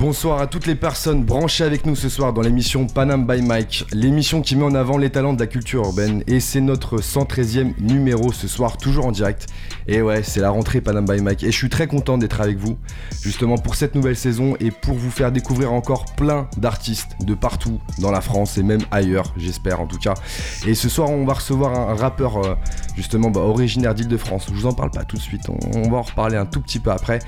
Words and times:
Bonsoir 0.00 0.40
à 0.40 0.46
toutes 0.46 0.66
les 0.66 0.76
personnes 0.76 1.24
branchées 1.24 1.62
avec 1.62 1.84
nous 1.84 1.94
ce 1.94 2.08
soir 2.08 2.32
dans 2.32 2.40
l'émission 2.40 2.86
Panam 2.86 3.26
by 3.26 3.42
Mike, 3.42 3.84
l'émission 3.92 4.40
qui 4.40 4.56
met 4.56 4.64
en 4.64 4.74
avant 4.74 4.96
les 4.96 5.10
talents 5.10 5.34
de 5.34 5.38
la 5.38 5.46
culture 5.46 5.82
urbaine 5.84 6.24
et 6.26 6.40
c'est 6.40 6.62
notre 6.62 7.02
113e 7.02 7.74
numéro 7.78 8.32
ce 8.32 8.48
soir, 8.48 8.78
toujours 8.78 9.04
en 9.04 9.12
direct. 9.12 9.48
Et 9.88 10.00
ouais, 10.00 10.22
c'est 10.22 10.40
la 10.40 10.48
rentrée 10.48 10.80
Panam 10.80 11.04
by 11.04 11.20
Mike 11.20 11.42
et 11.42 11.52
je 11.52 11.56
suis 11.56 11.68
très 11.68 11.86
content 11.86 12.16
d'être 12.16 12.40
avec 12.40 12.56
vous 12.56 12.78
justement 13.20 13.58
pour 13.58 13.74
cette 13.74 13.94
nouvelle 13.94 14.16
saison 14.16 14.56
et 14.58 14.70
pour 14.70 14.94
vous 14.94 15.10
faire 15.10 15.32
découvrir 15.32 15.70
encore 15.70 16.06
plein 16.14 16.48
d'artistes 16.56 17.10
de 17.20 17.34
partout 17.34 17.78
dans 17.98 18.10
la 18.10 18.22
France 18.22 18.56
et 18.56 18.62
même 18.62 18.80
ailleurs, 18.90 19.34
j'espère 19.36 19.82
en 19.82 19.86
tout 19.86 19.98
cas. 19.98 20.14
Et 20.66 20.74
ce 20.74 20.88
soir, 20.88 21.10
on 21.10 21.26
va 21.26 21.34
recevoir 21.34 21.78
un 21.78 21.94
rappeur 21.94 22.38
euh, 22.38 22.54
justement 22.96 23.30
bah, 23.30 23.40
originaire 23.40 23.94
d'Île-de-France. 23.94 24.46
Je 24.48 24.54
vous 24.54 24.66
en 24.66 24.72
parle 24.72 24.92
pas 24.92 25.04
tout 25.04 25.16
de 25.16 25.22
suite, 25.22 25.42
on, 25.50 25.58
on 25.78 25.90
va 25.90 25.98
en 25.98 26.02
reparler 26.02 26.38
un 26.38 26.46
tout 26.46 26.62
petit 26.62 26.78
peu 26.78 26.90
après. 26.90 27.18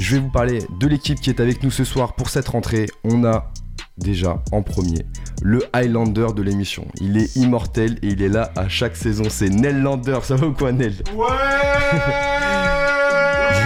Je 0.00 0.16
vais 0.16 0.20
vous 0.20 0.28
parler 0.28 0.58
de 0.68 0.86
l'équipe 0.88 1.20
qui 1.20 1.30
est 1.30 1.40
avec 1.40 1.62
nous 1.62 1.70
ce 1.70 1.84
soir 1.84 2.15
pour 2.16 2.30
cette 2.30 2.48
rentrée. 2.48 2.86
On 3.04 3.24
a 3.24 3.52
déjà 3.98 4.42
en 4.52 4.62
premier 4.62 5.06
le 5.42 5.62
Highlander 5.72 6.28
de 6.34 6.42
l'émission. 6.42 6.86
Il 7.00 7.16
est 7.16 7.36
immortel 7.36 7.98
et 8.02 8.08
il 8.08 8.22
est 8.22 8.28
là 8.28 8.50
à 8.56 8.68
chaque 8.68 8.96
saison. 8.96 9.24
C'est 9.28 9.48
Nell 9.48 9.80
Lander. 9.80 10.18
Ça 10.22 10.36
va 10.36 10.46
ou 10.46 10.52
quoi, 10.52 10.72
Nell 10.72 10.94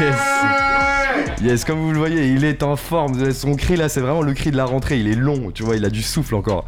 Yes. 0.01 0.17
Yes, 1.43 1.65
comme 1.65 1.81
vous 1.81 1.93
le 1.93 1.99
voyez, 1.99 2.29
il 2.29 2.45
est 2.45 2.63
en 2.63 2.77
forme. 2.77 3.33
Son 3.33 3.55
cri 3.55 3.77
là, 3.77 3.89
c'est 3.89 4.01
vraiment 4.01 4.21
le 4.21 4.35
cri 4.35 4.51
de 4.51 4.57
la 4.57 4.67
rentrée. 4.67 5.01
Il 5.01 5.09
est 5.09 5.15
long, 5.15 5.51
tu 5.53 5.63
vois, 5.63 5.77
il 5.77 5.85
a 5.87 5.91
du 5.91 6.03
souffle 6.03 6.35
encore. 6.35 6.67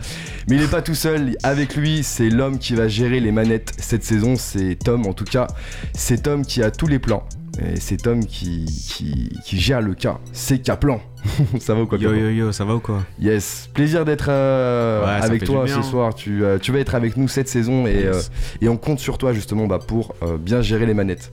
Mais 0.49 0.57
il 0.57 0.63
est 0.63 0.71
pas 0.71 0.81
tout 0.81 0.95
seul. 0.95 1.37
Avec 1.43 1.77
lui, 1.77 2.03
c'est 2.03 2.31
l'homme 2.31 2.59
qui 2.59 2.75
va 2.75 2.89
gérer 2.89 3.21
les 3.21 3.33
manettes 3.33 3.73
cette 3.79 4.03
saison. 4.03 4.37
C'est 4.37 4.79
Tom, 4.83 5.07
en 5.07 5.13
tout 5.13 5.25
cas. 5.25 5.47
C'est 5.95 6.23
Tom 6.23 6.45
qui 6.45 6.63
a 6.63 6.71
tous 6.71 6.87
les 6.87 6.99
plans. 6.99 7.25
Et 7.61 7.79
c'est 7.79 7.99
Tom 7.99 8.25
qui, 8.25 8.65
qui, 8.65 9.29
qui 9.45 9.61
gère 9.61 9.83
le 9.83 9.95
cas. 9.95 10.19
C'est 10.33 10.59
Kaplan. 10.61 11.01
ça 11.61 11.75
va 11.75 11.83
ou 11.83 11.87
quoi 11.87 11.99
Yo 11.99 12.15
yo 12.15 12.31
yo, 12.31 12.53
ça 12.53 12.65
va 12.65 12.75
ou 12.75 12.81
quoi 12.81 13.03
Yes, 13.21 13.69
plaisir 13.75 14.05
d'être 14.05 14.27
euh, 14.31 15.05
Ouais, 15.05 15.25
avec 15.25 15.45
toi 15.45 15.67
ce 15.69 15.83
soir. 15.83 16.15
Tu, 16.15 16.45
euh, 16.45 16.59
tu 16.59 16.73
vas 16.73 16.79
être 16.79 16.95
avec 16.95 17.17
nous 17.17 17.29
cette 17.29 17.49
saison 17.49 17.87
et, 17.87 17.93
Yes. 17.93 18.07
euh, 18.07 18.65
et 18.65 18.69
on 18.69 18.77
compte 18.77 18.99
sur 19.01 19.19
toi 19.19 19.33
justement 19.33 19.67
bah, 19.67 19.79
pour 19.87 20.15
bien 20.41 20.63
gérer 20.63 20.87
les 20.87 20.95
manettes. 20.95 21.33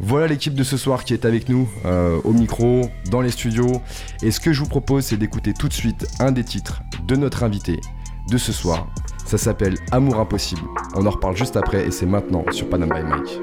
Voilà 0.00 0.26
l'équipe 0.26 0.54
de 0.54 0.64
ce 0.64 0.76
soir 0.76 1.04
qui 1.04 1.14
est 1.14 1.24
avec 1.24 1.48
nous 1.48 1.68
au 2.24 2.32
micro, 2.32 2.90
dans 3.10 3.20
les 3.20 3.30
studios. 3.30 3.80
Et 4.22 4.32
ce 4.32 4.40
que 4.40 4.52
je 4.52 4.60
vous 4.60 4.68
propose, 4.68 5.04
c'est 5.04 5.16
d'écouter 5.16 5.54
tout 5.56 5.68
de 5.68 5.72
suite 5.72 6.06
un 6.18 6.32
des 6.32 6.42
titres 6.44 6.82
de 7.06 7.14
notre 7.14 7.44
invité 7.44 7.80
de 8.28 8.38
ce 8.38 8.52
soir. 8.52 8.88
Ça 9.24 9.38
s'appelle 9.38 9.76
Amour 9.92 10.18
impossible. 10.18 10.62
On 10.96 11.06
en 11.06 11.10
reparle 11.10 11.36
juste 11.36 11.56
après 11.56 11.86
et 11.86 11.90
c'est 11.92 12.06
maintenant 12.06 12.44
sur 12.50 12.68
Panam 12.68 12.88
by 12.90 13.02
Mike. 13.02 13.40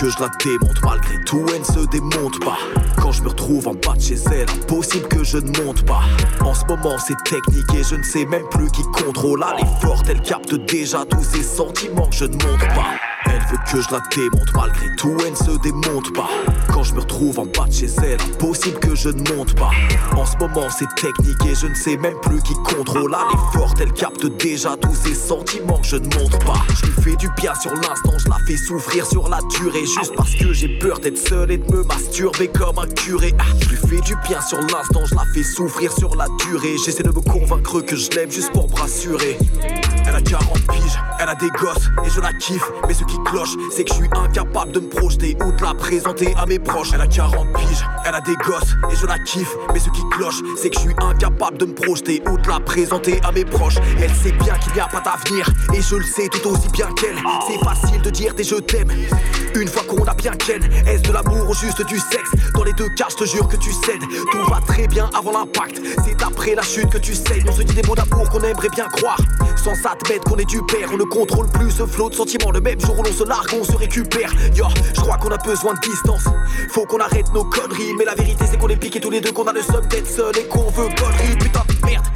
Que 0.00 0.08
je 0.10 0.20
la 0.20 0.28
démonte, 0.44 0.82
malgré 0.84 1.24
tout, 1.24 1.44
elle 1.52 1.60
ne 1.60 1.64
se 1.64 1.86
démonte 1.88 2.38
pas. 2.44 2.58
Quand 2.96 3.10
je 3.10 3.22
me 3.22 3.28
retrouve 3.28 3.66
en 3.66 3.74
bas 3.74 3.94
de 3.96 4.00
chez 4.00 4.16
elle, 4.32 4.48
impossible 4.48 5.08
que 5.08 5.24
je 5.24 5.38
ne 5.38 5.50
monte 5.64 5.84
pas. 5.86 6.02
En 6.40 6.54
ce 6.54 6.64
moment, 6.66 6.96
c'est 6.98 7.16
technique 7.24 7.74
et 7.74 7.82
je 7.82 7.96
ne 7.96 8.02
sais 8.02 8.24
même 8.26 8.48
plus 8.50 8.70
qui 8.70 8.82
contrôle. 8.82 9.44
Elle 9.54 9.64
est 9.64 9.80
forte, 9.80 10.08
elle 10.08 10.22
capte 10.22 10.54
déjà 10.54 11.04
tous 11.04 11.24
ces 11.24 11.42
sentiments 11.42 12.06
que 12.06 12.16
je 12.16 12.24
ne 12.26 12.32
montre 12.32 12.68
pas. 12.74 13.07
Elle 13.38 13.44
veut 13.52 13.58
que 13.70 13.80
je 13.80 13.90
la 13.92 14.00
démonte, 14.14 14.52
malgré 14.54 14.86
tout, 14.96 15.16
elle 15.24 15.30
ne 15.30 15.36
se 15.36 15.58
démonte 15.62 16.12
pas. 16.12 16.28
Quand 16.72 16.82
je 16.82 16.92
me 16.94 17.00
retrouve 17.00 17.38
en 17.38 17.46
bas 17.46 17.66
de 17.68 17.72
chez 17.72 17.86
elle, 18.02 18.20
impossible 18.20 18.80
que 18.80 18.96
je 18.96 19.10
ne 19.10 19.22
monte 19.32 19.54
pas. 19.54 19.70
En 20.16 20.26
ce 20.26 20.36
moment, 20.38 20.68
c'est 20.76 20.92
technique 20.96 21.44
et 21.46 21.54
je 21.54 21.68
ne 21.68 21.74
sais 21.74 21.96
même 21.96 22.18
plus 22.20 22.42
qui 22.42 22.54
contrôle. 22.54 23.14
Elle 23.14 23.38
est 23.38 23.58
forte, 23.58 23.80
elle 23.80 23.92
capte 23.92 24.26
déjà 24.26 24.76
tous 24.76 24.94
ces 24.94 25.14
sentiments 25.14 25.78
que 25.78 25.86
je 25.86 25.96
ne 25.96 26.08
montre 26.18 26.38
pas. 26.40 26.60
Je 26.80 26.86
lui 26.86 27.02
fais 27.02 27.16
du 27.16 27.28
bien 27.36 27.54
sur 27.54 27.72
l'instant, 27.74 28.18
je 28.18 28.28
la 28.28 28.38
fais 28.44 28.56
souffrir 28.56 29.06
sur 29.06 29.28
la 29.28 29.38
durée. 29.56 29.86
Juste 29.86 30.14
parce 30.16 30.34
que 30.34 30.52
j'ai 30.52 30.78
peur 30.78 30.98
d'être 30.98 31.18
seul 31.18 31.52
et 31.52 31.58
de 31.58 31.72
me 31.72 31.84
masturber 31.84 32.48
comme 32.48 32.80
un 32.80 32.88
curé. 32.88 33.34
Ah, 33.38 33.44
je 33.60 33.68
lui 33.68 33.76
fais 33.76 34.00
du 34.00 34.16
bien 34.28 34.40
sur 34.40 34.58
l'instant, 34.58 35.04
je 35.04 35.14
la 35.14 35.24
fais 35.32 35.44
souffrir 35.44 35.92
sur 35.92 36.16
la 36.16 36.26
durée. 36.44 36.74
J'essaie 36.84 37.04
de 37.04 37.10
me 37.10 37.20
convaincre 37.20 37.82
que 37.82 37.94
je 37.94 38.10
l'aime 38.10 38.32
juste 38.32 38.50
pour 38.50 38.68
me 38.68 38.74
rassurer. 38.74 39.38
A 40.18 40.20
40 40.20 40.52
piges, 40.72 40.98
elle 41.20 41.28
a 41.28 41.36
des 41.36 41.48
gosses 41.50 41.90
et 42.04 42.10
je 42.10 42.20
la 42.20 42.32
kiffe. 42.32 42.72
Mais 42.88 42.94
ce 42.94 43.04
qui 43.04 43.16
cloche, 43.24 43.54
c'est 43.70 43.84
que 43.84 43.90
je 43.90 43.98
suis 43.98 44.10
incapable 44.16 44.72
de 44.72 44.80
me 44.80 44.88
projeter 44.88 45.36
ou 45.44 45.52
de 45.52 45.62
la 45.62 45.74
présenter 45.74 46.34
à 46.36 46.44
mes 46.44 46.58
proches. 46.58 46.88
Elle 46.92 47.02
a 47.02 47.06
40 47.06 47.52
piges, 47.52 47.86
elle 48.04 48.16
a 48.16 48.20
des 48.22 48.34
gosses 48.34 48.74
et 48.90 48.96
je 48.96 49.06
la 49.06 49.16
kiffe. 49.20 49.54
Mais 49.72 49.78
ce 49.78 49.90
qui 49.90 50.02
cloche, 50.10 50.42
c'est 50.56 50.70
que 50.70 50.74
je 50.74 50.80
suis 50.86 50.96
incapable 51.00 51.58
de 51.58 51.66
me 51.66 51.72
projeter 51.72 52.20
ou 52.28 52.36
de 52.36 52.48
la 52.48 52.58
présenter 52.58 53.20
à 53.22 53.30
mes 53.30 53.44
proches. 53.44 53.76
Elle 54.02 54.12
sait 54.12 54.32
bien 54.32 54.54
qu'il 54.58 54.72
n'y 54.72 54.80
a 54.80 54.88
pas 54.88 55.00
d'avenir 55.00 55.48
et 55.72 55.80
je 55.80 55.94
le 55.94 56.04
sais 56.04 56.26
tout 56.26 56.48
aussi 56.48 56.68
bien 56.70 56.88
qu'elle. 56.94 57.18
C'est 57.46 57.64
facile 57.64 58.02
de 58.02 58.10
dire 58.10 58.34
des 58.34 58.42
je 58.42 58.56
t'aime. 58.56 58.90
Une 59.54 59.68
fois 59.68 59.84
qu'on 59.84 60.02
a 60.04 60.14
bien 60.14 60.32
ken, 60.32 60.64
est-ce 60.84 61.02
de 61.02 61.12
l'amour 61.12 61.48
ou 61.48 61.54
juste 61.54 61.86
du 61.86 61.98
sexe? 61.98 62.30
Dans 62.54 62.64
les 62.64 62.72
deux 62.72 62.88
cas, 62.96 63.06
je 63.10 63.16
te 63.16 63.24
jure 63.24 63.46
que 63.46 63.56
tu 63.56 63.70
cèdes. 63.70 64.02
Tout 64.32 64.50
va 64.50 64.60
très 64.66 64.88
bien 64.88 65.08
avant 65.16 65.30
l'impact. 65.30 65.80
C'est 66.04 66.20
après 66.24 66.56
la 66.56 66.62
chute 66.62 66.90
que 66.90 66.98
tu 66.98 67.14
saignes. 67.14 67.44
On 67.48 67.52
se 67.52 67.62
dit 67.62 67.74
des 67.74 67.86
mots 67.86 67.94
d'amour 67.94 68.28
qu'on 68.30 68.42
aimerait 68.42 68.68
bien 68.70 68.88
croire. 68.88 69.18
Sans 69.56 69.74
qu'on 70.16 70.36
est 70.36 70.44
du 70.46 70.62
père, 70.62 70.88
on 70.92 70.96
ne 70.96 71.04
contrôle 71.04 71.46
plus 71.48 71.70
ce 71.70 71.84
flot 71.84 72.08
de 72.08 72.14
sentiments. 72.14 72.50
Le 72.50 72.60
même 72.60 72.80
jour 72.80 72.98
où 72.98 73.02
l'on 73.02 73.12
se 73.12 73.24
largue, 73.24 73.54
on 73.60 73.64
se 73.64 73.76
récupère. 73.76 74.32
Yo, 74.54 74.64
je 74.94 75.00
crois 75.00 75.18
qu'on 75.18 75.30
a 75.30 75.36
besoin 75.36 75.74
de 75.74 75.80
distance. 75.80 76.24
Faut 76.70 76.86
qu'on 76.86 76.98
arrête 76.98 77.26
nos 77.34 77.44
conneries. 77.44 77.92
Mais 77.98 78.06
la 78.06 78.14
vérité, 78.14 78.44
c'est 78.50 78.56
qu'on 78.56 78.68
est 78.68 78.76
piqués 78.76 79.00
tous 79.00 79.10
les 79.10 79.20
deux, 79.20 79.32
qu'on 79.32 79.46
a 79.46 79.52
le 79.52 79.60
seum 79.62 79.84
d'être 79.86 80.06
seul 80.06 80.36
et 80.38 80.46
qu'on 80.46 80.70
veut 80.70 80.88
conneries. 80.96 81.36
Putain 81.38 81.62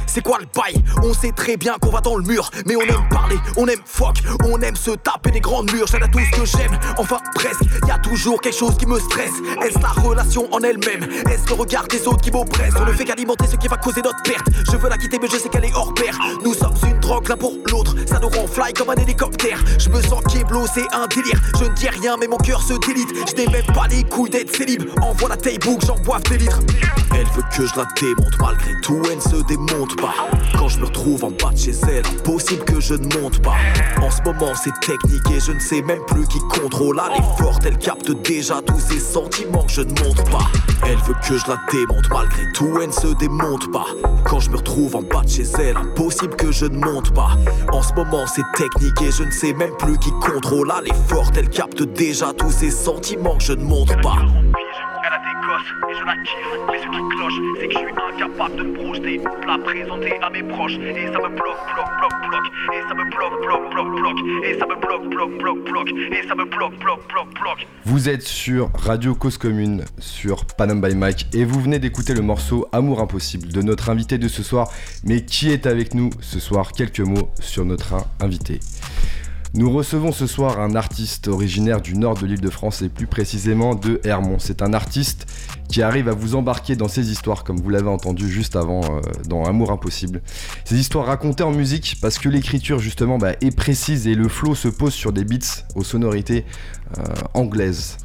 c'est 0.05 0.21
quoi 0.21 0.37
le 0.39 0.45
bail? 0.53 0.83
On 1.03 1.13
sait 1.13 1.31
très 1.31 1.57
bien 1.57 1.75
qu'on 1.81 1.89
va 1.89 2.01
dans 2.01 2.15
le 2.15 2.23
mur. 2.23 2.49
Mais 2.65 2.75
on 2.75 2.81
aime 2.81 3.09
parler, 3.09 3.37
on 3.57 3.67
aime 3.67 3.81
fuck, 3.83 4.17
on 4.45 4.61
aime 4.61 4.75
se 4.75 4.91
taper 4.91 5.31
des 5.31 5.39
grands 5.39 5.63
murs. 5.63 5.87
J'aime 5.87 6.03
à 6.03 6.07
tout 6.07 6.19
ce 6.19 6.39
que 6.39 6.45
j'aime, 6.45 6.77
enfin 6.97 7.17
presque. 7.33 7.63
Y 7.87 7.91
a 7.91 7.97
toujours 7.97 8.39
quelque 8.41 8.57
chose 8.57 8.77
qui 8.77 8.85
me 8.85 8.99
stresse. 8.99 9.33
Est-ce 9.65 9.79
la 9.79 9.89
relation 9.89 10.47
en 10.53 10.59
elle-même? 10.59 11.03
Est-ce 11.31 11.47
le 11.47 11.55
regard 11.55 11.87
des 11.87 12.07
autres 12.07 12.21
qui 12.21 12.31
m'oppresse 12.31 12.73
On 12.79 12.85
ne 12.85 12.93
fait 12.93 13.05
qu'alimenter 13.05 13.47
ce 13.47 13.55
qui 13.55 13.67
va 13.67 13.77
causer 13.77 14.01
notre 14.01 14.21
perte. 14.21 14.45
Je 14.71 14.77
veux 14.77 14.89
la 14.89 14.97
quitter, 14.97 15.17
mais 15.19 15.27
je 15.27 15.37
sais 15.37 15.49
qu'elle 15.49 15.65
est 15.65 15.73
hors 15.73 15.93
pair. 15.95 16.15
Nous 16.43 16.53
sommes 16.53 16.75
une 16.87 16.99
drogue 16.99 17.27
l'un 17.27 17.37
pour 17.37 17.53
l'autre. 17.71 17.95
Ça 18.07 18.19
nous 18.19 18.29
rend 18.29 18.47
fly 18.47 18.73
comme 18.73 18.91
un 18.91 18.95
hélicoptère. 18.95 19.63
Je 19.79 19.89
me 19.89 20.01
sens 20.01 20.21
Keblo, 20.31 20.65
c'est 20.71 20.87
un 20.93 21.07
délire. 21.07 21.41
Je 21.59 21.65
ne 21.65 21.73
dis 21.73 21.89
rien, 21.89 22.17
mais 22.19 22.27
mon 22.27 22.37
cœur 22.37 22.61
se 22.61 22.73
délite. 22.85 23.09
Je 23.27 23.41
n'ai 23.41 23.47
même 23.47 23.65
pas 23.73 23.87
les 23.89 24.03
couilles 24.03 24.29
d'être 24.29 24.55
célib. 24.55 24.83
Envoie 25.01 25.29
la 25.29 25.37
taille 25.37 25.59
book, 25.59 25.81
j'en 25.85 25.95
boive 25.95 26.23
des 26.23 26.37
litres. 26.37 26.59
Elle 27.15 27.27
veut 27.27 27.43
que 27.55 27.65
je 27.65 27.75
la 27.75 27.85
démonte, 27.99 28.39
malgré 28.39 28.71
tout, 28.81 29.01
elle 29.11 29.21
se 29.21 29.43
démonte 29.47 29.62
Quand 30.57 30.67
je 30.67 30.79
me 30.79 30.85
retrouve 30.85 31.23
en 31.23 31.31
bas 31.31 31.51
de 31.51 31.57
chez 31.57 31.73
elle, 31.89 32.05
impossible 32.05 32.63
que 32.65 32.79
je 32.79 32.93
ne 32.93 33.19
monte 33.19 33.41
pas. 33.41 33.55
En 34.01 34.09
ce 34.09 34.21
moment, 34.23 34.53
c'est 34.55 34.73
technique 34.81 35.29
et 35.31 35.39
je 35.39 35.51
ne 35.51 35.59
sais 35.59 35.81
même 35.81 36.03
plus 36.07 36.27
qui 36.27 36.39
contrôle. 36.39 36.99
Elle 37.05 37.19
est 37.19 37.43
forte, 37.43 37.65
elle 37.65 37.77
capte 37.77 38.11
déjà 38.11 38.61
tous 38.61 38.79
ces 38.79 38.99
sentiments 38.99 39.63
que 39.63 39.71
je 39.71 39.81
ne 39.81 39.89
montre 40.03 40.23
pas. 40.25 40.45
Elle 40.85 40.97
veut 40.97 41.15
que 41.27 41.37
je 41.37 41.47
la 41.47 41.57
démonte, 41.71 42.09
malgré 42.11 42.43
tout, 42.53 42.79
elle 42.81 42.87
ne 42.87 42.93
se 42.93 43.07
démonte 43.15 43.71
pas. 43.71 43.87
Quand 44.25 44.39
je 44.39 44.49
me 44.49 44.57
retrouve 44.57 44.95
en 44.95 45.01
bas 45.01 45.21
de 45.21 45.29
chez 45.29 45.45
elle, 45.59 45.77
impossible 45.77 46.35
que 46.35 46.51
je 46.51 46.65
ne 46.65 46.77
monte 46.77 47.13
pas. 47.13 47.37
En 47.71 47.81
ce 47.81 47.93
moment, 47.93 48.25
c'est 48.27 48.45
technique 48.55 49.01
et 49.01 49.11
je 49.11 49.23
ne 49.23 49.31
sais 49.31 49.53
même 49.53 49.75
plus 49.77 49.97
qui 49.97 50.11
contrôle. 50.11 50.71
Elle 50.79 50.89
est 50.89 51.09
forte, 51.09 51.35
elle 51.37 51.49
capte 51.49 51.83
déjà 51.83 52.33
tous 52.33 52.51
ces 52.51 52.71
sentiments 52.71 53.37
que 53.37 53.43
je 53.43 53.53
ne 53.53 53.63
montre 53.63 53.99
pas. 54.01 54.17
Vous 67.85 68.09
êtes 68.09 68.23
sur 68.23 68.71
Radio 68.73 69.13
Cause 69.13 69.37
Commune, 69.37 69.85
sur 69.99 70.45
Panam 70.45 70.81
by 70.81 70.95
Mike, 70.95 71.27
et 71.33 71.45
vous 71.45 71.61
venez 71.61 71.79
d'écouter 71.79 72.13
le 72.13 72.21
morceau 72.21 72.67
Amour 72.71 73.01
Impossible 73.01 73.49
de 73.49 73.61
notre 73.61 73.89
invité 73.89 74.17
de 74.17 74.27
ce 74.27 74.41
soir. 74.43 74.69
Mais 75.03 75.23
qui 75.23 75.51
est 75.51 75.67
avec 75.67 75.93
nous 75.93 76.09
ce 76.21 76.39
soir? 76.39 76.71
Quelques 76.71 76.99
mots 76.99 77.29
sur 77.39 77.65
notre 77.65 77.95
invité. 78.19 78.59
Nous 79.55 79.71
recevons 79.71 80.11
ce 80.11 80.25
soir 80.25 80.59
un 80.59 80.73
artiste 80.73 81.27
originaire 81.27 81.79
du 81.79 81.95
nord 81.95 82.15
de 82.15 82.25
l'île 82.25 82.41
de 82.41 82.49
France 82.49 82.81
et 82.81 82.89
plus 82.89 83.05
précisément 83.05 83.75
de 83.75 84.01
Hermont. 84.03 84.37
C'est 84.39 84.63
un 84.63 84.73
artiste 84.73 85.27
qui 85.69 85.83
arrive 85.83 86.09
à 86.09 86.13
vous 86.13 86.33
embarquer 86.33 86.75
dans 86.75 86.87
ses 86.87 87.11
histoires 87.11 87.43
comme 87.43 87.57
vous 87.57 87.69
l'avez 87.69 87.87
entendu 87.87 88.27
juste 88.27 88.55
avant 88.55 88.81
euh, 88.81 89.01
dans 89.27 89.45
Amour 89.45 89.71
Impossible. 89.71 90.23
Ces 90.65 90.79
histoires 90.79 91.05
racontées 91.05 91.43
en 91.43 91.51
musique 91.51 91.97
parce 92.01 92.17
que 92.17 92.29
l'écriture 92.29 92.79
justement 92.79 93.19
bah, 93.19 93.33
est 93.41 93.55
précise 93.55 94.07
et 94.07 94.15
le 94.15 94.27
flow 94.27 94.55
se 94.55 94.69
pose 94.69 94.93
sur 94.93 95.13
des 95.13 95.23
beats 95.23 95.65
aux 95.75 95.83
sonorités 95.83 96.45
euh, 96.97 97.03
anglaises. 97.35 97.97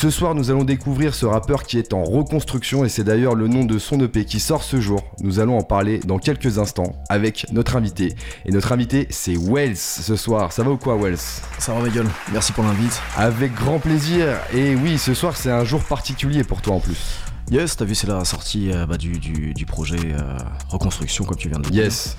Ce 0.00 0.10
soir, 0.10 0.36
nous 0.36 0.50
allons 0.50 0.62
découvrir 0.62 1.12
ce 1.12 1.26
rappeur 1.26 1.64
qui 1.64 1.76
est 1.76 1.92
en 1.92 2.04
reconstruction 2.04 2.84
et 2.84 2.88
c'est 2.88 3.02
d'ailleurs 3.02 3.34
le 3.34 3.48
nom 3.48 3.64
de 3.64 3.80
son 3.80 3.98
EP 4.00 4.24
qui 4.24 4.38
sort 4.38 4.62
ce 4.62 4.80
jour. 4.80 5.02
Nous 5.20 5.40
allons 5.40 5.58
en 5.58 5.62
parler 5.64 5.98
dans 5.98 6.18
quelques 6.18 6.58
instants 6.60 6.92
avec 7.08 7.46
notre 7.50 7.74
invité. 7.74 8.14
Et 8.46 8.52
notre 8.52 8.70
invité, 8.70 9.08
c'est 9.10 9.34
Wells 9.36 9.76
ce 9.76 10.14
soir. 10.14 10.52
Ça 10.52 10.62
va 10.62 10.70
ou 10.70 10.76
quoi, 10.76 10.96
Wells? 10.96 11.18
Ça 11.58 11.74
va, 11.74 11.80
ma 11.80 11.88
gueule. 11.88 12.06
Merci 12.32 12.52
pour 12.52 12.62
l'invite. 12.62 13.00
Avec 13.16 13.52
grand 13.54 13.80
plaisir. 13.80 14.38
Et 14.54 14.76
oui, 14.76 14.98
ce 14.98 15.14
soir, 15.14 15.36
c'est 15.36 15.50
un 15.50 15.64
jour 15.64 15.82
particulier 15.82 16.44
pour 16.44 16.62
toi 16.62 16.76
en 16.76 16.80
plus. 16.80 17.18
Yes, 17.50 17.76
t'as 17.76 17.84
vu, 17.84 17.96
c'est 17.96 18.06
la 18.06 18.24
sortie 18.24 18.70
euh, 18.70 18.86
bah, 18.86 18.98
du, 18.98 19.18
du- 19.18 19.52
du 19.52 19.66
projet 19.66 19.98
euh, 20.12 20.38
Reconstruction, 20.68 21.24
comme 21.24 21.38
tu 21.38 21.48
viens 21.48 21.58
de 21.58 21.64
le 21.64 21.70
dire. 21.70 21.84
Yes. 21.84 22.16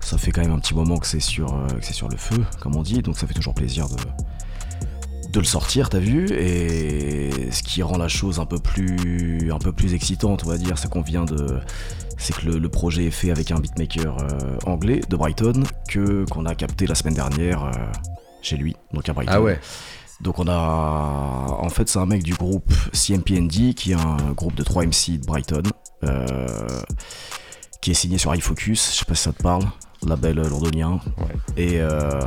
Ça 0.00 0.18
fait 0.18 0.32
quand 0.32 0.42
même 0.42 0.52
un 0.52 0.58
petit 0.58 0.74
moment 0.74 0.98
que 0.98 1.06
c'est 1.06 1.20
sur, 1.20 1.54
euh, 1.54 1.66
que 1.78 1.84
c'est 1.86 1.92
sur 1.94 2.08
le 2.08 2.16
feu, 2.18 2.44
comme 2.60 2.76
on 2.76 2.82
dit, 2.82 3.00
donc 3.00 3.16
ça 3.16 3.26
fait 3.28 3.34
toujours 3.34 3.54
plaisir 3.54 3.88
de, 3.88 3.94
de 5.32 5.38
le 5.38 5.44
sortir, 5.44 5.88
t'as 5.88 5.98
vu. 5.98 6.30
Et 6.32 7.50
ce 7.50 7.62
qui 7.62 7.82
rend 7.82 7.98
la 7.98 8.08
chose 8.08 8.38
un 8.38 8.46
peu 8.46 8.58
plus, 8.58 9.50
un 9.52 9.58
peu 9.58 9.72
plus 9.72 9.94
excitante, 9.94 10.44
on 10.44 10.48
va 10.48 10.58
dire, 10.58 10.78
c'est 10.78 10.90
qu'on 10.90 11.02
vient 11.02 11.24
de. 11.24 11.58
C'est 12.18 12.36
que 12.36 12.46
le, 12.46 12.58
le 12.58 12.68
projet 12.68 13.06
est 13.06 13.10
fait 13.10 13.30
avec 13.30 13.50
un 13.50 13.58
beatmaker 13.58 14.16
euh, 14.18 14.58
anglais 14.64 15.00
de 15.08 15.16
Brighton, 15.16 15.64
que 15.88 16.24
qu'on 16.30 16.46
a 16.46 16.54
capté 16.54 16.86
la 16.86 16.94
semaine 16.94 17.14
dernière 17.14 17.64
euh, 17.64 17.72
chez 18.42 18.56
lui, 18.56 18.76
donc 18.92 19.08
à 19.08 19.12
Brighton. 19.12 19.32
Ah 19.34 19.42
ouais. 19.42 19.58
Donc 20.20 20.38
on 20.38 20.46
a... 20.46 21.56
En 21.60 21.68
fait 21.68 21.88
c'est 21.88 21.98
un 21.98 22.06
mec 22.06 22.22
du 22.22 22.34
groupe 22.34 22.72
CMPND 22.92 23.74
qui 23.74 23.90
est 23.90 23.96
un 23.96 24.32
groupe 24.36 24.54
de 24.54 24.62
3 24.62 24.84
MC 24.86 25.18
de 25.18 25.26
Brighton 25.26 25.62
euh, 26.04 26.46
qui 27.80 27.90
est 27.90 27.94
signé 27.94 28.18
sur 28.18 28.32
iFocus, 28.32 28.92
je 28.92 28.98
sais 28.98 29.04
pas 29.04 29.16
si 29.16 29.24
ça 29.24 29.32
te 29.32 29.42
parle, 29.42 29.64
label 30.06 30.36
londonien. 30.36 31.00
Ouais. 31.18 31.34
Et, 31.56 31.80
euh, 31.80 32.20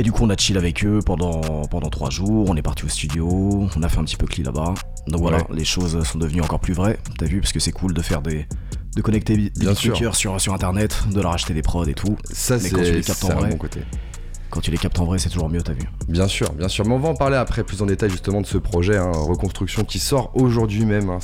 et 0.00 0.02
du 0.02 0.12
coup 0.12 0.24
on 0.24 0.30
a 0.30 0.36
chill 0.36 0.56
avec 0.56 0.82
eux 0.84 1.00
pendant, 1.04 1.40
pendant 1.70 1.90
3 1.90 2.08
jours, 2.10 2.46
on 2.48 2.56
est 2.56 2.62
parti 2.62 2.86
au 2.86 2.88
studio, 2.88 3.68
on 3.76 3.82
a 3.82 3.88
fait 3.90 3.98
un 3.98 4.04
petit 4.04 4.16
peu 4.16 4.26
cli 4.26 4.42
là-bas. 4.42 4.72
Donc 5.08 5.20
voilà, 5.20 5.38
Ouais. 5.38 5.44
les 5.52 5.64
choses 5.64 6.02
sont 6.04 6.18
devenues 6.18 6.40
encore 6.40 6.60
plus 6.60 6.72
vraies, 6.72 6.98
t'as 7.18 7.26
vu, 7.26 7.40
parce 7.40 7.52
que 7.52 7.60
c'est 7.60 7.72
cool 7.72 7.92
de 7.92 8.00
faire 8.02 8.22
des... 8.22 8.46
de 8.96 9.02
connecter 9.02 9.36
des 9.36 9.50
beatmakers 9.50 10.16
sur, 10.16 10.40
sur 10.40 10.54
internet, 10.54 10.96
de 11.12 11.20
leur 11.20 11.32
acheter 11.32 11.52
des 11.52 11.62
prods 11.62 11.84
et 11.84 11.94
tout. 11.94 12.16
Ça, 12.32 12.56
Mais 12.62 12.70
quand 12.70 12.78
tu 12.78 12.92
les 12.92 13.02
c'est 13.02 13.08
captes 13.08 13.24
en 13.24 13.26
c'est 13.28 13.32
un 13.34 13.36
vrai. 13.36 13.50
bon 13.50 13.56
côté. 13.58 13.80
Quand 14.48 14.60
tu 14.60 14.70
les 14.72 14.78
captes 14.78 14.98
en 14.98 15.04
vrai, 15.04 15.18
c'est 15.18 15.28
toujours 15.28 15.48
mieux, 15.48 15.62
t'as 15.62 15.74
vu. 15.74 15.88
Bien 16.08 16.26
sûr, 16.26 16.50
bien 16.54 16.66
sûr. 16.66 16.84
Mais 16.84 16.92
on 16.94 16.98
va 16.98 17.10
en 17.10 17.14
parler 17.14 17.36
après 17.36 17.62
plus 17.62 17.82
en 17.82 17.86
détail 17.86 18.10
justement 18.10 18.40
de 18.40 18.46
ce 18.46 18.58
projet, 18.58 18.96
hein, 18.96 19.12
Reconstruction, 19.14 19.84
qui 19.84 19.98
sort 20.00 20.32
aujourd'hui 20.34 20.84
même. 20.86 21.08
hein. 21.10 21.18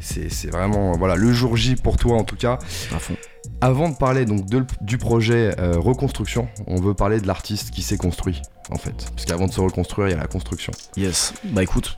C'est 0.00 0.50
vraiment 0.50 0.92
voilà, 0.98 1.14
le 1.16 1.32
jour 1.32 1.56
J 1.56 1.76
pour 1.76 1.96
toi 1.96 2.16
en 2.18 2.24
tout 2.24 2.36
cas. 2.36 2.58
À 2.94 2.98
fond. 2.98 3.16
Avant 3.60 3.88
de 3.88 3.94
parler 3.96 4.24
donc 4.26 4.46
de- 4.46 4.64
du 4.82 4.98
projet 4.98 5.54
euh, 5.58 5.78
Reconstruction, 5.78 6.48
on 6.66 6.80
veut 6.80 6.94
parler 6.94 7.20
de 7.20 7.26
l'artiste 7.26 7.70
qui 7.70 7.82
s'est 7.82 7.96
construit 7.96 8.42
en 8.70 8.76
fait. 8.76 9.08
Parce 9.14 9.24
qu'avant 9.24 9.46
de 9.46 9.52
se 9.52 9.60
reconstruire, 9.60 10.08
il 10.08 10.10
y 10.12 10.14
a 10.14 10.18
la 10.18 10.26
construction. 10.26 10.72
Yes. 10.96 11.32
Bah 11.44 11.62
écoute, 11.62 11.96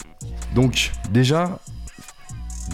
Donc 0.54 0.92
déjà, 1.10 1.58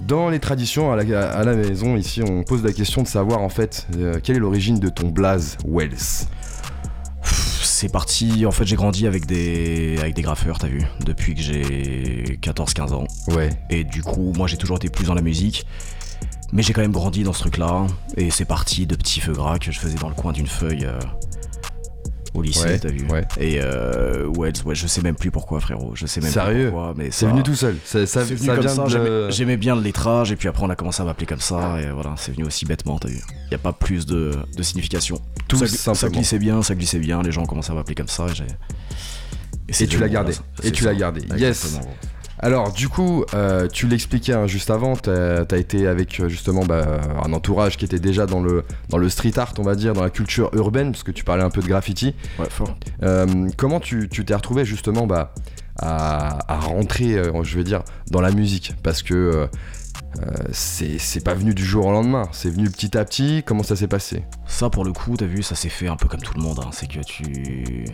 dans 0.07 0.29
les 0.29 0.41
traditions 0.41 0.93
à 0.93 0.97
la, 1.03 1.31
à 1.31 1.45
la 1.45 1.55
maison 1.55 1.97
ici, 1.97 2.23
on 2.23 2.43
pose 2.43 2.63
la 2.65 2.73
question 2.73 3.03
de 3.03 3.09
savoir 3.09 3.41
en 3.41 3.49
fait 3.49 3.87
euh, 3.97 4.19
quelle 4.23 4.37
est 4.37 4.41
l'origine 4.41 4.79
de 4.81 4.89
ton 4.89 5.09
blaze 5.09 5.57
Wells? 5.67 6.27
c'est 7.23 7.91
parti. 7.91 8.47
En 8.47 8.51
fait, 8.53 8.65
j'ai 8.67 8.77
grandi 8.77 9.07
avec 9.07 9.27
des, 9.27 9.97
avec 9.99 10.15
des 10.15 10.23
graffeurs, 10.23 10.59
t'as 10.59 10.69
vu, 10.69 10.83
depuis 11.05 11.35
que 11.35 11.41
j'ai 11.41 12.39
14-15 12.41 12.93
ans. 12.93 13.05
Ouais. 13.29 13.51
Et 13.69 13.83
du 13.85 14.03
coup, 14.03 14.33
moi, 14.37 14.47
j'ai 14.47 14.57
toujours 14.57 14.77
été 14.77 14.89
plus 14.89 15.07
dans 15.07 15.15
la 15.15 15.23
musique. 15.23 15.67
Mais 16.55 16.63
j'ai 16.63 16.73
quand 16.73 16.81
même 16.81 16.93
grandi 16.93 17.23
dans 17.25 17.33
ce 17.35 17.41
truc-là. 17.41 17.87
Et 18.17 18.31
c'est 18.31 18.45
parti 18.47 18.87
de 18.87 18.95
petits 18.95 19.21
feux 19.21 19.33
gras 19.35 19.59
que 19.59 19.71
je 19.73 19.79
faisais 19.79 19.99
dans 19.99 20.09
le 20.09 20.15
coin 20.15 20.33
d'une 20.33 20.47
feuille 20.47 20.85
euh, 20.87 20.99
au 22.33 22.43
lycée, 22.43 22.65
Ouais, 22.65 22.79
t'as 22.79 22.89
vu. 22.91 23.07
ouais. 23.11 23.25
Et 23.39 23.59
euh, 23.61 24.27
ouais, 24.27 24.53
ouais, 24.65 24.75
je 24.75 24.87
sais 24.87 25.03
même 25.03 25.17
plus 25.17 25.31
pourquoi, 25.33 25.61
frérot. 25.61 25.93
Je 25.95 26.07
sais 26.07 26.21
même 26.21 26.31
Sérieux 26.33 26.67
pas 26.67 26.71
pourquoi. 26.71 26.95
Mais 26.97 27.11
C'est 27.11 27.27
venu 27.27 27.43
tout 27.43 27.55
seul. 27.57 27.77
Ça, 27.85 27.99
venu 27.99 28.07
ça 28.39 28.55
comme 28.55 28.61
vient 28.67 28.75
ça, 28.75 28.85
de. 28.99 29.31
j'aimais- 29.31 29.57
bien 29.57 29.75
le 29.77 29.83
lettrage 29.83 30.33
et 30.33 30.37
puis 30.37 30.49
après 30.49 30.65
on 30.65 30.71
a 30.71 30.77
commencé 30.77 31.01
à 31.03 31.05
m'appeler 31.05 31.27
comme 31.27 31.41
ça 31.41 31.81
et 31.81 31.91
voilà, 31.91 32.15
c'est 32.17 32.33
venu 32.33 32.45
aussi 32.47 32.67
bêtement, 32.67 32.99
t'as 32.99 33.09
vu. 33.09 33.21
Il 33.47 33.49
n'y 33.51 33.55
a 33.55 33.59
pas 33.59 33.73
plus 33.73 34.07
de, 34.07 34.33
de 34.57 34.63
signification. 34.63 35.21
Tout 35.49 35.65
ça, 35.67 35.95
ça 35.95 36.09
glissait 36.09 36.39
bien, 36.39 36.63
ça 36.63 36.75
glissait 36.75 36.99
bien, 36.99 37.23
les 37.23 37.31
gens 37.33 37.43
ont 37.43 37.47
commencé 37.47 37.71
à 37.71 37.75
m'appeler 37.75 37.95
comme 37.95 38.09
ça 38.09 38.27
et 38.27 38.35
j'ai... 38.35 38.47
Et 39.85 39.87
tu 39.89 39.99
l'as 39.99 40.09
gardé. 40.09 40.33
Et 40.63 40.71
tu 40.73 40.85
l'as 40.85 40.95
gardé. 40.95 41.23
Yes. 41.37 41.79
Alors, 42.41 42.73
du 42.73 42.89
coup, 42.89 43.25
euh, 43.33 43.69
tu 43.69 43.87
l'expliquais 43.87 44.33
hein, 44.33 44.47
juste 44.47 44.71
avant, 44.71 44.97
t'as 44.97 45.45
as 45.51 45.57
été 45.57 45.87
avec 45.87 46.21
euh, 46.21 46.29
justement 46.29 46.65
bah, 46.65 47.01
un 47.25 47.33
entourage 47.33 47.77
qui 47.77 47.85
était 47.85 48.01
déjà 48.01 48.27
dans 48.27 48.41
le, 48.41 48.65
dans 48.89 48.99
le 48.99 49.09
street 49.09 49.39
art, 49.39 49.55
on 49.59 49.63
va 49.63 49.75
dire, 49.75 49.93
dans 49.93 50.03
la 50.03 50.11
culture 50.11 50.51
urbaine, 50.55 50.93
parce 50.93 51.05
que 51.05 51.13
tu 51.13 51.25
parlais 51.25 51.45
un 51.45 51.51
peu 51.51 51.63
de 51.63 51.69
graffiti. 51.69 52.15
Ouais, 52.39 52.51
fort. 52.51 52.77
Euh, 53.03 53.49
comment 53.57 53.81
tu 53.81 54.09
tu 54.09 54.25
t'es 54.25 54.35
retrouvé 54.35 54.65
justement 54.65 55.07
bah, 55.07 55.35
à, 55.79 56.53
à 56.53 56.59
rentrer, 56.59 57.17
je 57.43 57.57
vais 57.57 57.65
dire, 57.65 57.83
dans 58.11 58.21
la 58.21 58.33
musique? 58.33 58.75
Parce 58.83 59.03
que 59.03 59.49
euh, 60.21 60.33
c'est 60.53 61.25
pas 61.25 61.35
venu 61.35 61.55
du 61.55 61.65
jour 61.65 61.87
au 61.87 61.93
lendemain, 61.93 62.29
c'est 62.33 62.51
venu 62.51 62.69
petit 62.69 62.97
à 62.99 63.05
petit. 63.05 63.43
Comment 63.47 63.63
ça 63.63 63.77
s'est 63.77 63.89
passé? 63.89 64.25
Ça 64.47 64.71
pour 64.71 64.85
le 64.85 64.93
coup, 64.93 65.17
t'as 65.17 65.27
vu, 65.27 65.43
ça 65.43 65.55
s'est 65.55 65.69
fait 65.69 65.89
un 65.89 65.97
peu 65.97 66.09
comme 66.09 66.21
tout 66.21 66.35
le 66.35 66.43
monde, 66.43 66.61
hein. 66.65 66.71
c'est 66.73 66.89
que 66.89 67.01
tu... 67.01 67.85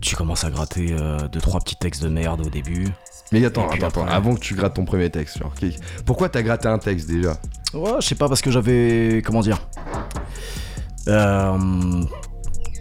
Tu 0.00 0.14
commences 0.14 0.44
à 0.44 0.50
gratter 0.50 0.92
euh, 0.92 1.26
deux 1.26 1.40
trois 1.40 1.58
petits 1.58 1.74
textes 1.74 2.04
de 2.04 2.08
merde 2.08 2.46
au 2.46 2.50
début. 2.50 2.86
Mais 3.32 3.44
attends, 3.44 3.68
attends, 3.68 3.88
attends, 3.88 4.06
avant 4.06 4.34
que 4.34 4.40
tu 4.40 4.54
grattes 4.54 4.74
ton 4.74 4.84
premier 4.84 5.10
texte, 5.10 5.38
genre, 5.38 5.52
qui- 5.54 5.76
pourquoi 6.06 6.28
t'as 6.28 6.42
gratté 6.42 6.68
un 6.68 6.78
texte 6.78 7.08
déjà? 7.08 7.36
Ouais, 7.74 7.92
je 8.00 8.06
sais 8.06 8.14
pas 8.14 8.28
parce 8.28 8.40
que 8.40 8.50
j'avais. 8.50 9.22
Comment 9.24 9.40
dire? 9.40 9.58
Euh, 11.08 12.02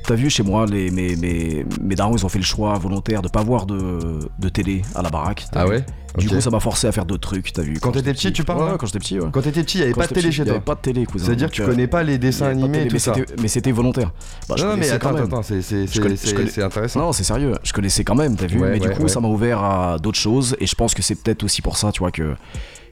T'as 0.08 0.16
vu 0.16 0.30
chez 0.30 0.42
moi, 0.42 0.66
les, 0.66 0.90
mes, 0.90 1.18
mes, 1.18 1.66
mes 1.82 1.96
darons 1.96 2.16
ils 2.16 2.26
ont 2.26 2.30
fait 2.30 2.40
le 2.40 2.46
choix 2.46 2.74
volontaire 2.80 3.22
de 3.22 3.28
pas 3.28 3.44
voir 3.44 3.66
de, 3.66 4.20
de 4.40 4.48
télé 4.50 4.82
à 4.96 5.02
la 5.02 5.10
baraque. 5.10 5.46
t'as 5.52 5.60
Ah 5.62 5.66
vu 5.66 5.72
ouais 5.72 5.86
Du 6.18 6.30
coup, 6.30 6.40
ça 6.40 6.50
m'a 6.50 6.62
forcé 6.62 6.88
à 6.88 6.94
faire 6.94 7.06
d'autres 7.06 7.28
trucs, 7.28 7.52
t'as 7.52 7.62
vu. 7.62 7.78
Quand 7.82 7.92
t'étais 7.92 8.12
j'étais 8.14 8.30
petit, 8.30 8.32
tu 8.34 8.44
parles, 8.46 8.64
Ouais, 8.64 8.70
là 8.72 8.78
quand 8.80 8.86
j'étais 8.86 9.00
petit, 9.00 9.20
ouais. 9.20 9.28
Quand 9.34 9.42
t'étais 9.42 9.64
petit, 9.64 9.80
il 9.80 9.82
y 9.82 9.84
avait 9.84 9.92
Quand 9.92 10.00
pas 10.00 10.08
de 10.08 10.10
j'étais 10.16 10.22
télé 10.22 10.28
petit, 10.30 10.36
chez 10.38 10.44
il 10.44 10.48
y 10.48 10.50
avait 10.52 10.60
toi. 10.60 10.66
pas 10.66 10.76
de 10.76 10.82
télé, 10.82 11.06
cousin. 11.06 11.26
C'est-à 11.26 11.36
dire 11.36 11.48
donc, 11.48 11.52
que 11.52 11.56
tu 11.58 11.62
euh, 11.62 11.66
connais 11.68 11.88
pas 11.88 12.04
les 12.04 12.14
il 12.14 12.16
y 12.16 12.20
dessins 12.20 12.46
avait 12.46 12.54
pas 12.56 12.60
de 12.60 12.64
animés 12.64 12.78
et 12.78 12.80
télé, 12.80 12.90
tout 12.90 12.94
mais 12.96 13.00
ça. 13.00 13.14
c'était- 13.16 13.42
Mais 13.42 13.48
c'était 13.50 13.72
volontaire. 13.74 14.12
Bah, 14.48 14.56
je 14.58 14.64
non, 14.64 14.70
mais 14.70 14.76
connaissais 14.76 14.92
attends, 14.94 15.12
même. 15.14 15.24
attends, 15.26 15.44
c'est 15.44 15.62
c'est- 15.62 15.88
Je 15.94 16.02
connais- 16.02 16.16
c'est- 16.16 16.28
je 16.30 16.36
connais- 16.36 16.48
c'est- 16.48 16.54
c'est 16.56 16.64
intéressant. 16.64 17.00
Non, 17.02 17.12
c'est 17.12 17.26
sérieux. 17.26 17.52
Je 17.64 17.74
connaissais 17.74 18.06
quand 18.06 18.16
même, 18.16 18.38
t'as 18.38 18.48
vu. 18.48 18.60
Ouais, 18.62 18.70
mais 18.72 18.80
ouais, 18.80 18.90
du 18.90 18.96
coup, 18.96 19.04
ouais. 19.04 19.10
ça 19.10 19.20
m'a 19.20 19.28
ouvert 19.28 19.62
à 19.62 20.00
d'autres 20.00 20.18
choses. 20.20 20.56
Et 20.62 20.68
je 20.68 20.76
pense 20.76 20.94
que 20.94 21.02
c'est 21.02 21.16
peut-être 21.16 21.44
aussi 21.44 21.62
pour 21.62 21.76
ça, 21.76 21.92
tu 21.92 22.00
vois, 22.00 22.12
que, 22.12 22.34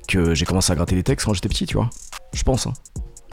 que 0.10 0.36
j'ai 0.36 0.44
commencé 0.46 0.74
à 0.74 0.76
gratter 0.76 0.96
les 0.96 1.04
textes 1.04 1.26
quand 1.26 1.34
j'étais 1.34 1.48
petit, 1.50 1.66
tu 1.66 1.76
vois. 1.78 1.90
Je 2.34 2.44
pense, 2.44 2.68
hein. 2.68 2.74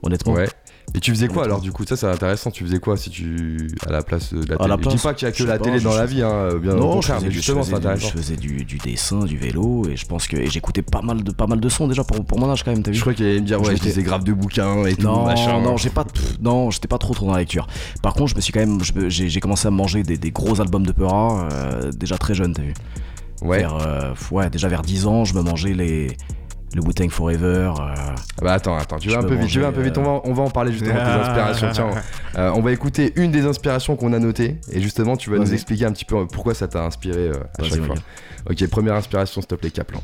honnêtement. 0.04 0.32
Ouais. 0.34 0.48
Et 0.94 1.00
tu 1.00 1.10
faisais 1.10 1.28
quoi 1.28 1.44
alors 1.44 1.60
du 1.60 1.72
coup? 1.72 1.84
Ça 1.86 1.96
c'est 1.96 2.06
intéressant, 2.06 2.50
tu 2.50 2.64
faisais 2.64 2.78
quoi 2.78 2.96
si 2.96 3.08
tu. 3.08 3.68
à 3.86 3.90
la 3.90 4.02
place 4.02 4.34
de 4.34 4.40
la 4.40 4.56
télé 4.56 4.68
la 4.68 4.76
Je 4.82 4.88
dis 4.88 5.02
pas 5.02 5.14
qu'il 5.14 5.26
y 5.26 5.30
a 5.30 5.32
que 5.32 5.44
la 5.44 5.58
télé 5.58 5.80
dans 5.80 5.94
la 5.94 6.04
vie, 6.04 6.22
hein, 6.22 6.50
bien 6.60 6.74
au 6.74 6.78
Non, 6.78 7.00
je 7.00 7.12
faisais, 7.12 7.30
justement 7.30 7.62
c'est 7.62 7.70
faisais 7.70 7.78
intéressant. 7.78 8.08
je 8.08 8.18
faisais 8.18 8.36
du, 8.36 8.78
dessin, 8.84 9.20
du 9.20 9.38
vélo, 9.38 9.88
et 9.88 9.96
je 9.96 10.04
pense 10.06 10.26
que 10.26 10.48
j'écoutais 10.50 10.82
pas 10.82 11.00
mal 11.00 11.22
de 11.22 11.32
pas 11.32 11.46
mal 11.46 11.60
de 11.60 11.68
sons 11.68 11.88
déjà 11.88 12.04
pour, 12.04 12.24
pour 12.24 12.38
mon 12.38 12.50
âge 12.50 12.62
quand 12.62 12.72
même. 12.72 12.82
T'as 12.82 12.90
vu? 12.90 12.96
Je 12.96 13.00
crois 13.00 13.14
qu'il 13.14 13.24
allait 13.24 13.40
me 13.40 13.46
dire, 13.46 13.60
ouais, 13.60 13.74
je 13.76 13.82
lisais 13.82 14.02
grave 14.02 14.24
de 14.24 14.32
bouquins 14.32 14.84
et 14.84 14.94
tout, 14.94 15.06
non, 15.06 15.24
machin. 15.24 15.60
non, 15.60 15.76
j'ai 15.76 15.90
pas, 15.90 16.04
non, 16.40 16.70
j'étais 16.70 16.88
pas 16.88 16.98
trop 16.98 17.14
trop 17.14 17.26
dans 17.26 17.32
la 17.32 17.40
lecture. 17.40 17.66
Par 18.02 18.12
contre, 18.12 18.28
je 18.28 18.36
me 18.36 18.40
suis 18.40 18.52
quand 18.52 18.60
même, 18.60 18.80
j'ai 19.08 19.40
commencé 19.40 19.66
à 19.66 19.70
manger 19.70 20.02
des, 20.02 20.30
gros 20.30 20.60
albums 20.60 20.86
de 20.86 20.92
Peura 20.92 21.48
euh, 21.52 21.90
déjà 21.92 22.18
très 22.18 22.34
jeune, 22.34 22.52
t'as 22.52 22.62
vu. 22.62 22.74
Ouais. 23.42 23.64
Euh, 23.64 24.14
ouais, 24.30 24.50
déjà 24.50 24.68
vers 24.68 24.82
10 24.82 25.06
ans, 25.06 25.24
je 25.24 25.34
me 25.34 25.42
mangeais 25.42 25.74
les 25.74 26.16
le 26.74 26.80
Wu-Tang 26.82 27.10
Forever. 27.10 27.72
euh, 27.80 27.94
Bah 28.40 28.54
attends, 28.54 28.76
attends, 28.76 28.98
tu 28.98 29.08
vas 29.10 29.18
un 29.18 29.22
peu 29.22 29.34
vite, 29.34 29.48
tu 29.50 29.60
vas 29.60 29.68
un 29.68 29.72
peu 29.72 29.82
vite, 29.82 29.98
on 29.98 30.02
va, 30.02 30.20
on 30.24 30.32
va 30.32 30.42
en 30.42 30.50
parler 30.50 30.72
justement 30.72 30.94
de 30.94 30.98
tes 30.98 31.04
inspirations. 31.04 31.70
Tiens, 31.72 31.90
euh, 32.38 32.50
on 32.54 32.60
va 32.62 32.72
écouter 32.72 33.12
une 33.16 33.30
des 33.30 33.44
inspirations 33.44 33.96
qu'on 33.96 34.12
a 34.12 34.18
notées 34.18 34.56
et 34.70 34.80
justement 34.80 35.16
tu 35.16 35.30
vas 35.30 35.38
nous 35.38 35.52
expliquer 35.52 35.84
un 35.86 35.92
petit 35.92 36.04
peu 36.04 36.26
pourquoi 36.26 36.54
ça 36.54 36.68
t'a 36.68 36.84
inspiré 36.84 37.28
euh, 37.28 37.34
à 37.58 37.64
chaque 37.64 37.82
fois. 37.84 37.96
Ok, 38.50 38.66
première 38.68 38.94
inspiration 38.94 39.40
s'il 39.40 39.48
te 39.48 39.54
plaît, 39.54 39.70
Kaplan. 39.70 40.00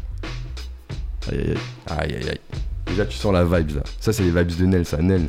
aïe, 1.31 1.39
aïe, 1.39 1.47
aïe. 1.51 1.99
Aïe 1.99 2.15
aïe 2.17 2.29
aïe. 2.31 2.41
Déjà 2.87 3.07
tu 3.07 3.17
sens 3.17 3.33
la 3.33 3.45
vibe 3.45 3.77
là. 3.77 3.83
Ça 4.01 4.13
c'est 4.13 4.23
les 4.23 4.31
vibes 4.31 4.57
de 4.59 4.67
Nel, 4.67 4.85
ça. 4.87 4.99
Nel, 4.99 5.29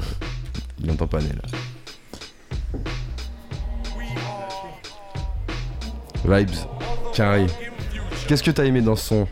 il 0.80 0.88
n'entend 0.88 1.08
pas 1.08 1.20
Nel. 1.20 1.40
Vibes, 6.26 6.50
carré. 7.14 7.48
Qu'est-ce 8.28 8.44
que 8.44 8.52
t'as 8.52 8.66
aimé 8.66 8.82
dans 8.82 8.96
ce 8.96 9.08
son? 9.08 9.28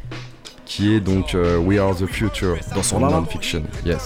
Qui 0.68 0.94
est 0.94 1.00
donc 1.00 1.34
euh, 1.34 1.58
We 1.58 1.80
Are 1.80 1.96
the 1.96 2.06
Future 2.06 2.58
Dans 2.76 3.00
là 3.00 3.10
non-fiction 3.10 3.64
Yes. 3.86 4.06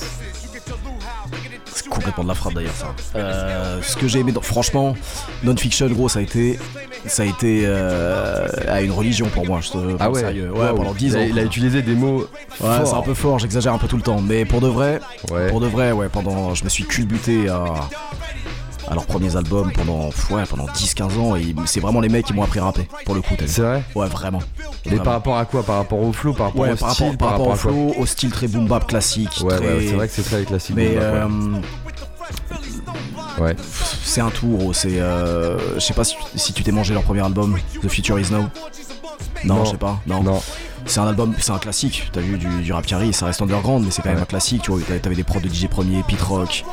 C'est 1.73 1.87
complètement 1.87 2.23
de 2.23 2.29
la 2.29 2.35
frappe 2.35 2.53
d'ailleurs 2.53 2.73
ça. 2.75 2.93
Euh, 3.15 3.81
ce 3.81 3.95
que 3.95 4.07
j'ai 4.07 4.19
aimé, 4.19 4.31
dans- 4.33 4.41
franchement, 4.41 4.95
non-fiction 5.43 5.87
gros, 5.87 6.09
ça 6.09 6.19
a 6.19 6.21
été, 6.21 6.59
ça 7.05 7.23
a 7.23 7.25
été 7.25 7.63
euh, 7.65 8.45
à 8.67 8.81
une 8.81 8.91
religion 8.91 9.27
pour 9.27 9.45
moi. 9.45 9.59
Je 9.61 9.71
te 9.71 9.77
Ah 9.99 10.11
ouais, 10.11 10.19
sérieux. 10.19 10.51
ouais, 10.51 10.69
Wow. 10.69 10.75
pendant 10.75 10.93
10 10.93 11.05
Il 11.13 11.17
ans. 11.17 11.19
a, 11.21 11.23
il 11.23 11.39
a 11.39 11.43
utilisé 11.43 11.81
des 11.81 11.95
mots. 11.95 12.27
Ouais, 12.59 12.69
c'est 12.85 12.93
un 12.93 13.01
peu 13.01 13.13
fort, 13.13 13.39
j'exagère 13.39 13.73
un 13.73 13.77
peu 13.77 13.87
tout 13.87 13.95
le 13.97 14.03
temps, 14.03 14.21
mais 14.21 14.43
pour 14.45 14.59
de 14.61 14.67
vrai, 14.67 14.99
Ouais. 15.31 15.49
pour 15.49 15.61
de 15.61 15.67
vrai, 15.67 15.93
ouais, 15.93 16.09
pendant, 16.09 16.53
je 16.53 16.63
me 16.65 16.69
suis 16.69 16.83
culbuté 16.83 17.47
à, 17.49 17.63
à 18.91 18.93
leurs 18.93 19.05
premiers 19.05 19.37
albums 19.37 19.71
pendant, 19.71 20.09
ouais, 20.31 20.43
pendant 20.49 20.65
10-15 20.67 21.17
ans 21.17 21.35
et 21.37 21.55
c'est 21.65 21.79
vraiment 21.79 22.01
les 22.01 22.09
mecs 22.09 22.25
qui 22.25 22.33
m'ont 22.33 22.43
appris 22.43 22.59
à 22.59 22.65
rapper, 22.65 22.87
pour 23.05 23.15
le 23.15 23.21
coup. 23.21 23.35
C'est 23.45 23.61
vrai 23.61 23.83
Ouais, 23.95 24.07
vraiment. 24.07 24.39
Mais 24.85 24.97
par 24.97 25.13
rapport 25.13 25.37
à 25.37 25.45
quoi? 25.45 25.63
Par 25.63 25.77
rapport 25.77 25.99
au 25.99 26.11
flow 26.11 26.33
Par 26.33 26.47
rapport 26.47 26.61
Ouais, 26.61 26.73
au 26.73 26.75
par 26.75 26.91
style 26.91 27.05
rapport, 27.11 27.17
par 27.17 27.29
rapport 27.31 27.47
au 27.47 27.55
flow, 27.55 27.93
au 27.97 28.05
style 28.05 28.31
très 28.31 28.47
boom 28.47 28.67
bap 28.67 28.85
classique. 28.87 29.41
Ouais, 29.43 29.55
très- 29.55 29.65
ouais, 29.65 29.85
c'est 29.87 29.93
vrai 29.95 30.07
que 30.09 30.13
c'est 30.13 30.23
très 30.23 30.43
classique. 30.43 30.75
Mais 30.75 30.95
euh, 30.97 31.25
ouais. 33.39 33.43
ouais. 33.43 33.55
c'est 34.03 34.21
un 34.21 34.29
tour, 34.29 34.73
c'est. 34.75 34.99
euh, 34.99 35.57
je 35.75 35.79
sais 35.79 35.93
pas 35.93 36.03
si, 36.03 36.15
si 36.35 36.53
tu 36.53 36.63
t'es 36.63 36.71
mangé 36.71 36.93
leur 36.93 37.03
premier 37.03 37.21
album, 37.21 37.57
The 37.81 37.87
Future 37.87 38.19
Is 38.19 38.31
Now. 38.31 38.43
Non, 39.43 39.55
Non. 39.55 39.65
je 39.65 39.71
sais 39.71 39.77
pas. 39.77 39.99
Non. 40.05 40.21
Non. 40.21 40.41
C'est 40.85 40.99
un 40.99 41.07
album, 41.07 41.33
c'est 41.39 41.51
un 41.51 41.59
classique. 41.59 42.09
T'as 42.11 42.21
vu 42.21 42.37
du, 42.37 42.47
du 42.47 42.73
rap 42.73 42.85
arrive, 42.91 43.13
ça 43.13 43.27
reste 43.27 43.41
underground, 43.41 43.85
mais 43.85 43.91
c'est 43.91 44.01
quand 44.01 44.09
même 44.09 44.21
un 44.21 44.25
classique. 44.25 44.63
Tu 44.63 44.71
vois, 44.71 44.81
t'avais 44.81 44.99
t'avais 44.99 45.15
des 45.15 45.23
prods 45.23 45.39
de 45.39 45.47
DJ 45.47 45.67
Premier, 45.67 46.03
Pete 46.07 46.21
Rock. 46.21 46.63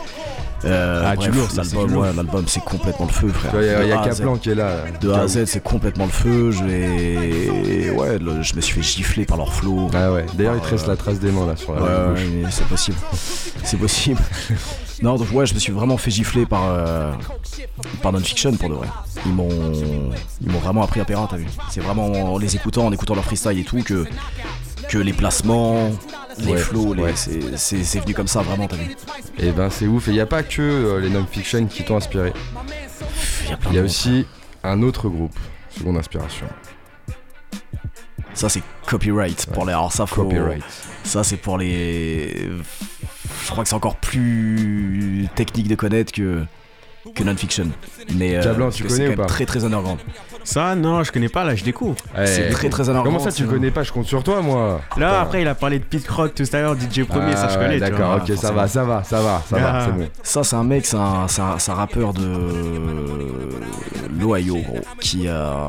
Euh, 0.64 1.02
Ah, 1.06 1.16
du 1.16 1.28
bref, 1.28 1.36
lourd, 1.36 1.50
ça, 1.50 1.62
c'est 1.62 1.70
l'album, 1.76 1.86
du 1.86 1.94
lourd. 1.94 2.02
ouais, 2.02 2.12
l'album, 2.14 2.44
c'est 2.48 2.64
complètement 2.64 3.06
le 3.06 3.12
feu, 3.12 3.28
frère. 3.28 3.52
Il 3.82 3.88
y 3.88 3.92
a. 3.92 3.98
Kaplan 4.04 4.36
qui 4.36 4.50
est 4.50 4.54
là. 4.54 4.72
De 5.00 5.10
A 5.12 5.20
à. 5.20 5.28
Z, 5.28 5.44
c'est 5.46 5.62
complètement 5.62 6.06
le 6.06 6.10
feu. 6.10 6.50
Je 6.50 6.64
vais, 6.64 7.90
ouais, 7.90 8.18
le- 8.18 8.42
je 8.42 8.54
me 8.56 8.60
suis 8.60 8.74
fait 8.74 8.82
gifler 8.82 9.24
par 9.24 9.36
leur 9.36 9.52
flow. 9.54 9.88
Ah 9.94 10.12
ouais, 10.12 10.26
d'ailleurs 10.34 10.54
il 10.56 10.60
te 10.60 10.74
Euh, 10.74 10.86
la 10.88 10.96
trace 10.96 11.20
des 11.20 11.30
mains 11.30 11.46
là 11.46 11.54
sur 11.56 11.74
la 11.74 11.80
Ouais, 11.82 12.20
c'est 12.50 12.66
possible. 12.66 12.96
c'est 13.62 13.76
possible. 13.78 14.20
Non, 15.00 15.14
donc 15.14 15.28
ouais, 15.32 15.46
je 15.46 15.54
me 15.54 15.60
suis 15.60 15.70
vraiment 15.70 15.96
fait 15.96 16.10
gifler 16.10 16.44
par, 16.44 16.62
euh, 16.66 17.12
par 18.02 18.10
Non-Fiction 18.12 18.50
pour 18.56 18.68
de 18.68 18.74
vrai. 18.74 18.88
Ils 19.26 19.32
m'ont, 19.32 19.48
ils 20.40 20.50
m'ont 20.50 20.58
vraiment 20.58 20.82
appris 20.82 20.98
à 21.00 21.04
Perrin, 21.04 21.28
t'as 21.30 21.36
vu. 21.36 21.46
C'est 21.70 21.78
vraiment 21.80 22.10
en 22.34 22.36
les 22.36 22.56
écoutant, 22.56 22.86
en 22.86 22.90
écoutant 22.92 23.14
leur 23.14 23.22
freestyle 23.24 23.56
et 23.60 23.62
tout, 23.62 23.80
que, 23.84 24.04
que 24.88 24.98
les 24.98 25.12
placements, 25.12 25.90
les 26.38 26.52
Ouais, 26.52 26.58
flows, 26.58 26.94
ouais. 26.94 27.12
c'est, 27.14 27.56
c'est- 27.58 27.84
c'est 27.84 28.00
venu 28.00 28.14
comme 28.14 28.28
ça, 28.28 28.40
vraiment, 28.42 28.66
t'as 28.66 28.76
vu. 28.76 28.96
Et 29.38 29.50
ben 29.52 29.68
c'est 29.70 29.86
ouf, 29.86 30.08
et 30.08 30.12
il 30.12 30.14
n'y 30.14 30.20
a 30.20 30.26
pas 30.26 30.42
que 30.42 30.62
euh, 30.62 31.00
les 31.00 31.10
non-fiction 31.10 31.66
qui 31.66 31.84
t'ont 31.84 31.96
inspiré. 31.96 32.32
Il 33.70 33.74
y 33.74 33.78
a 33.78 33.82
y 33.82 33.84
aussi 33.84 34.26
un 34.64 34.82
autre 34.82 35.08
groupe, 35.08 35.36
seconde 35.76 35.96
inspiration. 35.98 36.46
Ça, 38.34 38.48
c'est 38.48 38.62
copyright 38.86 39.46
pour 39.52 39.64
les. 39.66 39.72
Alors, 39.72 39.92
ça, 39.92 40.06
faut- 40.06 40.22
Copyright. 40.22 40.62
Ça, 41.04 41.24
c'est 41.24 41.36
pour 41.36 41.58
les. 41.58 42.48
Je 43.44 43.50
crois 43.50 43.64
que 43.64 43.68
c'est 43.68 43.74
encore 43.74 43.96
plus 43.96 45.26
technique 45.34 45.66
de 45.68 45.74
connaître 45.74 46.12
que, 46.12 46.44
que 47.14 47.24
non-fiction. 47.24 47.68
Mais. 48.14 48.36
euh, 48.36 48.42
Cablan, 48.42 48.70
tu 48.70 48.84
connais 48.84 49.08
ou 49.08 49.16
pas 49.16 49.26
très 49.26 49.44
très 49.44 49.64
underground. 49.64 49.98
Ça, 50.50 50.74
non, 50.74 51.02
je 51.02 51.12
connais 51.12 51.28
pas, 51.28 51.44
là, 51.44 51.54
je 51.54 51.62
découvre. 51.62 51.94
C'est 52.24 52.46
Eh, 52.48 52.52
très 52.52 52.70
très 52.70 52.88
underground. 52.88 53.06
Comment 53.06 53.18
ça 53.18 53.30
tu 53.30 53.42
c'est- 53.44 53.48
connais 53.50 53.70
pas? 53.70 53.82
Je 53.82 53.92
compte 53.92 54.06
sur 54.06 54.22
toi 54.22 54.40
moi. 54.40 54.80
Là, 54.96 55.20
après, 55.20 55.42
il 55.42 55.48
a 55.48 55.54
parlé 55.54 55.78
de 55.78 55.84
Pete 55.84 56.08
Rock 56.08 56.34
tout 56.34 56.44
à 56.52 56.60
l'heure, 56.60 56.74
DJ 56.74 57.04
Premier, 57.04 57.36
ça, 57.36 57.48
je 57.48 57.54
Ah 57.54 57.58
ouais, 57.58 57.64
connais. 57.66 57.78
D'accord, 57.80 58.20
ok, 58.22 58.34
ça 58.36 58.50
va, 58.52 58.66
ça 58.66 58.82
va, 58.82 59.02
ça 59.04 59.20
va, 59.20 59.42
ça 59.46 59.58
va, 59.58 59.72
Ah. 59.74 59.82
c'est 59.84 59.92
bon. 59.92 60.08
Ça, 60.22 60.44
c'est 60.44 60.56
un 60.56 60.64
mec, 60.64 60.86
c'est 60.86 60.96
un, 60.96 61.28
c'est 61.28 61.42
un- 61.42 61.58
c'est 61.58 61.70
un 61.70 61.74
rappeur 61.74 62.14
de 62.14 62.26
l'Ohio, 64.18 64.56
gros, 64.56 64.78
qui 65.00 65.28
a, 65.28 65.68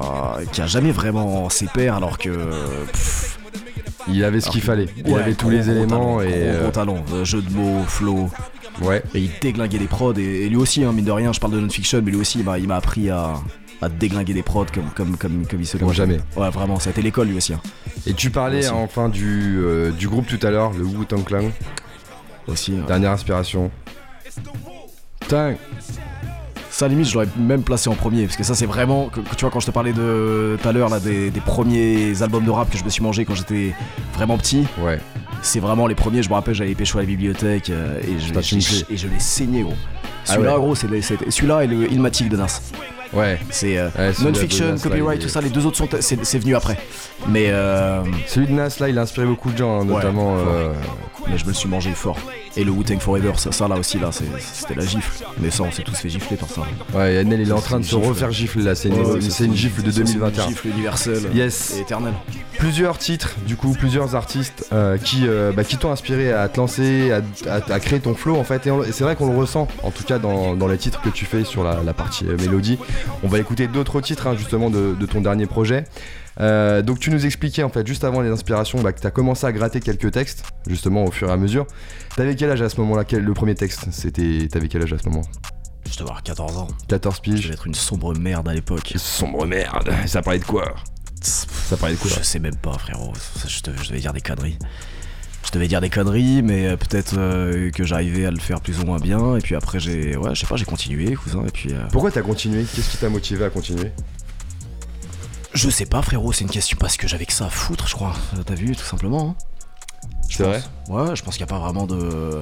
qui 0.51 0.61
a 0.61 0.67
jamais 0.67 0.91
vraiment 0.91 1.49
ses 1.49 1.65
pairs, 1.67 1.95
alors 1.95 2.17
que. 2.17 2.29
pff, 2.91 3.37
Il 4.11 4.23
avait 4.23 4.39
ce 4.39 4.49
qu'il 4.49 4.61
fallait. 4.61 4.87
Il 5.05 5.11
ouais, 5.13 5.19
avait 5.21 5.33
tous 5.33 5.49
les 5.49 5.69
éléments 5.69 6.17
talent, 6.17 6.21
et. 6.21 6.27
Gros, 6.29 6.35
euh, 6.37 6.61
gros 6.63 6.71
talent, 6.71 7.05
euh, 7.13 7.25
jeu 7.25 7.41
de 7.41 7.51
mots, 7.53 7.83
flow. 7.85 8.29
ouais. 8.81 9.03
Et 9.13 9.19
il 9.19 9.29
déglinguait 9.41 9.77
des 9.77 9.85
prods, 9.87 10.13
et, 10.17 10.45
et 10.45 10.49
lui 10.49 10.55
aussi, 10.55 10.83
hein, 10.83 10.91
mine 10.93 11.05
de 11.05 11.11
rien, 11.11 11.31
je 11.33 11.39
parle 11.39 11.53
de 11.53 11.59
non-fiction, 11.59 12.01
mais 12.03 12.11
lui 12.11 12.19
aussi, 12.19 12.39
il 12.39 12.67
m'a 12.67 12.75
appris 12.77 13.09
à, 13.09 13.33
à 13.81 13.89
déglinguer 13.89 14.33
des 14.33 14.43
prods 14.43 14.65
comme, 14.73 14.89
comme, 14.95 15.15
comme, 15.17 15.45
comme 15.47 15.61
il 15.61 15.65
se 15.67 15.77
doit. 15.77 15.93
jamais. 15.93 16.19
Ouais, 16.35 16.49
vraiment, 16.49 16.79
ça 16.79 16.89
a 16.89 16.91
été 16.91 17.01
l'école 17.01 17.27
lui 17.29 17.37
aussi. 17.37 17.53
hein. 17.53 17.61
Et 18.05 18.13
tu 18.13 18.29
parlais 18.29 18.59
Aussi. 18.59 18.69
enfin 18.69 19.09
du, 19.09 19.57
euh, 19.59 19.91
du 19.91 20.07
groupe 20.09 20.27
tout 20.27 20.39
à 20.45 20.49
l'heure, 20.51 20.71
le 20.73 20.83
Wu-Tang 20.83 21.23
Clan. 21.23 21.43
aussi. 22.47 22.73
Dernière 22.87 23.11
inspiration. 23.11 23.71
Putain, 25.19 25.55
Ça, 26.71 26.87
limite, 26.87 27.07
je 27.07 27.13
l'aurais 27.15 27.27
même 27.37 27.63
placé 27.63 27.89
en 27.89 27.95
premier, 27.95 28.23
parce 28.25 28.37
que 28.37 28.43
ça, 28.43 28.55
c'est 28.55 28.65
vraiment. 28.67 29.09
que- 29.09 29.19
tu 29.35 29.41
vois, 29.41 29.49
quand 29.49 29.59
je 29.59 29.65
te 29.65 29.71
parlais 29.71 29.91
de 29.91 30.57
tout 30.61 30.69
à 30.69 30.71
l'heure, 30.71 30.87
là, 30.89 30.99
des, 30.99 31.29
des 31.29 31.41
premiers 31.41 32.21
albums 32.21 32.45
de 32.45 32.51
rap 32.51 32.69
que 32.69 32.77
je 32.77 32.83
me 32.85 32.89
suis 32.89 33.03
mangé 33.03 33.25
quand 33.25 33.35
j'étais 33.35 33.73
vraiment 34.13 34.37
petit, 34.37 34.65
ouais. 34.81 34.99
c'est 35.41 35.59
vraiment 35.59 35.87
les 35.87 35.95
premiers. 35.95 36.23
Je 36.23 36.29
me 36.29 36.35
rappelle, 36.35 36.53
j'avais 36.53 36.75
pécho 36.75 36.97
à 36.97 37.01
la 37.01 37.07
bibliothèque 37.07 37.69
euh, 37.69 37.99
et 38.01 38.17
je 38.19 38.33
l'ai- 38.33 38.41
fini. 38.41 38.85
et 38.89 38.95
je 38.97 39.07
l'ai 39.07 39.19
saigné, 39.19 39.63
gros. 39.63 39.73
Ah 40.27 40.33
Celui-là, 40.33 40.53
ouais. 40.53 40.59
gros, 40.61 40.75
c'est 40.75 40.87
celui-là 41.29 41.63
et 41.63 41.67
le 41.67 41.91
Ilmatic 41.91 42.29
de 42.29 42.37
Nas. 42.37 42.61
Ouais. 43.13 43.39
C'est 43.49 43.77
euh, 43.77 43.89
Ouais, 43.97 44.11
non-fiction, 44.23 44.75
copyright, 44.81 45.19
tout 45.21 45.29
ça. 45.29 45.41
Les 45.41 45.49
deux 45.49 45.65
autres 45.65 45.77
sont 45.77 45.89
c'est 45.99 46.23
c'est 46.25 46.39
venu 46.39 46.55
après. 46.55 46.77
Mais 47.27 47.45
euh, 47.49 48.01
Celui 48.27 48.47
de 48.47 48.51
Nas 48.53 48.77
là, 48.79 48.89
il 48.89 48.97
a 48.97 49.01
inspiré 49.01 49.25
beaucoup 49.25 49.49
de 49.51 49.57
gens, 49.57 49.81
hein, 49.81 49.87
Ouais, 49.87 49.93
notamment. 49.95 50.37
fort. 50.37 50.47
euh, 50.47 50.73
mais 51.29 51.37
je 51.37 51.43
me 51.43 51.49
le 51.49 51.55
suis 51.55 51.67
mangé 51.69 51.91
fort. 51.91 52.17
Et 52.55 52.63
le 52.63 52.71
Wu-Tang 52.71 52.99
Forever, 52.99 53.33
ça, 53.37 53.51
ça 53.51 53.67
là 53.67 53.75
aussi, 53.75 53.99
là, 53.99 54.09
c'est- 54.11 54.25
c'était 54.53 54.75
la 54.75 54.85
gifle. 54.85 55.23
Mais 55.39 55.49
ça, 55.49 55.63
on 55.63 55.71
s'est 55.71 55.83
tous 55.83 55.95
fait 55.95 56.09
gifler 56.09 56.37
par 56.37 56.49
ça. 56.49 56.61
Ouais, 56.93 57.15
Yannel, 57.15 57.41
il 57.41 57.49
est 57.49 57.51
en 57.51 57.61
train 57.61 57.79
de 57.79 57.85
se 57.85 57.95
refaire 57.95 58.31
gifle 58.31 58.61
là. 58.61 58.75
C'est 58.75 58.89
une, 58.89 58.95
Ouais, 58.95 59.05
ouais, 59.05 59.21
c'est 59.21 59.29
ça, 59.31 59.43
une 59.43 59.55
gifle 59.55 59.81
de 59.83 59.91
ça, 59.91 59.97
c'est 59.97 60.03
2021. 60.03 60.43
Une 60.45 60.49
gifle 60.49 60.67
universelle 60.67 61.21
Yes. 61.33 61.75
et 61.77 61.81
éternelle. 61.81 62.13
Plusieurs 62.59 62.97
titres, 62.97 63.35
du 63.47 63.55
coup, 63.55 63.71
plusieurs 63.71 64.15
artistes 64.15 64.67
euh, 64.73 64.97
qui, 64.97 65.25
euh, 65.27 65.53
bah, 65.55 65.63
qui 65.63 65.77
t'ont 65.77 65.91
inspiré 65.91 66.33
à 66.33 66.49
te 66.49 66.57
lancer, 66.57 67.09
à, 67.11 67.21
à- 67.49 67.73
à 67.73 67.79
créer 67.79 68.01
ton 68.01 68.13
flow 68.15 68.35
en 68.35 68.43
fait. 68.43 68.67
Et, 68.67 68.71
c'est 68.91 69.05
vrai 69.05 69.15
qu'on 69.15 69.31
le 69.31 69.37
ressent, 69.37 69.67
en 69.81 69.91
tout 69.91 70.03
cas 70.03 70.19
dans, 70.19 70.55
dans 70.55 70.67
les 70.67 70.77
titres 70.77 71.01
que 71.01 71.07
tu 71.09 71.23
fais 71.25 71.45
sur 71.45 71.63
la, 71.63 71.81
la 71.83 71.93
partie 71.93 72.27
euh, 72.27 72.35
mélodie. 72.37 72.77
On 73.23 73.29
va 73.29 73.39
écouter 73.39 73.67
d'autres 73.67 74.01
titres 74.01 74.27
hein, 74.27 74.35
justement 74.37 74.69
de, 74.69 74.93
de 74.99 75.05
ton 75.05 75.21
dernier 75.21 75.45
projet. 75.45 75.85
Donc 76.37 76.99
tu 76.99 77.09
nous 77.11 77.25
expliquais 77.25 77.63
en 77.63 77.69
fait 77.69 77.85
juste 77.87 78.03
avant 78.05 78.21
les 78.21 78.29
inspirations 78.29 78.81
bah, 78.81 78.93
que 78.93 79.01
tu 79.01 79.07
as 79.07 79.11
commencé 79.11 79.45
à 79.45 79.51
gratter 79.51 79.79
quelques 79.81 80.11
textes 80.11 80.43
justement 80.67 81.03
au 81.05 81.11
fur 81.11 81.27
et 81.29 81.31
à 81.33 81.37
mesure. 81.37 81.65
T'avais 82.15 82.35
quel 82.35 82.49
âge 82.51 82.61
à 82.61 82.69
ce 82.69 82.79
moment-là? 82.81 83.03
Le 83.11 83.33
premier 83.33 83.55
texte, 83.55 83.87
c'était 83.91 84.47
t'avais 84.49 84.67
quel 84.69 84.81
âge 84.83 84.93
à 84.93 84.97
ce 84.97 85.07
moment? 85.09 85.21
Je 85.89 85.97
dois 85.97 86.07
avoir 86.07 86.23
14 86.23 86.57
ans. 86.57 86.67
14 86.87 87.15
Je 87.17 87.21
piges. 87.21 87.41
devais 87.43 87.53
être 87.55 87.67
une 87.67 87.73
sombre 87.73 88.13
merde 88.17 88.47
à 88.47 88.53
l'époque. 88.53 88.93
Sombre 88.97 89.45
merde. 89.47 89.89
Ça 90.05 90.21
parlait 90.21 90.39
de 90.39 90.45
quoi? 90.45 90.75
Ça 91.21 91.75
de 91.75 91.95
quoi 91.95 92.11
Je 92.17 92.23
sais 92.23 92.39
même 92.39 92.55
pas, 92.55 92.77
frérot. 92.77 93.13
Je, 93.47 93.61
devais, 93.63 93.77
je 93.83 93.89
devais 93.89 93.99
dire 93.99 94.13
des 94.13 94.21
conneries. 94.21 94.57
Je 95.45 95.51
devais 95.51 95.67
dire 95.67 95.81
des 95.81 95.89
conneries, 95.89 96.41
mais 96.41 96.67
euh, 96.67 96.77
peut-être 96.77 97.15
euh, 97.17 97.71
que 97.71 97.83
j'arrivais 97.83 98.25
à 98.25 98.31
le 98.31 98.39
faire 98.39 98.61
plus 98.61 98.79
ou 98.79 98.85
moins 98.85 98.99
bien. 98.99 99.37
Et 99.37 99.41
puis 99.41 99.55
après, 99.55 99.79
j'ai, 99.79 100.15
ouais, 100.17 100.35
je 100.35 100.41
sais 100.41 100.47
pas, 100.47 100.55
j'ai 100.57 100.65
continué, 100.65 101.15
cousin. 101.15 101.45
Et 101.45 101.51
puis, 101.51 101.73
euh, 101.73 101.85
Pourquoi 101.91 102.11
t'as 102.11 102.21
continué? 102.21 102.65
Qu'est-ce 102.75 102.89
qui 102.89 102.97
t'a 102.97 103.09
motivé 103.09 103.45
à 103.45 103.49
continuer? 103.49 103.91
Je 105.53 105.69
sais 105.69 105.85
pas, 105.85 106.01
frérot. 106.01 106.31
C'est 106.33 106.43
une 106.43 106.49
question 106.49 106.77
parce 106.79 106.97
que 106.97 107.07
j'avais 107.07 107.25
que 107.25 107.33
ça 107.33 107.45
à 107.45 107.49
foutre, 107.49 107.87
je 107.87 107.95
crois. 107.95 108.13
T'as 108.45 108.55
vu, 108.55 108.75
tout 108.75 108.83
simplement. 108.83 109.29
hein. 109.29 109.35
Je 110.29 110.37
C'est 110.37 110.43
pense. 110.43 110.69
Ouais, 110.89 111.15
je 111.15 111.23
pense 111.23 111.35
qu'il 111.37 111.45
n'y 111.45 111.49
a 111.51 111.53
pas 111.55 111.59
vraiment 111.59 111.87
de. 111.87 112.41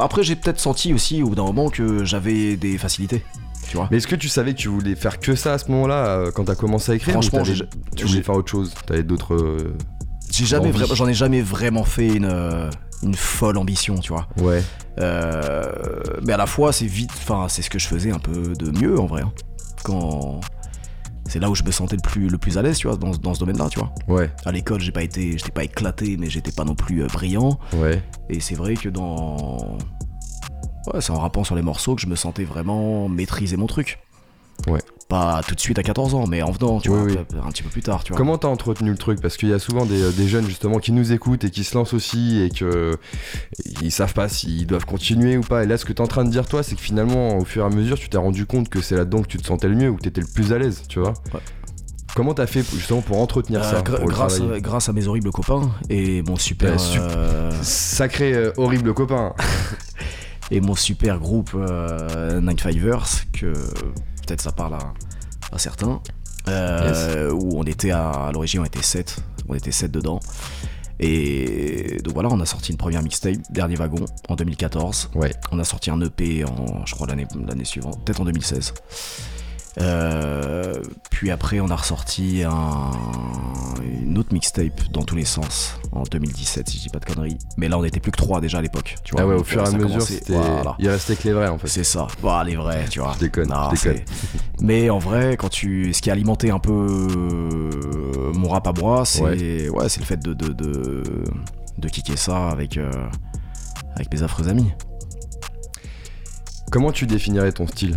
Après, 0.00 0.22
j'ai 0.22 0.36
peut-être 0.36 0.60
senti 0.60 0.92
aussi 0.94 1.22
au 1.22 1.30
bout 1.30 1.34
d'un 1.34 1.42
moment 1.44 1.68
que 1.70 2.04
j'avais 2.04 2.56
des 2.56 2.78
facilités. 2.78 3.24
Tu 3.68 3.76
vois. 3.76 3.88
Mais 3.90 3.96
est-ce 3.98 4.06
que 4.06 4.16
tu 4.16 4.28
savais 4.28 4.52
que 4.54 4.58
tu 4.58 4.68
voulais 4.68 4.94
faire 4.94 5.18
que 5.20 5.34
ça 5.34 5.54
à 5.54 5.58
ce 5.58 5.70
moment-là 5.70 6.06
euh, 6.06 6.30
quand 6.32 6.44
t'as 6.44 6.54
commencé 6.54 6.92
à 6.92 6.94
écrire 6.94 7.16
ou 7.16 7.22
Franchement, 7.22 7.42
t'avais- 7.42 7.54
j'ai- 7.54 7.68
tu 7.96 8.04
voulais 8.04 8.16
j'ai- 8.18 8.22
faire 8.22 8.34
autre 8.34 8.50
chose 8.50 8.74
T'avais 8.86 9.02
d'autres. 9.02 9.34
euh, 9.34 9.76
J'ai 10.30 10.44
jamais 10.46 10.68
envie. 10.68 10.78
vraiment, 10.78 10.94
j'en 10.94 11.06
ai 11.08 11.14
jamais 11.14 11.40
vraiment 11.42 11.84
fait 11.84 12.08
une, 12.08 12.24
euh, 12.30 12.68
une 13.02 13.14
folle 13.14 13.56
ambition, 13.58 13.96
tu 13.98 14.12
vois. 14.12 14.28
Ouais. 14.40 14.62
Euh, 15.00 15.72
mais 16.26 16.32
à 16.32 16.36
la 16.36 16.46
fois, 16.46 16.72
c'est 16.72 16.86
vite, 16.86 17.10
enfin, 17.16 17.46
c'est 17.48 17.62
ce 17.62 17.70
que 17.70 17.78
je 17.78 17.86
faisais 17.88 18.10
un 18.12 18.18
peu 18.18 18.52
de 18.54 18.70
mieux 18.78 18.98
en 18.98 19.06
vrai. 19.06 19.22
hein. 19.22 19.32
Quand 19.84 20.40
c'est 21.26 21.38
là 21.40 21.48
où 21.50 21.54
je 21.54 21.62
me 21.62 21.70
sentais 21.70 21.96
le 21.96 22.02
plus, 22.02 22.28
le 22.28 22.36
plus 22.38 22.58
à 22.58 22.62
l'aise, 22.62 22.76
tu 22.78 22.86
vois, 22.86 22.96
dans, 22.96 23.10
dans 23.10 23.34
ce 23.34 23.40
domaine-là, 23.40 23.68
tu 23.70 23.78
vois. 23.78 23.92
Ouais. 24.08 24.30
À 24.44 24.52
l'école, 24.52 24.80
j'ai 24.80 24.92
pas 24.92 25.02
été, 25.02 25.32
j'étais 25.38 25.50
pas 25.52 25.64
éclaté, 25.64 26.16
mais 26.18 26.28
j'étais 26.28 26.52
pas 26.52 26.64
non 26.64 26.74
plus 26.74 27.02
euh, 27.02 27.06
brillant. 27.06 27.58
Ouais. 27.74 28.02
Et 28.28 28.40
c'est 28.40 28.54
vrai 28.54 28.74
que 28.74 28.88
dans, 28.88 29.78
ouais, 30.92 31.00
c'est 31.00 31.10
en 31.12 31.18
rappant 31.20 31.44
sur 31.44 31.54
les 31.54 31.62
morceaux 31.62 31.94
que 31.94 32.00
je 32.02 32.06
me 32.06 32.16
sentais 32.16 32.44
vraiment 32.44 33.08
maîtriser 33.08 33.56
mon 33.56 33.66
truc. 33.66 33.98
Ouais. 34.68 34.80
Pas 35.08 35.42
tout 35.46 35.54
de 35.54 35.60
suite 35.60 35.78
à 35.78 35.82
14 35.82 36.14
ans, 36.14 36.26
mais 36.26 36.40
en 36.42 36.50
venant, 36.50 36.80
tu 36.80 36.88
Oui, 36.88 36.96
vois, 37.12 37.22
oui. 37.32 37.38
un 37.44 37.50
petit 37.50 37.62
peu 37.62 37.68
plus 37.68 37.82
tard, 37.82 38.04
tu 38.04 38.12
vois. 38.12 38.16
Comment 38.18 38.38
t'as 38.38 38.48
entretenu 38.48 38.90
le 38.90 38.96
truc? 38.96 39.20
Parce 39.20 39.36
qu'il 39.36 39.48
y 39.48 39.52
a 39.52 39.58
souvent 39.58 39.84
des, 39.84 40.12
des 40.12 40.28
jeunes 40.28 40.46
justement 40.46 40.78
qui 40.78 40.92
nous 40.92 41.12
écoutent 41.12 41.44
et 41.44 41.50
qui 41.50 41.64
se 41.64 41.76
lancent 41.76 41.92
aussi 41.92 42.40
et 42.40 42.50
que 42.50 42.96
ils 43.82 43.90
savent 43.90 44.14
pas 44.14 44.28
s'ils 44.28 44.66
doivent 44.66 44.86
continuer 44.86 45.36
ou 45.36 45.42
pas. 45.42 45.64
Et 45.64 45.66
là, 45.66 45.76
ce 45.76 45.84
que 45.84 45.92
t'es 45.92 46.00
en 46.00 46.06
train 46.06 46.24
de 46.24 46.30
dire 46.30 46.46
toi, 46.46 46.62
c'est 46.62 46.76
que 46.76 46.80
finalement, 46.80 47.36
au 47.36 47.44
fur 47.44 47.64
et 47.64 47.66
à 47.66 47.68
mesure, 47.70 47.98
tu 47.98 48.08
t'es 48.08 48.16
rendu 48.16 48.46
compte 48.46 48.68
que 48.70 48.80
c'est 48.80 48.96
là-dedans 48.96 49.22
que 49.22 49.28
tu 49.28 49.38
te 49.38 49.46
sentais 49.46 49.68
le 49.68 49.74
mieux 49.74 49.88
ou 49.90 49.96
que 49.96 50.02
t'étais 50.02 50.20
le 50.22 50.26
plus 50.32 50.52
à 50.52 50.58
l'aise, 50.58 50.82
tu 50.88 51.00
vois. 51.00 51.14
Ouais. 51.34 51.40
Comment 52.14 52.32
t'as 52.32 52.46
fait 52.46 52.62
justement 52.62 53.00
pour 53.02 53.20
entretenir 53.20 53.60
Euh, 53.62 53.70
ça 53.70 53.82
pour 53.82 53.98
grâce, 54.06 54.88
à 54.88 54.92
mes 54.92 55.06
horribles 55.08 55.32
copains 55.32 55.68
et 55.90 56.22
mon 56.22 56.36
super, 56.36 56.78
sup- 56.78 57.00
euh, 57.02 57.50
Sacré 57.62 58.32
euh, 58.32 58.52
horrible 58.56 58.94
copain. 58.94 59.34
et 60.50 60.60
mon 60.60 60.74
super 60.74 61.18
groupe 61.18 61.50
euh, 61.54 62.40
Nine 62.40 62.58
Fivers, 62.58 63.06
que 63.32 63.52
peut-être 64.26 64.40
ça 64.40 64.52
parle 64.52 64.74
à, 64.74 64.94
à 65.52 65.58
certains, 65.58 66.00
euh, 66.48 67.30
où 67.32 67.58
on 67.58 67.64
était 67.64 67.90
à, 67.90 68.10
à 68.10 68.32
l'origine, 68.32 68.60
on 68.60 68.64
était 68.64 68.82
7, 68.82 69.16
on 69.48 69.54
était 69.54 69.72
7 69.72 69.90
dedans. 69.90 70.20
Et 71.00 71.98
donc 72.04 72.14
voilà, 72.14 72.28
on 72.30 72.40
a 72.40 72.46
sorti 72.46 72.70
une 72.70 72.78
première 72.78 73.02
mixtape, 73.02 73.38
Dernier 73.50 73.74
Wagon, 73.76 74.04
en 74.28 74.36
2014. 74.36 75.10
Ouais. 75.14 75.32
On 75.50 75.58
a 75.58 75.64
sorti 75.64 75.90
un 75.90 76.00
EP 76.00 76.44
en, 76.44 76.86
je 76.86 76.94
crois, 76.94 77.06
l'année 77.08 77.26
l'année 77.46 77.64
suivante, 77.64 78.04
peut-être 78.04 78.20
en 78.20 78.24
2016. 78.24 78.74
Euh, 79.80 80.80
puis 81.10 81.30
après, 81.30 81.58
on 81.60 81.68
a 81.68 81.74
ressorti 81.76 82.42
un- 82.44 82.90
une 83.82 84.16
autre 84.18 84.32
mixtape 84.32 84.88
dans 84.92 85.02
tous 85.02 85.16
les 85.16 85.24
sens 85.24 85.78
en 85.92 86.02
2017, 86.04 86.68
si 86.68 86.78
je 86.78 86.82
dis 86.84 86.88
pas 86.90 87.00
de 87.00 87.04
conneries. 87.06 87.38
Mais 87.56 87.68
là, 87.68 87.76
on 87.78 87.84
était 87.84 87.98
plus 87.98 88.12
que 88.12 88.16
3 88.16 88.40
déjà 88.40 88.58
à 88.58 88.62
l'époque. 88.62 88.94
Tu 89.04 89.12
vois, 89.12 89.22
Ah 89.22 89.26
ouais, 89.26 89.34
au 89.34 89.42
fur 89.42 89.62
et 89.64 89.66
à 89.66 89.70
mesure, 89.72 90.02
c'était. 90.02 90.32
voilà. 90.34 90.76
Il 90.78 90.88
restait 90.88 91.16
que 91.16 91.24
les 91.24 91.32
vrais 91.34 91.48
en 91.48 91.58
fait. 91.58 91.66
C'est 91.68 91.82
ça. 91.84 92.06
Bah, 92.22 92.44
les 92.44 92.54
vrais, 92.56 92.84
tu 92.88 93.00
vois. 93.00 93.12
Je 93.14 93.20
déconne, 93.20 93.48
Non, 93.48 93.70
je 93.74 93.88
déconne. 93.88 94.04
Mais 94.60 94.90
en 94.90 94.98
vrai, 94.98 95.36
quand 95.36 95.48
tu, 95.48 95.92
ce 95.92 96.00
qui 96.02 96.10
a 96.10 96.12
alimenté 96.12 96.50
un 96.52 96.60
peu 96.60 96.72
euh, 96.72 98.32
mon 98.32 98.48
rap 98.50 98.66
à 98.68 98.72
moi, 98.72 99.04
c'est 99.04 99.22
Ouais. 99.22 99.68
ouais. 99.70 99.88
c'est 99.88 100.00
le 100.00 100.06
fait 100.06 100.22
de 100.22 100.34
de, 100.34 100.52
de, 100.52 101.02
de 101.78 101.88
kicker 101.88 102.16
ça 102.16 102.48
avec 102.50 102.76
euh, 102.76 102.90
avec 103.96 104.12
mes 104.12 104.22
affreux 104.22 104.48
amis. 104.48 104.70
Comment 106.70 106.92
tu 106.92 107.06
définirais 107.06 107.52
ton 107.52 107.66
style? 107.66 107.96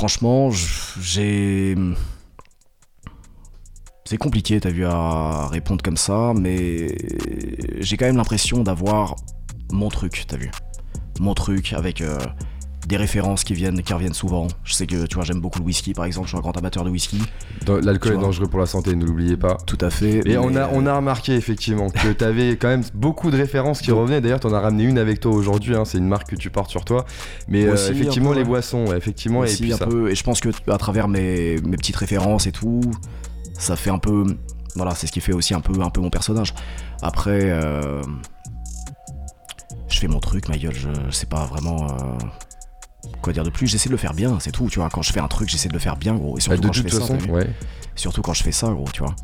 Franchement, 0.00 0.50
j'ai. 0.50 1.76
C'est 4.06 4.16
compliqué, 4.16 4.58
t'as 4.58 4.70
vu, 4.70 4.86
à 4.86 5.46
répondre 5.48 5.82
comme 5.82 5.98
ça, 5.98 6.32
mais 6.34 6.96
j'ai 7.80 7.98
quand 7.98 8.06
même 8.06 8.16
l'impression 8.16 8.62
d'avoir 8.62 9.16
mon 9.70 9.90
truc, 9.90 10.24
t'as 10.26 10.38
vu. 10.38 10.50
Mon 11.20 11.34
truc 11.34 11.74
avec 11.74 12.00
euh, 12.00 12.18
des 12.88 12.96
références 12.96 13.44
qui 13.44 13.54
viennent, 13.54 13.82
qui 13.82 13.92
reviennent 13.92 14.14
souvent. 14.14 14.48
Je 14.64 14.72
sais 14.74 14.86
que, 14.86 15.06
tu 15.06 15.14
vois, 15.14 15.24
j'aime 15.24 15.40
beaucoup 15.40 15.58
le 15.58 15.64
whisky, 15.64 15.92
par 15.92 16.04
exemple, 16.06 16.26
je 16.26 16.30
suis 16.30 16.38
un 16.38 16.40
grand 16.40 16.56
amateur 16.56 16.82
de 16.84 16.90
whisky. 16.90 17.20
L'alcool 17.66 18.12
est 18.12 18.14
vois. 18.16 18.24
dangereux 18.24 18.46
pour 18.46 18.58
la 18.58 18.66
santé, 18.66 18.96
ne 18.96 19.04
l'oubliez 19.04 19.36
pas. 19.36 19.58
Tout 19.66 19.78
à 19.80 19.90
fait. 19.90 20.26
Et 20.26 20.38
on 20.38 20.56
a, 20.56 20.68
on 20.72 20.86
a 20.86 20.96
remarqué 20.96 21.34
effectivement 21.34 21.90
que 21.90 22.12
tu 22.18 22.24
avais 22.24 22.56
quand 22.56 22.68
même 22.68 22.82
beaucoup 22.94 23.30
de 23.30 23.36
références 23.36 23.80
qui 23.80 23.92
revenaient. 23.92 24.20
D'ailleurs, 24.20 24.40
tu 24.40 24.46
en 24.46 24.54
as 24.54 24.60
ramené 24.60 24.84
une 24.84 24.98
avec 24.98 25.20
toi 25.20 25.32
aujourd'hui. 25.32 25.76
hein, 25.76 25.84
C'est 25.84 25.98
une 25.98 26.08
marque 26.08 26.30
que 26.30 26.36
tu 26.36 26.50
portes 26.50 26.70
sur 26.70 26.84
toi. 26.84 27.04
Mais 27.48 27.64
euh, 27.64 27.74
aussi, 27.74 27.92
effectivement, 27.92 28.30
peu, 28.30 28.36
les 28.38 28.44
boissons, 28.44 28.86
ouais, 28.86 28.96
effectivement, 28.96 29.44
et 29.44 29.52
puis 29.54 29.72
un 29.72 29.76
ça. 29.76 29.86
peu, 29.86 30.10
et 30.10 30.14
je 30.14 30.22
pense 30.24 30.40
que 30.40 30.48
à 30.70 30.78
travers 30.78 31.06
mes, 31.08 31.56
mes 31.60 31.76
petites 31.76 31.96
références 31.96 32.46
et 32.46 32.52
tout, 32.52 32.80
ça 33.58 33.76
fait 33.76 33.90
un 33.90 33.98
peu, 33.98 34.24
voilà, 34.74 34.94
c'est 34.94 35.06
ce 35.06 35.12
qui 35.12 35.20
fait 35.20 35.32
aussi 35.34 35.54
un 35.54 35.60
peu, 35.60 35.80
un 35.82 35.90
peu 35.90 36.00
mon 36.00 36.10
personnage. 36.10 36.54
Après, 37.02 37.40
euh, 37.50 38.02
je 39.88 39.98
fais 39.98 40.08
mon 40.08 40.20
truc, 40.20 40.48
ma 40.48 40.56
gueule, 40.56 40.74
je, 40.74 40.88
je 41.08 41.14
sais 41.14 41.26
pas 41.26 41.44
vraiment 41.44 41.86
euh, 41.90 42.18
quoi 43.22 43.32
dire 43.32 43.44
de 43.44 43.50
plus? 43.50 43.66
J'essaie 43.66 43.88
de 43.88 43.94
le 43.94 43.98
faire 43.98 44.14
bien, 44.14 44.38
c'est 44.40 44.52
tout, 44.52 44.68
tu 44.70 44.78
vois. 44.78 44.88
Quand 44.90 45.02
je 45.02 45.12
fais 45.12 45.20
un 45.20 45.28
truc, 45.28 45.48
j'essaie 45.48 45.68
de 45.68 45.72
le 45.74 45.78
faire 45.78 45.96
bien, 45.96 46.14
gros. 46.14 46.32
Et 46.38 46.40
Bah, 46.40 46.40
surtout 46.40 46.60
de 46.60 46.66
quand 46.66 46.72
je 46.72 46.82
toute 46.82 46.90
fais 46.92 46.98
façon, 47.00 47.18
ça, 47.20 47.26
ouais. 47.32 47.50
surtout 47.96 48.22
quand 48.22 48.34
je 48.34 48.42
fais 48.42 48.52
ça, 48.52 48.68
gros, 48.68 48.86
tu 48.92 49.02
vois. 49.02 49.14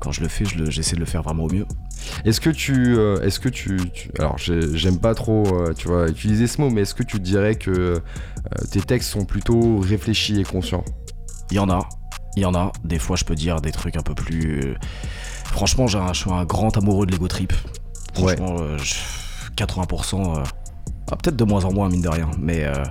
Quand 0.00 0.10
je 0.12 0.20
le 0.20 0.28
fais, 0.28 0.44
je 0.44 0.68
j'essaie 0.70 0.96
de 0.96 1.00
le 1.00 1.06
faire 1.06 1.22
vraiment 1.22 1.44
au 1.44 1.50
mieux. 1.52 1.66
Est-ce 2.24 2.40
que 2.40 2.50
tu, 2.50 2.96
euh, 2.98 3.20
est-ce 3.22 3.38
que 3.38 3.48
tu, 3.48 3.76
tu- 3.94 4.10
alors 4.18 4.36
j'ai- 4.36 4.76
j'aime 4.76 4.98
pas 4.98 5.14
trop, 5.14 5.44
euh, 5.54 5.72
tu 5.76 5.86
vois, 5.86 6.08
utiliser 6.08 6.48
ce 6.48 6.60
mot, 6.60 6.70
mais 6.70 6.80
est-ce 6.80 6.94
que 6.94 7.04
tu 7.04 7.20
dirais 7.20 7.54
que 7.54 7.70
euh, 7.70 7.98
tes 8.72 8.80
textes 8.80 9.10
sont 9.10 9.24
plutôt 9.24 9.78
réfléchis 9.78 10.40
et 10.40 10.44
conscients? 10.44 10.84
Il 11.52 11.56
y 11.56 11.60
en 11.60 11.70
a, 11.70 11.88
il 12.36 12.42
y 12.42 12.44
en 12.44 12.54
a. 12.54 12.72
Des 12.84 12.98
fois, 12.98 13.14
je 13.16 13.24
peux 13.24 13.36
dire 13.36 13.60
des 13.60 13.70
trucs 13.70 13.96
un 13.96 14.02
peu 14.02 14.14
plus. 14.16 14.74
Franchement, 15.44 15.86
j'ai 15.86 15.98
un- 15.98 16.12
je 16.12 16.20
suis 16.22 16.32
un 16.32 16.44
grand 16.44 16.76
amoureux 16.76 17.06
de 17.06 17.12
l'ego 17.12 17.28
trip. 17.28 17.52
Ouais. 18.18 18.36
Franchement, 18.36 18.76
je- 18.78 18.94
80%. 19.54 20.42
Peut-être 21.16 21.36
de 21.36 21.44
moins 21.44 21.64
en 21.64 21.72
moins, 21.72 21.88
mine 21.88 22.02
de 22.02 22.08
rien. 22.08 22.30
Mais 22.38 22.64
euh, 22.64 22.84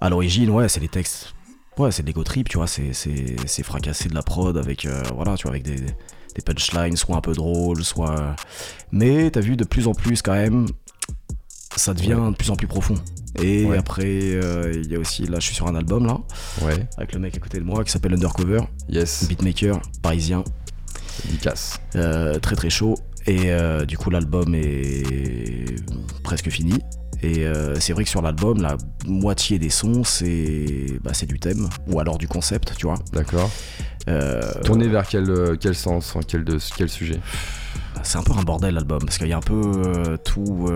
à 0.00 0.08
l'origine, 0.08 0.50
ouais, 0.50 0.68
c'est 0.68 0.80
les 0.80 0.88
textes. 0.88 1.34
Ouais, 1.78 1.92
c'est 1.92 2.02
de 2.02 2.08
l'ego 2.08 2.24
trip, 2.24 2.48
tu 2.48 2.56
vois. 2.58 2.66
C'est, 2.66 2.92
c'est, 2.92 3.36
c'est 3.46 3.62
fracasser 3.62 4.08
de 4.08 4.14
la 4.14 4.22
prod 4.22 4.56
avec, 4.56 4.84
euh, 4.84 5.02
voilà, 5.14 5.36
tu 5.36 5.42
vois, 5.44 5.52
avec 5.52 5.62
des, 5.62 5.76
des 5.76 6.42
punchlines, 6.44 6.96
soit 6.96 7.16
un 7.16 7.20
peu 7.20 7.32
drôles, 7.34 7.84
soit. 7.84 8.34
Mais 8.90 9.30
t'as 9.30 9.40
vu 9.40 9.56
de 9.56 9.64
plus 9.64 9.86
en 9.86 9.92
plus 9.94 10.20
quand 10.22 10.32
même. 10.34 10.66
Ça 11.76 11.94
devient 11.94 12.18
de 12.30 12.34
plus 12.36 12.50
en 12.50 12.56
plus 12.56 12.66
profond. 12.66 12.96
Et 13.40 13.64
Ouais. 13.66 13.78
après, 13.78 14.04
euh, 14.08 14.72
il 14.74 14.90
y 14.90 14.96
a 14.96 14.98
aussi, 14.98 15.26
là, 15.26 15.38
je 15.38 15.46
suis 15.46 15.54
sur 15.54 15.68
un 15.68 15.76
album 15.76 16.06
là 16.06 16.18
Ouais. 16.62 16.88
avec 16.96 17.12
le 17.12 17.20
mec 17.20 17.36
à 17.36 17.40
côté 17.40 17.58
de 17.60 17.64
moi 17.64 17.84
qui 17.84 17.92
s'appelle 17.92 18.14
Undercover, 18.14 18.62
Yes. 18.88 19.28
beatmaker 19.28 19.80
parisien, 20.02 20.42
Dédicace. 21.26 21.78
euh, 21.94 22.40
très 22.40 22.56
très 22.56 22.70
chaud. 22.70 22.96
Et 23.26 23.52
euh, 23.52 23.84
du 23.84 23.96
coup, 23.98 24.10
l'album 24.10 24.54
est 24.56 25.76
presque 26.24 26.48
fini. 26.50 26.78
Et 27.22 27.46
euh, 27.46 27.74
c'est 27.80 27.92
vrai 27.92 28.04
que 28.04 28.10
sur 28.10 28.22
l'album, 28.22 28.60
la 28.60 28.76
moitié 29.06 29.58
des 29.58 29.70
sons, 29.70 30.04
c'est 30.04 30.86
bah, 31.02 31.12
c'est 31.14 31.26
du 31.26 31.38
thème 31.38 31.68
ou 31.88 31.98
alors 31.98 32.18
du 32.18 32.28
concept, 32.28 32.74
tu 32.76 32.86
vois. 32.86 32.98
D'accord. 33.12 33.50
Euh, 34.08 34.40
Tourné 34.64 34.88
vers 34.88 35.06
quel, 35.06 35.28
euh, 35.28 35.56
quel 35.58 35.74
sens, 35.74 36.16
quel, 36.26 36.44
de, 36.44 36.58
quel 36.76 36.88
sujet? 36.88 37.20
C'est 38.02 38.18
un 38.18 38.22
peu 38.22 38.32
un 38.32 38.42
bordel 38.42 38.74
l'album 38.74 39.00
parce 39.04 39.18
qu'il 39.18 39.28
y 39.28 39.32
a 39.32 39.36
un 39.36 39.40
peu 39.40 39.60
euh, 39.84 40.16
tout. 40.16 40.70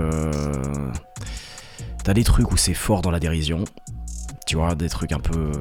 T'as 2.04 2.14
des 2.14 2.24
trucs 2.24 2.50
où 2.50 2.56
c'est 2.56 2.74
fort 2.74 3.00
dans 3.00 3.12
la 3.12 3.20
dérision, 3.20 3.62
tu 4.46 4.56
vois, 4.56 4.74
des 4.74 4.88
trucs 4.88 5.12
un 5.12 5.20
peu. 5.20 5.52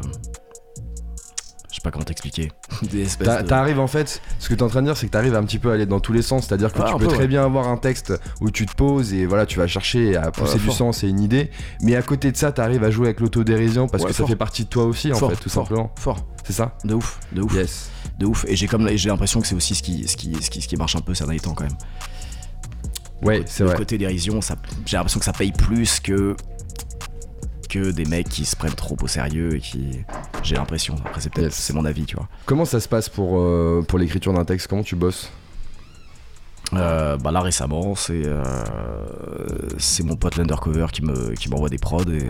Sais 1.82 1.90
pas 1.90 1.92
comment 1.94 2.06
t'expliquer. 2.06 2.52
De- 2.84 3.44
T'arrives 3.48 3.80
en 3.80 3.88
fait, 3.88 4.22
ce 4.38 4.50
que 4.50 4.54
t'es 4.54 4.62
en 4.62 4.68
train 4.68 4.82
de 4.84 4.86
dire, 4.86 4.96
c'est 4.96 5.08
que 5.08 5.12
t'arrives 5.12 5.34
un 5.34 5.44
petit 5.44 5.58
peu 5.58 5.72
à 5.72 5.74
aller 5.74 5.88
dans 5.88 6.00
tous 6.00 6.14
les 6.14 6.22
sens. 6.22 6.46
C'est-à-dire 6.46 6.72
que 6.72 6.78
tu 6.80 6.94
peux 6.94 7.00
peu, 7.00 7.08
très 7.08 7.18
ouais. 7.22 7.28
bien 7.28 7.44
avoir 7.44 7.68
un 7.70 7.78
texte 7.78 8.14
où 8.40 8.52
tu 8.52 8.68
te 8.68 8.76
poses 8.76 9.14
et 9.16 9.26
voilà, 9.26 9.48
tu 9.48 9.58
vas 9.58 9.66
chercher 9.66 10.16
à 10.16 10.30
pousser 10.30 10.54
Ouais, 10.54 10.60
du 10.60 10.66
fort. 10.68 10.76
sens 10.76 11.04
et 11.04 11.08
une 11.08 11.20
idée. 11.20 11.50
Mais 11.82 11.96
à 11.96 12.04
côté 12.04 12.32
de 12.32 12.38
ça, 12.38 12.52
t'arrives 12.52 12.84
à 12.84 12.92
jouer 12.92 13.08
avec 13.08 13.20
l'autodérision 13.20 13.88
parce 13.88 14.04
Ouais, 14.04 14.12
que 14.12 14.16
ça 14.16 14.28
fait 14.28 14.36
partie 14.36 14.66
de 14.66 14.70
toi 14.70 14.84
aussi, 14.86 15.12
en 15.12 15.16
Fort, 15.16 15.32
fait, 15.32 15.38
tout 15.38 15.50
fort. 15.50 15.64
simplement. 15.68 15.92
Fort, 15.98 16.24
C'est 16.44 16.54
ça? 16.54 16.78
De 16.84 16.94
ouf, 16.94 17.20
de 17.32 17.42
ouf. 17.42 17.52
Yes. 17.56 17.90
de 18.20 18.28
ouf 18.28 18.46
et 18.48 18.56
j'ai 18.56 18.68
comme 18.68 18.88
et 18.88 18.96
j'ai 18.98 19.10
l'impression 19.10 19.42
que 19.42 19.48
c'est 19.48 19.56
aussi 19.56 19.74
ce 19.74 19.82
qui 19.82 20.08
ce 20.08 20.16
qui, 20.16 20.36
ce 20.40 20.52
qui 20.52 20.62
ce 20.62 20.68
qui 20.68 20.76
marche 20.76 20.96
un 20.96 21.02
peu 21.02 21.16
ces 21.16 21.24
derniers 21.24 21.40
temps 21.40 21.54
quand 21.56 21.64
même 21.64 21.78
Ouais, 23.24 23.42
c'est 23.48 23.64
le 23.64 23.70
vrai. 23.70 23.78
côté 23.78 23.98
dérision 23.98 24.40
ça 24.42 24.56
j'ai 24.86 24.98
l'impression 24.98 25.20
que 25.20 25.26
ça 25.26 25.34
paye 25.34 25.52
plus 25.52 26.00
que 26.00 26.36
que 27.72 27.92
des 27.92 28.06
mecs 28.06 28.28
qui 28.30 28.44
se 28.46 28.56
prennent 28.56 28.74
trop 28.76 28.98
au 29.02 29.08
sérieux 29.08 29.56
et 29.56 29.60
qui 29.60 30.04
j'ai 30.44 30.56
l'impression 30.56 30.96
après 31.06 31.22
c'est 31.22 31.32
peut-être 31.34 31.54
Yes. 31.54 31.56
c'est 31.56 31.74
mon 31.74 31.86
avis 31.86 32.04
tu 32.06 32.16
vois. 32.18 32.28
Comment 32.46 32.66
ça 32.66 32.80
se 32.82 32.88
passe 32.90 33.08
pour, 33.08 33.40
euh, 33.40 33.82
pour 33.88 33.98
l'écriture 33.98 34.34
d'un 34.34 34.44
texte? 34.46 34.68
Comment 34.68 34.84
tu 34.84 34.96
bosses? 34.98 35.32
Euh, 36.74 37.18
bah 37.18 37.32
là 37.32 37.42
récemment 37.42 37.96
c'est 37.96 38.24
euh, 38.26 38.44
c'est 39.78 40.04
mon 40.04 40.16
pote 40.16 40.38
l'undercover 40.38 40.88
qui 40.94 41.02
me 41.04 41.34
qui 41.34 41.50
m'envoie 41.50 41.68
des 41.70 41.78
prods 41.78 42.04
et 42.10 42.28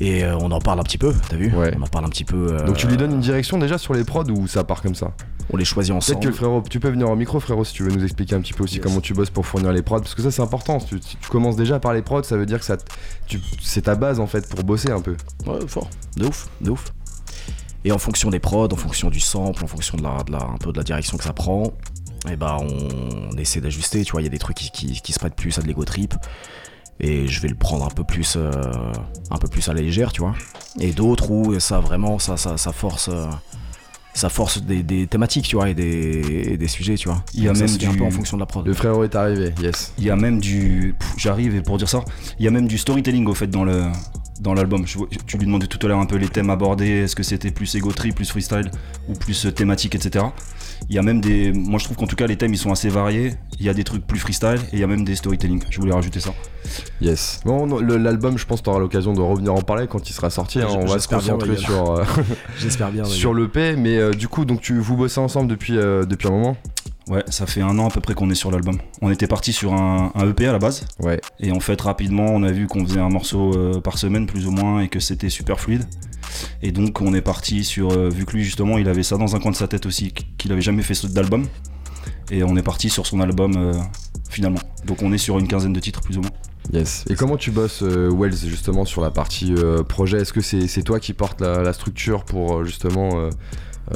et 0.00 0.24
euh, 0.24 0.36
on 0.40 0.50
en 0.50 0.58
parle 0.60 0.80
un 0.80 0.82
petit 0.84 0.98
peu, 0.98 1.12
t'as 1.28 1.36
vu 1.36 1.54
Ouais. 1.54 1.74
On 1.78 1.82
en 1.82 1.86
parle 1.86 2.06
un 2.06 2.08
petit 2.08 2.24
peu. 2.24 2.52
euh, 2.54 2.64
Donc 2.66 2.76
tu 2.76 2.86
lui 2.86 2.96
donnes 2.96 3.12
une 3.12 3.20
direction 3.20 3.58
déjà 3.58 3.76
sur 3.78 3.92
les 3.94 4.04
prods 4.04 4.24
ou 4.30 4.46
ça 4.46 4.64
part 4.64 4.80
comme 4.82 4.94
ça 4.94 5.12
On 5.52 5.56
les 5.58 5.64
choisit 5.66 5.92
Peut-être 5.92 6.02
ensemble. 6.10 6.20
que 6.20 6.28
le 6.28 6.34
frérot, 6.34 6.62
tu 6.70 6.80
peux 6.80 6.88
venir 6.88 7.10
au 7.10 7.16
micro 7.16 7.38
frérot 7.40 7.64
si 7.64 7.74
tu 7.74 7.82
veux 7.82 7.90
nous 7.90 8.02
expliquer 8.02 8.34
un 8.34 8.40
petit 8.40 8.54
peu 8.54 8.64
aussi 8.64 8.76
Yes. 8.76 8.84
comment 8.84 9.00
tu 9.00 9.12
bosses 9.12 9.30
pour 9.30 9.44
fournir 9.46 9.70
les 9.72 9.82
prods 9.82 10.00
parce 10.00 10.14
que 10.14 10.22
ça 10.22 10.30
c'est 10.30 10.42
important. 10.42 10.80
Si 10.80 10.86
tu, 10.86 10.98
si 11.02 11.16
tu 11.16 11.28
commences 11.28 11.56
déjà 11.56 11.78
par 11.78 11.92
les 11.92 12.00
prods, 12.02 12.22
ça 12.22 12.36
veut 12.36 12.46
dire 12.46 12.58
que 12.58 12.64
ça, 12.64 12.78
t- 12.78 12.84
tu- 13.26 13.40
c'est 13.60 13.82
ta 13.82 13.94
base 13.94 14.18
en 14.18 14.26
fait 14.26 14.48
pour 14.48 14.64
bosser 14.64 14.90
un 14.90 15.00
peu. 15.02 15.14
Ouais, 15.46 15.58
fort. 15.66 15.88
De 16.16 16.26
ouf, 16.26 16.48
de 16.62 16.70
ouf. 16.70 16.92
Et 17.84 17.92
en 17.92 17.98
fonction 17.98 18.30
des 18.30 18.38
prods, 18.38 18.68
en 18.72 18.76
fonction 18.76 19.10
du 19.10 19.20
sample, 19.20 19.62
en 19.64 19.66
fonction 19.66 19.96
de 19.98 20.02
la, 20.04 20.22
de 20.24 20.32
la- 20.32 20.44
un 20.44 20.56
peu 20.58 20.72
de 20.72 20.78
la 20.78 20.84
direction 20.84 21.18
que 21.18 21.24
ça 21.24 21.32
prend, 21.32 21.64
et 22.30 22.36
bah 22.36 22.56
on, 22.60 23.28
on 23.32 23.36
essaie 23.36 23.60
d'ajuster, 23.60 24.04
tu 24.04 24.12
vois, 24.12 24.20
il 24.22 24.24
y 24.24 24.28
a 24.28 24.30
des 24.30 24.38
trucs 24.38 24.56
qui, 24.56 24.70
qui, 24.70 25.00
qui 25.00 25.12
se 25.12 25.18
prêtent 25.18 25.34
plus 25.34 25.58
à 25.58 25.62
de 25.62 25.66
l'ego 25.66 25.84
trip. 25.84 26.14
Et 27.00 27.26
je 27.26 27.40
vais 27.40 27.48
le 27.48 27.54
prendre 27.56 27.84
un 27.84 27.90
peu 27.90 28.04
plus, 28.04 28.34
euh, 28.36 28.50
un 29.30 29.36
peu 29.38 29.48
plus 29.48 29.68
à 29.68 29.74
la 29.74 29.80
légère, 29.80 30.12
tu 30.12 30.20
vois. 30.20 30.34
Et 30.80 30.92
d'autres 30.92 31.30
où 31.30 31.58
ça 31.58 31.80
vraiment, 31.80 32.18
ça, 32.18 32.36
ça, 32.36 32.56
ça 32.56 32.70
force, 32.72 33.08
euh, 33.12 33.26
ça 34.14 34.28
force 34.28 34.62
des, 34.62 34.82
des 34.84 35.06
thématiques, 35.08 35.46
tu 35.48 35.56
vois, 35.56 35.68
et 35.70 35.74
des, 35.74 36.48
et 36.52 36.56
des 36.56 36.68
sujets, 36.68 36.94
tu 36.94 37.08
vois. 37.08 37.24
Il 37.34 37.42
y 37.42 37.48
a 37.48 37.54
ça 37.54 37.60
même 37.64 37.68
fait 37.68 37.86
un 37.86 37.90
du- 37.90 37.98
peu 37.98 38.04
en 38.04 38.10
fonction 38.10 38.36
de 38.36 38.42
la 38.42 38.46
prod. 38.46 38.64
Le 38.66 38.72
frérot 38.74 39.02
est 39.04 39.14
arrivé, 39.16 39.52
yes. 39.60 39.92
Il 39.98 40.04
y 40.04 40.10
a 40.10 40.16
même 40.16 40.38
du. 40.40 40.94
J'arrive 41.16 41.56
et 41.56 41.62
pour 41.62 41.76
dire 41.78 41.88
ça, 41.88 42.04
il 42.38 42.44
y 42.44 42.48
a 42.48 42.50
même 42.52 42.68
du 42.68 42.78
storytelling 42.78 43.26
au 43.26 43.34
fait 43.34 43.48
dans 43.48 43.64
le 43.64 43.84
dans 44.40 44.54
l'album. 44.54 44.84
Tu 44.84 45.38
lui 45.38 45.46
demandais 45.46 45.66
tout 45.68 45.78
à 45.84 45.88
l'heure 45.88 45.98
un 46.00 46.06
peu 46.06 46.16
les 46.16 46.28
thèmes 46.28 46.50
abordés. 46.50 46.88
Est-ce 47.04 47.16
que 47.16 47.22
c'était 47.22 47.50
plus 47.50 47.76
trip, 47.96 48.14
plus 48.14 48.28
freestyle 48.30 48.70
ou 49.08 49.12
plus 49.14 49.46
euh, 49.46 49.50
thématique, 49.52 49.94
etc. 49.94 50.24
Il 50.88 50.96
y 50.96 50.98
a 50.98 51.02
même 51.02 51.20
des. 51.20 51.52
Moi 51.52 51.78
je 51.78 51.84
trouve 51.84 51.96
qu'en 51.96 52.06
tout 52.06 52.16
cas 52.16 52.26
les 52.26 52.36
thèmes 52.36 52.52
ils 52.52 52.58
sont 52.58 52.72
assez 52.72 52.88
variés. 52.88 53.34
Il 53.60 53.64
y 53.66 53.68
a 53.68 53.74
des 53.74 53.84
trucs 53.84 54.06
plus 54.06 54.18
freestyle 54.18 54.58
et 54.72 54.74
il 54.74 54.78
y 54.78 54.84
a 54.84 54.86
même 54.86 55.04
des 55.04 55.14
storytelling. 55.14 55.62
Je 55.70 55.78
voulais 55.80 55.92
rajouter 55.94 56.20
ça. 56.20 56.30
Yes. 57.00 57.40
Bon, 57.44 57.66
non, 57.66 57.78
le- 57.78 57.96
l'album, 57.96 58.36
je 58.38 58.44
pense 58.46 58.60
que 58.60 58.64
tu 58.64 58.70
auras 58.70 58.78
l'occasion 58.80 59.12
de 59.12 59.20
revenir 59.20 59.54
en 59.54 59.62
parler 59.62 59.86
quand 59.88 60.08
il 60.08 60.12
sera 60.12 60.30
sorti. 60.30 60.60
hein. 60.60 60.66
J- 60.68 60.76
On 60.76 60.80
va 60.82 60.86
se 60.88 60.92
j'espère 60.94 61.18
bien, 61.20 61.32
concentrer 61.34 61.56
sur, 61.56 61.90
euh, 61.92 62.04
J'espère 62.58 62.90
bien. 62.90 63.04
sur 63.06 63.34
le 63.34 63.48
P. 63.48 63.76
Mais 63.76 63.98
euh, 63.98 64.12
du 64.12 64.28
coup, 64.28 64.44
donc 64.44 64.60
tu 64.60 64.78
vous 64.78 64.96
bossez 64.96 65.20
ensemble 65.20 65.48
depuis, 65.48 65.76
euh, 65.78 66.04
depuis 66.04 66.28
un 66.28 66.32
moment? 66.32 66.56
Ouais, 67.08 67.24
ça 67.28 67.46
fait 67.46 67.60
un 67.62 67.78
an 67.78 67.88
à 67.88 67.90
peu 67.90 68.00
près 68.00 68.14
qu'on 68.14 68.30
est 68.30 68.34
sur 68.34 68.50
l'album. 68.50 68.78
On 69.00 69.10
était 69.10 69.26
parti 69.26 69.52
sur 69.52 69.72
un, 69.74 70.12
un 70.14 70.28
EP 70.30 70.46
à 70.46 70.52
la 70.52 70.58
base. 70.58 70.86
Ouais. 71.00 71.20
Et 71.40 71.50
en 71.50 71.60
fait, 71.60 71.80
rapidement, 71.80 72.26
on 72.26 72.42
a 72.44 72.52
vu 72.52 72.66
qu'on 72.68 72.86
faisait 72.86 73.00
un 73.00 73.08
morceau 73.08 73.52
euh, 73.56 73.80
par 73.80 73.98
semaine, 73.98 74.26
plus 74.26 74.46
ou 74.46 74.52
moins, 74.52 74.80
et 74.80 74.88
que 74.88 75.00
c'était 75.00 75.28
super 75.30 75.58
fluide. 75.58 75.84
Et 76.62 76.70
donc, 76.72 77.00
on 77.00 77.12
est 77.12 77.20
parti 77.20 77.64
sur. 77.64 77.90
euh, 77.90 78.08
vu 78.08 78.24
que 78.24 78.32
lui, 78.32 78.44
justement, 78.44 78.78
il 78.78 78.88
avait 78.88 79.02
ça 79.02 79.16
dans 79.16 79.34
un 79.34 79.40
coin 79.40 79.50
de 79.50 79.56
sa 79.56 79.66
tête 79.68 79.84
aussi, 79.84 80.12
qu'il 80.38 80.52
avait 80.52 80.60
jamais 80.62 80.82
fait 80.82 81.04
d'album. 81.12 81.46
Et 82.30 82.44
on 82.44 82.56
est 82.56 82.62
parti 82.62 82.88
sur 82.88 83.06
son 83.06 83.20
album 83.20 83.54
euh, 83.56 83.72
finalement. 84.30 84.60
Donc, 84.86 85.02
on 85.02 85.12
est 85.12 85.18
sur 85.18 85.38
une 85.38 85.48
quinzaine 85.48 85.72
de 85.72 85.80
titres, 85.80 86.00
plus 86.02 86.18
ou 86.18 86.20
moins. 86.20 86.30
Yes. 86.72 87.04
Et 87.10 87.16
comment 87.16 87.36
tu 87.36 87.50
bosses, 87.50 87.82
euh, 87.82 88.08
Wells, 88.16 88.36
justement, 88.46 88.84
sur 88.84 89.02
la 89.02 89.10
partie 89.10 89.52
euh, 89.58 89.82
projet? 89.82 90.18
Est-ce 90.20 90.32
que 90.32 90.40
c'est 90.40 90.82
toi 90.84 91.00
qui 91.00 91.12
portes 91.12 91.40
la, 91.40 91.62
la 91.62 91.72
structure 91.72 92.24
pour 92.24 92.64
justement 92.64 93.10
euh, 93.18 93.30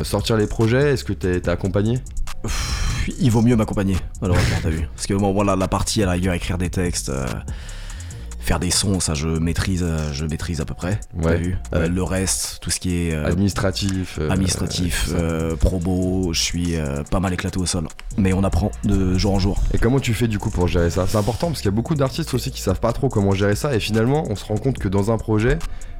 sortir 0.02 0.36
les 0.36 0.48
projets? 0.48 0.92
Est-ce 0.92 1.04
que 1.04 1.12
t'es 1.12 1.40
t'es 1.40 1.50
accompagné? 1.50 2.00
Il 3.20 3.30
vaut 3.30 3.42
mieux 3.42 3.56
m'accompagner, 3.56 3.96
malheureusement, 4.20 4.56
t'as 4.62 4.70
vu. 4.70 4.88
Parce 4.94 5.06
que 5.06 5.14
bon, 5.14 5.32
voilà, 5.32 5.56
la 5.56 5.68
partie 5.68 6.02
à 6.02 6.06
la 6.06 6.12
rigueur, 6.12 6.34
écrire 6.34 6.58
des 6.58 6.70
textes, 6.70 7.08
euh, 7.10 7.26
faire 8.40 8.60
des 8.60 8.70
sons, 8.70 9.00
ça 9.00 9.14
je 9.14 9.26
maîtrise, 9.28 9.82
euh, 9.84 10.12
je 10.12 10.24
maîtrise 10.24 10.60
à 10.60 10.64
peu 10.64 10.74
près. 10.74 11.00
T'as 11.20 11.28
Ouais, 11.28 11.36
vu 11.38 11.58
Euh, 11.74 11.82
ouais. 11.82 11.88
Le 11.88 12.02
reste, 12.02 12.58
tout 12.60 12.70
ce 12.70 12.78
qui 12.78 12.94
est 13.08 13.12
euh, 13.14 13.26
Administratif 13.26 14.18
euh, 14.20 14.30
administratif, 14.30 15.04
tout 15.06 15.10
ça. 15.10 15.16
euh, 15.16 15.56
probo, 15.56 16.32
je 16.32 16.40
suis 16.40 16.76
euh, 16.76 17.02
pas 17.10 17.18
mal 17.18 17.32
éclaté 17.32 17.58
au 17.58 17.66
sol. 17.66 17.88
Mais 18.16 18.32
on 18.32 18.44
apprend 18.44 18.70
de 18.84 19.18
jour 19.18 19.34
en 19.34 19.38
jour. 19.40 19.60
Et 19.74 19.78
comment 19.78 19.98
tu 19.98 20.14
fais 20.14 20.28
du 20.28 20.38
coup 20.38 20.50
pour 20.50 20.68
gérer 20.68 20.90
ça? 20.90 21.06
C'est 21.08 21.18
important 21.18 21.48
parce 21.48 21.58
qu'il 21.60 21.66
y 21.66 21.74
a 21.74 21.76
beaucoup 21.76 21.96
d'artistes 21.96 22.32
aussi 22.34 22.50
qui 22.52 22.60
savent 22.60 22.80
pas 22.80 22.92
trop 22.92 23.08
comment 23.08 23.32
gérer 23.32 23.56
ça 23.56 23.74
et 23.74 23.80
finalement 23.80 24.24
on 24.30 24.36
se 24.36 24.44
rend 24.44 24.56
compte 24.58 24.78
que 24.78 24.88
dans 24.88 25.10
un 25.10 25.18
projet, 25.18 25.58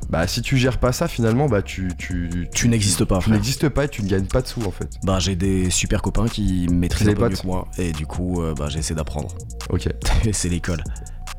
bah 0.09 0.27
si 0.27 0.41
tu 0.43 0.57
gères 0.57 0.79
pas 0.79 0.93
ça 0.93 1.09
finalement 1.09 1.47
bah 1.49 1.63
tu 1.63 1.89
tu, 1.99 2.49
Tu 2.55 2.69
n'existes 2.69 3.05
pas, 3.05 3.19
tu 3.19 3.31
n'existes 3.31 3.69
pas 3.69 3.85
et 3.85 3.89
tu 3.89 4.03
ne 4.03 4.09
gagnes 4.09 4.27
pas 4.27 4.41
de 4.43 4.47
sous 4.47 4.63
en 4.65 4.71
fait. 4.71 4.89
Bah 5.03 5.19
j'ai 5.19 5.35
des 5.37 5.69
super 5.71 6.01
copains 6.03 6.29
qui 6.29 6.69
maîtrisent 6.71 7.09
peu 7.15 7.29
mieux 7.29 7.37
que 7.37 7.47
moi. 7.47 7.67
Et 7.79 7.93
du 7.93 8.07
coup, 8.07 8.41
euh, 8.43 8.55
bah 8.55 8.69
j'essaie 8.69 8.95
d'apprendre. 8.95 9.29
Ok, 9.71 9.89
c'est 10.33 10.49
l'école. 10.49 10.83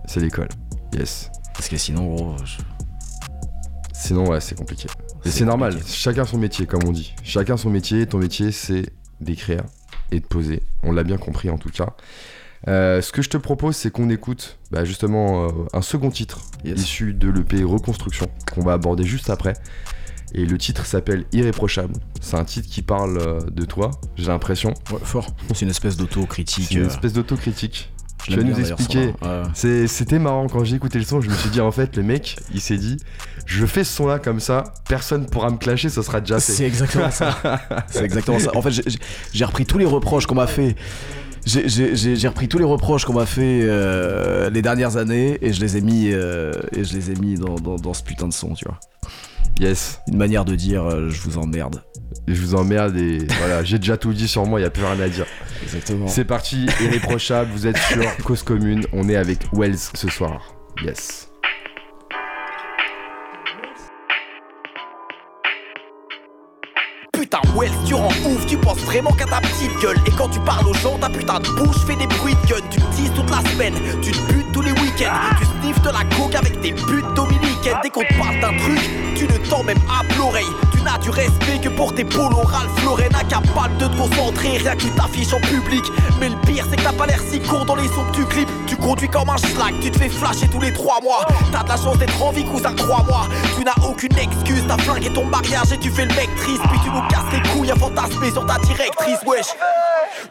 c'est 0.06 0.20
l'école. 0.20 0.50
Yes. 0.94 1.30
Parce 1.54 1.70
que 1.70 1.78
sinon, 1.78 2.14
gros, 2.14 2.36
je- 2.46 2.58
Sinon, 3.94 4.30
ouais, 4.30 4.40
c'est 4.40 4.56
compliqué. 4.56 4.88
Et 5.26 5.32
C'est 5.32 5.44
normal, 5.44 5.76
chacun 5.86 6.24
son 6.24 6.38
métier, 6.38 6.66
comme 6.68 6.84
on 6.86 6.92
dit. 6.92 7.16
Chacun 7.24 7.58
son 7.58 7.70
métier. 7.72 8.06
Ton 8.06 8.20
métier, 8.20 8.52
c'est 8.52 8.84
d'écrire 9.20 9.64
et 10.12 10.20
de 10.20 10.26
poser. 10.26 10.62
On 10.84 10.92
l'a 10.92 11.04
bien 11.04 11.18
compris, 11.18 11.50
en 11.50 11.58
tout 11.58 11.70
cas. 11.72 11.96
Euh, 12.68 13.02
ce 13.02 13.12
que 13.12 13.22
je 13.22 13.30
te 13.30 13.38
propose, 13.38 13.76
c'est 13.76 13.92
qu'on 13.92 14.10
écoute 14.10 14.58
bah, 14.72 14.84
justement 14.84 15.46
euh, 15.46 15.50
un 15.74 15.82
second 15.82 16.10
titre 16.10 16.42
Yes. 16.66 16.82
issu 16.82 17.14
de 17.14 17.30
l'EP 17.30 17.64
Reconstruction 17.64 18.28
qu'on 18.52 18.62
va 18.62 18.74
aborder 18.74 19.04
juste 19.04 19.30
après. 19.30 19.54
Et 20.34 20.46
le 20.46 20.58
titre 20.58 20.86
s'appelle 20.86 21.26
Irréprochable. 21.32 21.94
C'est 22.20 22.36
un 22.36 22.44
titre 22.44 22.68
qui 22.68 22.82
parle 22.82 23.18
euh, 23.20 23.40
de 23.52 23.64
toi, 23.64 23.92
j'ai 24.18 24.28
l'impression. 24.28 24.74
Ouais, 24.92 25.00
fort. 25.02 25.28
C'est 25.54 25.62
une 25.62 25.70
espèce 25.70 25.96
d'autocritique. 25.96 26.68
C'est 26.70 26.76
une 26.76 26.86
espèce 26.88 27.14
d'autocritique. 27.14 27.92
Je 28.26 28.32
Tu 28.32 28.38
vas 28.38 28.44
nous 28.44 28.60
expliquer. 28.60 29.06
ouais. 29.22 29.42
C'est- 29.54 29.88
C'était 29.88 30.20
marrant 30.20 30.48
quand 30.48 30.64
j'ai 30.64 30.76
écouté 30.76 30.98
le 31.00 31.06
son, 31.06 31.22
je 31.22 31.30
me 31.30 31.36
suis 31.36 31.50
dit 31.50 31.62
en 31.62 31.72
fait 31.72 31.96
le 31.98 32.04
mec 32.04 32.36
il 32.54 32.60
s'est 32.62 32.78
dit 32.78 32.98
je 33.46 33.66
fais 33.66 33.84
ce 33.84 33.94
son 33.94 34.08
là 34.08 34.20
comme 34.20 34.40
ça, 34.42 34.66
personne 34.90 35.26
pourra 35.28 35.50
me 35.50 35.58
clasher, 35.58 35.88
ça 35.90 36.04
sera 36.04 36.20
déjà 36.20 36.40
fait. 36.40 36.52
C'est 36.52 36.66
exactement 36.66 37.12
ça. 37.12 37.38
C'est 37.90 38.04
exactement 38.04 38.40
ça. 38.40 38.52
En 38.56 38.62
fait, 38.62 38.72
j'ai- 39.34 39.46
repris 39.46 39.66
tous 39.66 39.78
les 39.78 39.86
reproches 39.86 40.26
qu'on 40.26 40.36
m'a 40.36 40.48
fait. 40.48 40.76
J'ai- 41.46 42.28
repris 42.28 42.50
tous 42.50 42.58
les 42.58 42.66
reproches 42.66 43.06
qu'on 43.06 43.14
m'a 43.14 43.26
fait 43.26 43.62
euh, 43.64 44.50
les 44.50 44.62
dernières 44.62 44.98
années 44.98 45.38
et 45.42 45.54
je 45.54 45.62
les 45.62 45.78
ai 45.78 45.82
mis 45.82 46.10
euh, 46.12 46.52
et 46.76 46.84
je 46.84 46.94
les 46.94 47.12
ai 47.12 47.16
mis 47.16 47.36
dans, 47.36 47.56
dans- 47.56 47.78
dans 47.78 47.94
ce 47.94 48.04
putain 48.04 48.28
de 48.28 48.34
son, 48.34 48.54
tu 48.54 48.66
vois. 48.66 48.80
Yes, 49.60 50.00
Une 50.08 50.18
manière 50.18 50.46
de 50.46 50.56
dire 50.56 50.86
euh, 50.86 51.10
je 51.10 51.22
vous 51.22 51.38
emmerde. 51.40 51.84
je 52.28 52.40
vous 52.40 52.54
emmerde 52.56 52.96
et 52.98 53.20
voilà, 53.40 53.64
j'ai 53.64 53.80
déjà 53.80 53.98
tout 53.98 54.14
dit 54.14 54.28
sur 54.28 54.46
moi, 54.46 54.60
il 54.60 54.64
y 54.64 54.66
a 54.66 54.70
plus 54.70 54.84
rien 54.86 55.00
à 55.00 55.10
dire. 55.10 55.26
Exactement. 55.64 56.08
C'est 56.08 56.26
parti, 56.26 56.68
irréprochable, 56.82 57.50
vous 57.52 57.66
êtes 57.66 57.78
sur 57.78 58.18
Cause 58.24 58.44
Commune, 58.44 58.86
on 58.94 59.10
est 59.10 59.16
avec 59.16 59.40
Wells 59.54 59.78
ce 59.96 60.10
soir. 60.10 60.54
Yes. 60.84 61.30
Putain, 67.14 67.42
Wells, 67.56 67.72
tu 67.86 67.96
rends 67.96 68.10
ouf, 68.26 68.46
tu 68.46 68.58
penses 68.58 68.80
vraiment 68.84 69.12
qu'à 69.12 69.26
ta 69.26 69.42
petite 69.42 69.72
gueule. 69.82 69.98
Et 70.06 70.12
quand 70.12 70.30
tu 70.30 70.40
parles 70.42 70.68
aux 70.68 70.74
gens, 70.76 70.98
ta 71.00 71.10
putain 71.10 71.40
de 71.40 71.48
bouche 71.58 71.84
fait 71.88 71.96
des 71.96 72.06
bruits 72.08 72.36
de 72.36 72.48
gun. 72.50 72.62
Tu 72.70 72.80
te 72.80 72.96
dises 72.96 73.12
toute 73.16 73.30
la 73.32 73.42
semaine, 73.50 73.74
tu 74.02 74.12
te 74.12 74.34
butes 74.34 74.52
tous 74.54 74.62
les 74.62 74.72
Tu 74.98 75.04
sniffes 75.04 75.82
de 75.82 75.90
la 75.90 76.04
coke 76.16 76.34
avec 76.34 76.60
tes 76.60 76.74
putes 76.74 77.14
dominicaines. 77.14 77.78
Dès 77.84 77.90
qu'on 77.92 78.02
te 78.02 78.18
parle 78.18 78.40
d'un 78.40 78.58
truc, 78.58 78.80
tu 79.16 79.26
ne 79.26 79.38
tends 79.48 79.64
même 79.64 79.78
à 79.88 80.02
l'oreille. 80.18 80.48
Tu 80.72 80.82
n'as 80.82 80.98
du 80.98 81.12
respect 81.12 81.60
que 81.62 81.70
pour 81.70 81.94
tes 81.94 82.04
polos. 82.04 82.44
Ralph 82.44 82.84
Lauren, 82.84 83.14
incapable 83.14 83.78
de 83.78 83.86
te 83.86 83.96
concentrer, 83.96 84.58
rien 84.58 84.76
que 84.76 84.82
tu 84.82 84.90
t'affiches 84.90 85.34
en 85.34 85.40
public. 85.42 85.84
Mais 86.20 86.30
le 86.30 86.36
pire, 86.48 86.66
c'est 86.68 86.78
que 86.78 86.82
t'as 86.82 86.94
pas 86.94 87.06
l'air 87.06 87.20
si 87.30 87.40
con 87.42 87.64
dans 87.66 87.76
les 87.76 87.88
sons 87.90 88.06
que 88.12 88.16
tu 88.16 88.26
clips. 88.26 88.50
Tu 88.66 88.76
conduis 88.76 89.08
comme 89.08 89.30
un 89.30 89.38
schlag, 89.38 89.80
tu 89.82 89.92
te 89.92 90.00
fais 90.00 90.10
flasher 90.10 90.48
tous 90.48 90.62
les 90.62 90.74
trois 90.74 91.00
mois. 91.02 91.28
T'as 91.52 91.62
de 91.62 91.70
la 91.70 91.78
chance 91.78 92.00
d'être 92.00 92.20
en 92.20 92.32
vie, 92.32 92.46
cousin, 92.46 92.74
crois-moi. 92.74 93.28
Tu 93.56 93.64
n'as 93.64 93.88
aucune 93.88 94.18
excuse, 94.18 94.64
t'as 94.68 94.78
flingué 94.78 95.14
ton 95.14 95.26
mariage 95.26 95.72
et 95.74 95.78
tu 95.78 95.92
fais 95.92 96.06
le 96.06 96.16
mec 96.16 96.36
triste. 96.38 96.64
Puis 96.72 96.80
tu 96.84 96.90
nous 96.90 97.08
casses 97.08 97.32
les 97.32 97.50
couilles 97.52 97.72
à 97.72 97.76
fantasmer 97.76 98.32
sur 98.32 98.48
ta 98.48 98.58
directrice, 98.58 99.20
wesh. 99.28 99.46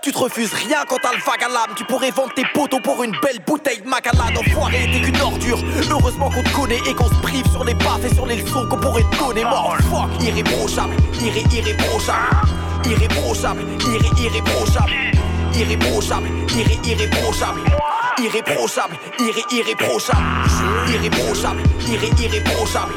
Tu 0.03 0.11
te 0.11 0.19
refuses 0.19 0.53
rien 0.53 0.79
quand 0.89 0.97
t'as 1.01 1.13
le 1.13 1.19
vague 1.19 1.45
à 1.45 1.49
l'âme. 1.49 1.75
Tu 1.77 1.85
pourrais 1.85 2.11
vendre 2.11 2.33
tes 2.35 2.45
poteaux 2.53 2.81
pour 2.81 3.05
une 3.05 3.13
belle 3.23 3.39
bouteille 3.47 3.81
de 3.81 3.89
Macallan. 3.89 4.25
Enfoiré, 4.57 4.89
t'es 4.91 5.01
qu'une 5.01 5.21
ordure. 5.21 5.59
Heureusement 5.91 6.31
qu'on 6.31 6.43
te 6.43 6.53
connaît 6.55 6.81
et 6.89 6.95
qu'on 6.95 7.09
se 7.09 7.15
prive 7.17 7.47
sur 7.51 7.63
les 7.65 7.75
baffes 7.75 8.05
et 8.11 8.15
sur 8.15 8.25
les 8.25 8.37
leçons 8.37 8.67
qu'on 8.67 8.79
pourrait 8.79 9.05
te 9.11 9.19
donner. 9.19 9.45
Mort, 9.45 9.77
fuck, 9.91 10.23
irréprochable, 10.23 10.95
irré, 11.21 11.45
irréprochable. 11.53 12.37
Irréprochable, 12.87 13.65
irré, 13.81 14.09
irréprochable. 14.19 14.93
Irréprochable, 15.55 16.29
irré, 16.57 16.79
irréprochable. 16.85 17.61
Irréprochable, 18.19 18.97
irré, 19.19 19.43
irréprochable. 19.51 20.25
Irréprochable, 20.89 21.63
irré, 21.87 22.11
irréprochable. 22.19 22.93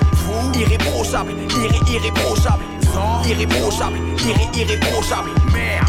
Irréprochable, 0.54 1.34
irré, 1.62 1.80
irréprochable. 1.93 2.63
Irréprochable, 3.28 3.97
irré, 4.25 4.47
irréprochable. 4.56 5.30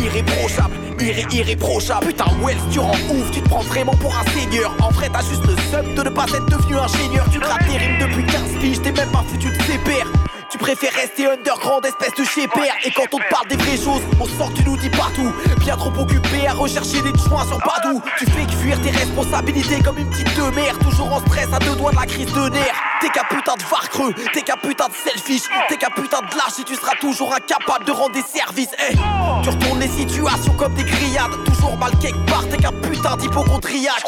Irréprochable, 0.00 0.74
irré, 1.00 1.26
irréprochable. 1.32 2.06
Putain, 2.06 2.24
Wells, 2.42 2.58
tu 2.70 2.78
rends 2.78 2.90
ouf, 2.90 3.30
tu 3.30 3.40
te 3.40 3.48
prends 3.48 3.62
vraiment 3.62 3.94
pour 3.94 4.14
un 4.16 4.24
seigneur. 4.30 4.74
En 4.80 4.90
vrai, 4.90 5.08
t'as 5.12 5.22
juste 5.22 5.44
le 5.46 5.56
seum 5.70 5.94
de 5.94 6.02
ne 6.02 6.10
pas 6.10 6.24
être 6.24 6.46
devenu 6.46 6.76
ingénieur. 6.76 7.26
Tu 7.32 7.38
grattes 7.38 7.66
tes 7.66 7.78
rimes 7.78 7.98
depuis 8.00 8.24
15 8.24 8.42
piges, 8.60 8.82
t'es 8.82 8.92
même 8.92 9.10
pas 9.10 9.24
foutu 9.28 9.48
de 9.48 9.56
tes 9.64 9.78
pères. 9.78 10.06
Tu 10.50 10.58
préfères 10.58 10.92
rester 10.92 11.28
underground, 11.28 11.86
espèce 11.86 12.12
de 12.14 12.24
chépère. 12.24 12.74
Et 12.84 12.90
quand 12.90 13.06
on 13.12 13.18
te 13.18 13.28
parle 13.30 13.46
des 13.46 13.56
vraies 13.56 13.76
choses, 13.76 14.02
on 14.20 14.24
sent 14.24 14.52
que 14.52 14.58
tu 14.58 14.64
nous 14.64 14.76
dis 14.76 14.90
partout. 14.90 15.32
Bien 15.60 15.76
trop 15.76 15.92
occupé 15.96 16.48
à 16.48 16.54
rechercher 16.54 17.00
des 17.02 17.12
joints 17.20 17.46
sur 17.46 17.58
Badou. 17.58 18.02
Tu 18.18 18.26
fais 18.26 18.44
que 18.46 18.52
fuir 18.52 18.80
tes 18.82 18.90
responsabilités 18.90 19.80
comme 19.80 19.98
une 19.98 20.10
petite 20.10 20.36
de 20.36 20.54
mère. 20.54 20.76
Toujours 20.80 21.12
en 21.12 21.20
stress 21.20 21.46
à 21.52 21.60
deux 21.60 21.76
doigts 21.76 21.92
de 21.92 21.96
la 21.96 22.06
crise 22.06 22.32
de 22.32 22.48
nerfs. 22.48 22.82
T'es 23.00 23.08
qu'un 23.10 23.24
putain 23.30 23.54
de 23.54 23.62
var 23.62 23.88
creux, 23.88 24.12
t'es 24.34 24.42
qu'un 24.42 24.56
putain 24.56 24.88
de 24.88 24.92
selfish. 24.92 25.42
T'es 25.68 25.76
qu'un 25.76 25.90
putain 25.90 26.18
de 26.20 26.36
lâche 26.36 26.58
et 26.60 26.64
tu 26.64 26.74
seras 26.74 26.96
toujours 27.00 27.32
incapable 27.32 27.84
de 27.84 27.92
rendre 27.92 28.12
des 28.12 28.22
services. 28.22 28.74
Eh, 28.90 28.94
tu 29.42 29.48
retournes 29.50 29.78
les 29.78 29.88
situations 29.88 30.52
comme 30.54 30.74
des 30.74 30.84
grillades. 30.84 31.30
Toujours 31.44 31.78
mal 31.78 31.92
quelque 32.00 32.26
part, 32.26 32.46
t'es 32.48 32.56
qu'un 32.56 32.72
putain 32.72 33.16
d'hypochondriaque. 33.16 34.02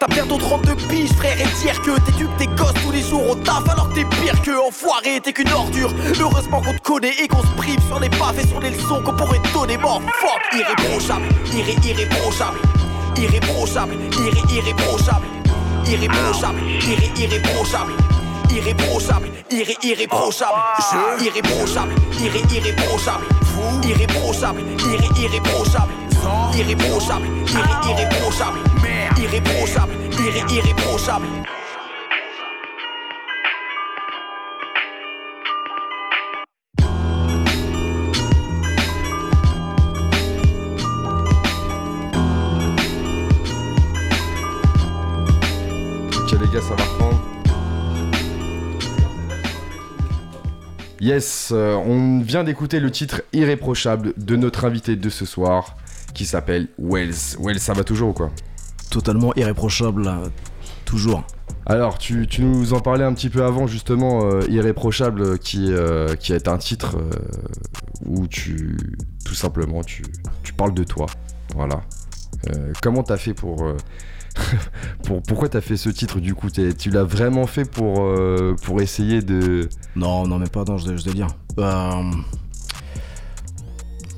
T'as 0.00 0.06
bientôt 0.06 0.38
32 0.38 0.74
piges, 0.88 1.12
frère, 1.12 1.38
et 1.38 1.62
dire 1.62 1.80
que 1.82 1.90
tes 2.38 2.46
gosses 2.46 2.74
tous 2.82 2.92
les 2.92 3.02
jours 3.02 3.30
au 3.30 3.34
taf 3.34 3.68
alors 3.68 3.88
que 3.90 3.94
t'es 3.94 4.04
pire 4.04 4.40
que 4.42 4.66
enfoiré, 4.66 5.20
t'es 5.20 5.32
qu'une 5.32 5.48
Heureusement 6.20 6.60
qu'on 6.60 6.72
te 6.72 6.82
connaît 6.82 7.14
et 7.22 7.28
qu'on 7.28 7.42
se 7.42 7.54
prive 7.56 7.80
sur 7.86 7.98
les 7.98 8.06
et 8.06 8.46
sur 8.46 8.60
les 8.60 8.70
leçons 8.70 9.02
qu'on 9.02 9.14
pourrait 9.14 9.40
donner. 9.52 9.76
Mort, 9.76 10.00
fuck, 10.14 10.40
irréprochable, 10.52 11.26
irré, 11.52 11.76
irréprochable. 11.84 12.58
Irréprochable, 13.16 13.94
irré, 14.12 14.42
irréprochable. 14.54 15.26
Irréprochable, 15.86 16.60
irré, 16.86 17.10
irréprochable. 17.16 17.92
Irréprochable, 18.50 19.28
irré, 19.50 19.76
irréprochable. 19.82 20.58
Je, 20.78 21.24
irréprochable, 21.24 21.94
irré, 22.20 22.42
irréprochable. 22.54 23.24
Vous, 23.42 23.88
irréprochable, 23.88 24.60
irré, 24.78 25.08
irréprochable. 25.20 25.92
Irréprochable, 26.54 27.26
irré, 27.48 27.90
irréprochable. 27.90 28.58
Irréprochable, 29.18 29.92
irré, 30.18 30.54
irréprochable. 30.54 31.26
Ok 46.30 46.38
les 46.40 46.48
gars, 46.48 46.60
ça 46.60 46.74
va 46.74 46.84
reprendre. 46.84 47.22
Yes, 51.00 51.52
euh, 51.52 51.74
on 51.76 52.20
vient 52.20 52.44
d'écouter 52.44 52.80
le 52.80 52.90
titre 52.90 53.22
irréprochable 53.32 54.12
de 54.18 54.36
notre 54.36 54.66
invité 54.66 54.96
de 54.96 55.08
ce 55.08 55.24
soir 55.24 55.76
qui 56.12 56.26
s'appelle 56.26 56.68
Wells. 56.78 57.38
Wells, 57.40 57.60
ça 57.60 57.72
va 57.72 57.82
toujours 57.82 58.10
ou 58.10 58.12
quoi? 58.12 58.30
Totalement 58.90 59.32
irréprochable, 59.36 60.02
là. 60.04 60.20
toujours. 60.84 61.24
Alors, 61.64 61.96
tu, 61.96 62.26
tu 62.26 62.42
nous 62.42 62.74
en 62.74 62.80
parlais 62.80 63.04
un 63.04 63.14
petit 63.14 63.30
peu 63.30 63.42
avant, 63.42 63.66
justement, 63.66 64.24
euh, 64.24 64.42
Irréprochable, 64.50 65.22
euh, 65.22 65.36
qui, 65.38 65.72
euh, 65.72 66.14
qui 66.14 66.34
est 66.34 66.46
un 66.46 66.58
titre 66.58 66.98
euh, 66.98 67.10
où 68.04 68.26
tu, 68.26 68.76
tout 69.24 69.34
simplement, 69.34 69.82
tu, 69.82 70.02
tu 70.42 70.52
parles 70.52 70.74
de 70.74 70.84
toi. 70.84 71.06
Voilà. 71.54 71.80
Comment 72.82 73.02
t'as 73.02 73.16
fait 73.16 73.34
pour, 73.34 73.66
pour. 75.04 75.22
Pourquoi 75.22 75.48
t'as 75.48 75.60
fait 75.60 75.76
ce 75.76 75.88
titre, 75.90 76.20
du 76.20 76.34
coup? 76.34 76.48
Tu 76.50 76.90
l'as 76.90 77.04
vraiment 77.04 77.46
fait 77.46 77.64
pour, 77.70 78.00
euh, 78.02 78.54
pour 78.62 78.80
essayer 78.80 79.22
de. 79.22 79.68
Non, 79.96 80.26
non, 80.26 80.38
mais 80.38 80.48
pas, 80.48 80.64
non, 80.64 80.78
je, 80.78 80.96
je 80.96 81.04
dois 81.04 81.14
dire. 81.14 81.28
Euh, 81.58 82.02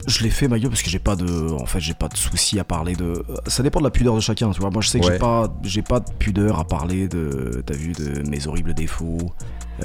je 0.07 0.23
l'ai 0.25 0.31
fait, 0.31 0.49
ma 0.49 0.59
gueule, 0.59 0.71
parce 0.71 0.83
que 0.83 0.91
j'ai 0.91 0.99
pas 0.99 1.15
de. 1.17 1.53
En 1.53 1.67
fait, 1.67 1.81
j'ai 1.81 1.95
pas 1.95 2.09
de 2.09 2.17
soucis 2.17 2.59
à 2.59 2.65
parler 2.65 2.95
de. 2.95 3.25
Ça 3.47 3.63
dépend 3.63 3.81
de 3.81 3.85
la 3.85 3.91
pudeur 3.91 4.15
de 4.15 4.21
chacun, 4.21 4.51
tu 4.51 4.61
vois. 4.61 4.71
Moi, 4.71 4.83
je 4.83 4.89
sais 4.89 4.99
que 5.01 5.07
Ouais. 5.07 5.13
j'ai 5.13 5.19
pas, 5.19 5.55
j'ai 5.63 5.83
pas 5.83 6.01
de 6.01 6.11
pudeur 6.19 6.59
à 6.59 6.65
parler 6.65 7.07
de. 7.07 7.63
T'as 7.67 7.75
vu, 7.75 7.93
de 7.93 8.29
mes 8.29 8.47
horribles 8.47 8.75
défauts, 8.75 9.19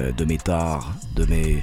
euh, 0.00 0.12
de 0.12 0.24
mes 0.24 0.38
tares, 0.38 0.94
de 1.14 1.26
mes. 1.26 1.62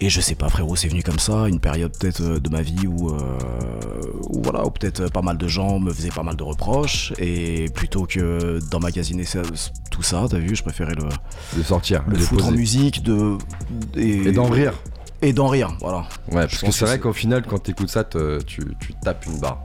Et 0.00 0.10
je 0.10 0.20
sais 0.20 0.34
pas, 0.34 0.48
frérot, 0.48 0.74
c'est 0.76 0.88
venu 0.88 1.02
comme 1.02 1.20
ça, 1.20 1.46
une 1.48 1.60
période 1.60 1.96
peut-être 1.96 2.20
euh, 2.20 2.40
de 2.40 2.48
ma 2.50 2.62
vie 2.62 2.86
où, 2.86 3.10
euh, 3.10 3.38
où 4.28 4.42
voilà, 4.42 4.66
où 4.66 4.70
peut-être 4.70 5.00
euh, 5.02 5.08
pas 5.08 5.22
mal 5.22 5.38
de 5.38 5.46
gens 5.46 5.78
me 5.78 5.92
faisaient 5.92 6.10
pas 6.10 6.24
mal 6.24 6.34
de 6.36 6.42
reproches, 6.42 7.12
et 7.18 7.66
plutôt 7.74 8.04
que 8.04 8.58
d'emmagasiner 8.70 9.24
ça- 9.24 9.42
tout 9.92 10.02
ça, 10.02 10.24
t'as 10.28 10.38
vu, 10.38 10.56
je 10.56 10.62
préférais 10.64 10.94
le, 10.96 11.04
de 11.56 11.62
sortir, 11.62 12.02
le 12.08 12.16
de 12.18 12.22
foutre 12.22 12.46
en 12.46 12.50
musique, 12.50 13.02
de 13.04 13.38
Et 13.96 14.32
d'en 14.32 14.48
rire. 14.48 14.74
et 15.22 15.32
d'en 15.32 15.46
rire, 15.46 15.76
voilà. 15.80 16.00
Ouais, 16.32 16.46
parce 16.48 16.60
que 16.60 16.70
c'est 16.72 16.84
vrai 16.86 16.98
qu'au 16.98 17.12
final, 17.12 17.44
quand 17.48 17.60
t'écoutes 17.60 17.88
ça, 17.90 18.02
te- 18.02 18.42
tu, 18.42 18.62
tu 18.80 18.94
tapes 18.94 19.24
une 19.26 19.38
barre. 19.38 19.62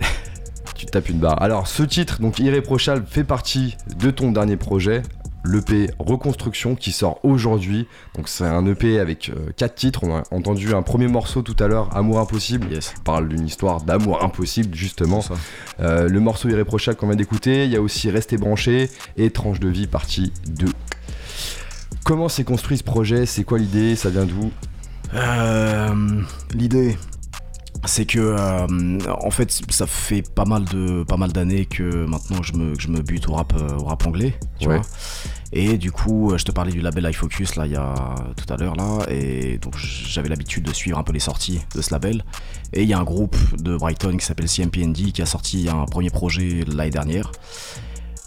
tu 0.76 0.86
tapes 0.86 1.08
une 1.08 1.18
barre. 1.18 1.42
Alors, 1.42 1.66
ce 1.66 1.82
titre, 1.82 2.20
donc 2.20 2.38
Irréprochable, 2.38 3.04
fait 3.06 3.24
partie 3.24 3.76
de 3.98 4.10
ton 4.12 4.30
dernier 4.32 4.56
projet, 4.56 5.02
l'EP 5.44 5.90
Reconstruction, 5.98 6.74
qui 6.74 6.92
sort 6.92 7.18
aujourd'hui. 7.24 7.86
Donc, 8.16 8.28
c'est 8.28 8.44
un 8.44 8.64
EP 8.66 8.98
avec 9.00 9.30
4 9.56 9.74
titres. 9.74 10.00
On 10.04 10.16
a 10.16 10.22
entendu 10.30 10.74
un 10.74 10.82
premier 10.82 11.08
morceau 11.08 11.42
tout 11.42 11.56
à 11.62 11.66
l'heure, 11.68 11.94
Amour 11.96 12.20
Impossible. 12.20 12.70
Yes. 12.72 12.90
qui 12.94 13.00
parle 13.02 13.28
d'une 13.28 13.46
histoire 13.46 13.80
d'amour 13.82 14.22
impossible, 14.22 14.74
justement. 14.74 15.20
Ça. 15.20 15.34
Euh, 15.80 16.08
le 16.08 16.20
morceau 16.20 16.48
Irréprochable 16.48 16.96
qu'on 16.96 17.06
vient 17.06 17.16
d'écouter. 17.16 17.64
Il 17.64 17.70
y 17.70 17.76
a 17.76 17.80
aussi 17.82 18.10
Rester 18.10 18.36
branché 18.36 18.90
et 19.16 19.30
Tranche 19.30 19.60
de 19.60 19.68
vie, 19.68 19.86
partie 19.86 20.32
2. 20.48 20.66
comment 22.04 22.28
s'est 22.28 22.44
construit 22.44 22.78
ce 22.78 22.84
projet? 22.84 23.26
C'est 23.26 23.44
quoi 23.44 23.58
l'idée? 23.58 23.96
Ça 23.96 24.10
vient 24.10 24.24
d'où? 24.26 24.50
Euh, 25.14 25.94
L'idée, 26.54 26.96
c'est 27.86 28.04
que 28.04 28.18
euh, 28.18 28.98
en 29.08 29.30
fait, 29.30 29.50
ça 29.70 29.86
fait 29.86 30.22
pas 30.22 30.44
mal 30.44 30.64
de 30.66 31.02
pas 31.04 31.16
mal 31.16 31.32
d'années 31.32 31.64
que 31.66 32.04
maintenant 32.04 32.42
je 32.42 32.52
me, 32.54 32.78
je 32.78 32.88
me 32.88 33.00
bute 33.02 33.28
au 33.28 33.32
rap 33.32 33.52
euh, 33.56 33.76
au 33.78 33.84
rap 33.84 34.06
anglais, 34.06 34.34
tu 34.58 34.68
Ouais. 34.68 34.76
vois. 34.76 34.86
Et 35.52 35.78
du 35.78 35.90
coup, 35.90 36.30
euh, 36.32 36.38
je 36.38 36.44
te 36.44 36.52
parlais 36.52 36.70
du 36.72 36.80
label 36.80 37.08
iFocus 37.10 37.56
là 37.56 37.66
il 37.66 37.72
y 37.72 37.76
a 37.76 38.14
tout 38.36 38.52
à 38.52 38.56
l'heure 38.56 38.76
là, 38.76 38.98
et 39.08 39.58
donc 39.58 39.76
j'avais 39.78 40.28
l'habitude 40.28 40.62
de 40.64 40.72
suivre 40.72 40.98
un 40.98 41.02
peu 41.02 41.12
les 41.12 41.18
sorties 41.20 41.60
de 41.74 41.82
ce 41.82 41.90
label. 41.92 42.22
Et 42.72 42.82
il 42.82 42.88
y 42.88 42.92
a 42.92 42.98
un 42.98 43.04
groupe 43.04 43.36
de 43.60 43.76
Brighton 43.76 44.16
qui 44.16 44.24
s'appelle 44.24 44.48
CMPND 44.48 45.10
qui 45.12 45.22
a 45.22 45.26
sorti 45.26 45.68
un 45.68 45.86
premier 45.86 46.10
projet 46.10 46.64
l'année 46.68 46.90
dernière. 46.90 47.32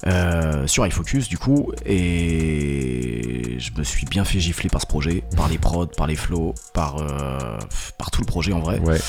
euh, 0.06 0.68
sur 0.68 0.86
iFocus 0.86 1.30
du 1.30 1.38
coup 1.38 1.72
et 1.86 3.58
je 3.58 3.72
me 3.78 3.84
suis 3.84 4.06
bien 4.06 4.26
fait 4.26 4.40
gifler 4.42 4.70
par 4.70 4.82
ce 4.82 4.86
projet, 4.88 5.24
par 5.38 5.48
les 5.48 5.58
prods, 5.58 5.86
par 5.88 6.08
les 6.08 6.18
flows, 6.18 6.54
par, 6.74 6.98
euh, 6.98 7.58
par 7.98 8.12
tout 8.12 8.20
le 8.22 8.26
projet 8.26 8.52
en 8.52 8.60
vrai. 8.60 8.80
Ouais. 8.80 9.00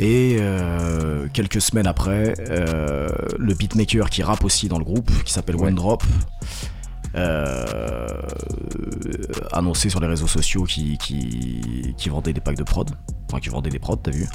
Et 0.00 0.38
euh, 0.40 1.28
quelques 1.34 1.60
semaines 1.60 1.86
après, 1.86 2.34
euh, 2.48 3.08
le 3.38 3.52
beatmaker 3.52 4.08
qui 4.08 4.22
rappe 4.22 4.44
aussi 4.44 4.66
dans 4.66 4.78
le 4.78 4.84
groupe, 4.84 5.10
qui 5.24 5.32
s'appelle 5.32 5.56
Ouais. 5.56 5.68
One 5.68 5.74
Drop, 5.74 6.02
euh, 7.16 8.06
annoncé 9.52 9.90
sur 9.90 10.00
les 10.00 10.06
réseaux 10.06 10.26
sociaux 10.26 10.64
qui, 10.64 10.96
qui, 10.96 11.94
qui 11.98 12.08
vendait 12.08 12.32
des 12.32 12.40
packs 12.40 12.56
de 12.56 12.62
prod, 12.62 12.90
enfin 13.28 13.40
qui 13.40 13.50
vendait 13.50 13.68
des 13.68 13.78
prods, 13.78 13.96
t'as 13.96 14.10
vu. 14.10 14.26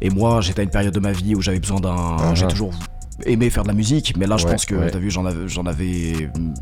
Et 0.00 0.10
moi, 0.10 0.40
j'étais 0.40 0.60
à 0.60 0.64
une 0.64 0.70
période 0.70 0.92
de 0.92 1.00
ma 1.00 1.12
vie 1.12 1.36
où 1.36 1.40
j'avais 1.40 1.60
besoin 1.60 1.78
d'un. 1.78 2.16
Ah, 2.18 2.34
J'ai 2.34 2.46
ah. 2.46 2.48
toujours 2.48 2.72
aimé 3.24 3.50
faire 3.50 3.62
de 3.62 3.68
la 3.68 3.74
musique, 3.74 4.16
mais 4.16 4.26
là, 4.26 4.36
je 4.36 4.46
pense 4.46 4.66
que, 4.66 4.74
ouais. 4.74 4.90
t'as 4.90 4.98
vu, 4.98 5.12
j'en 5.12 5.24
avais, 5.24 5.46
avais 5.66 6.30
mm, 6.36 6.54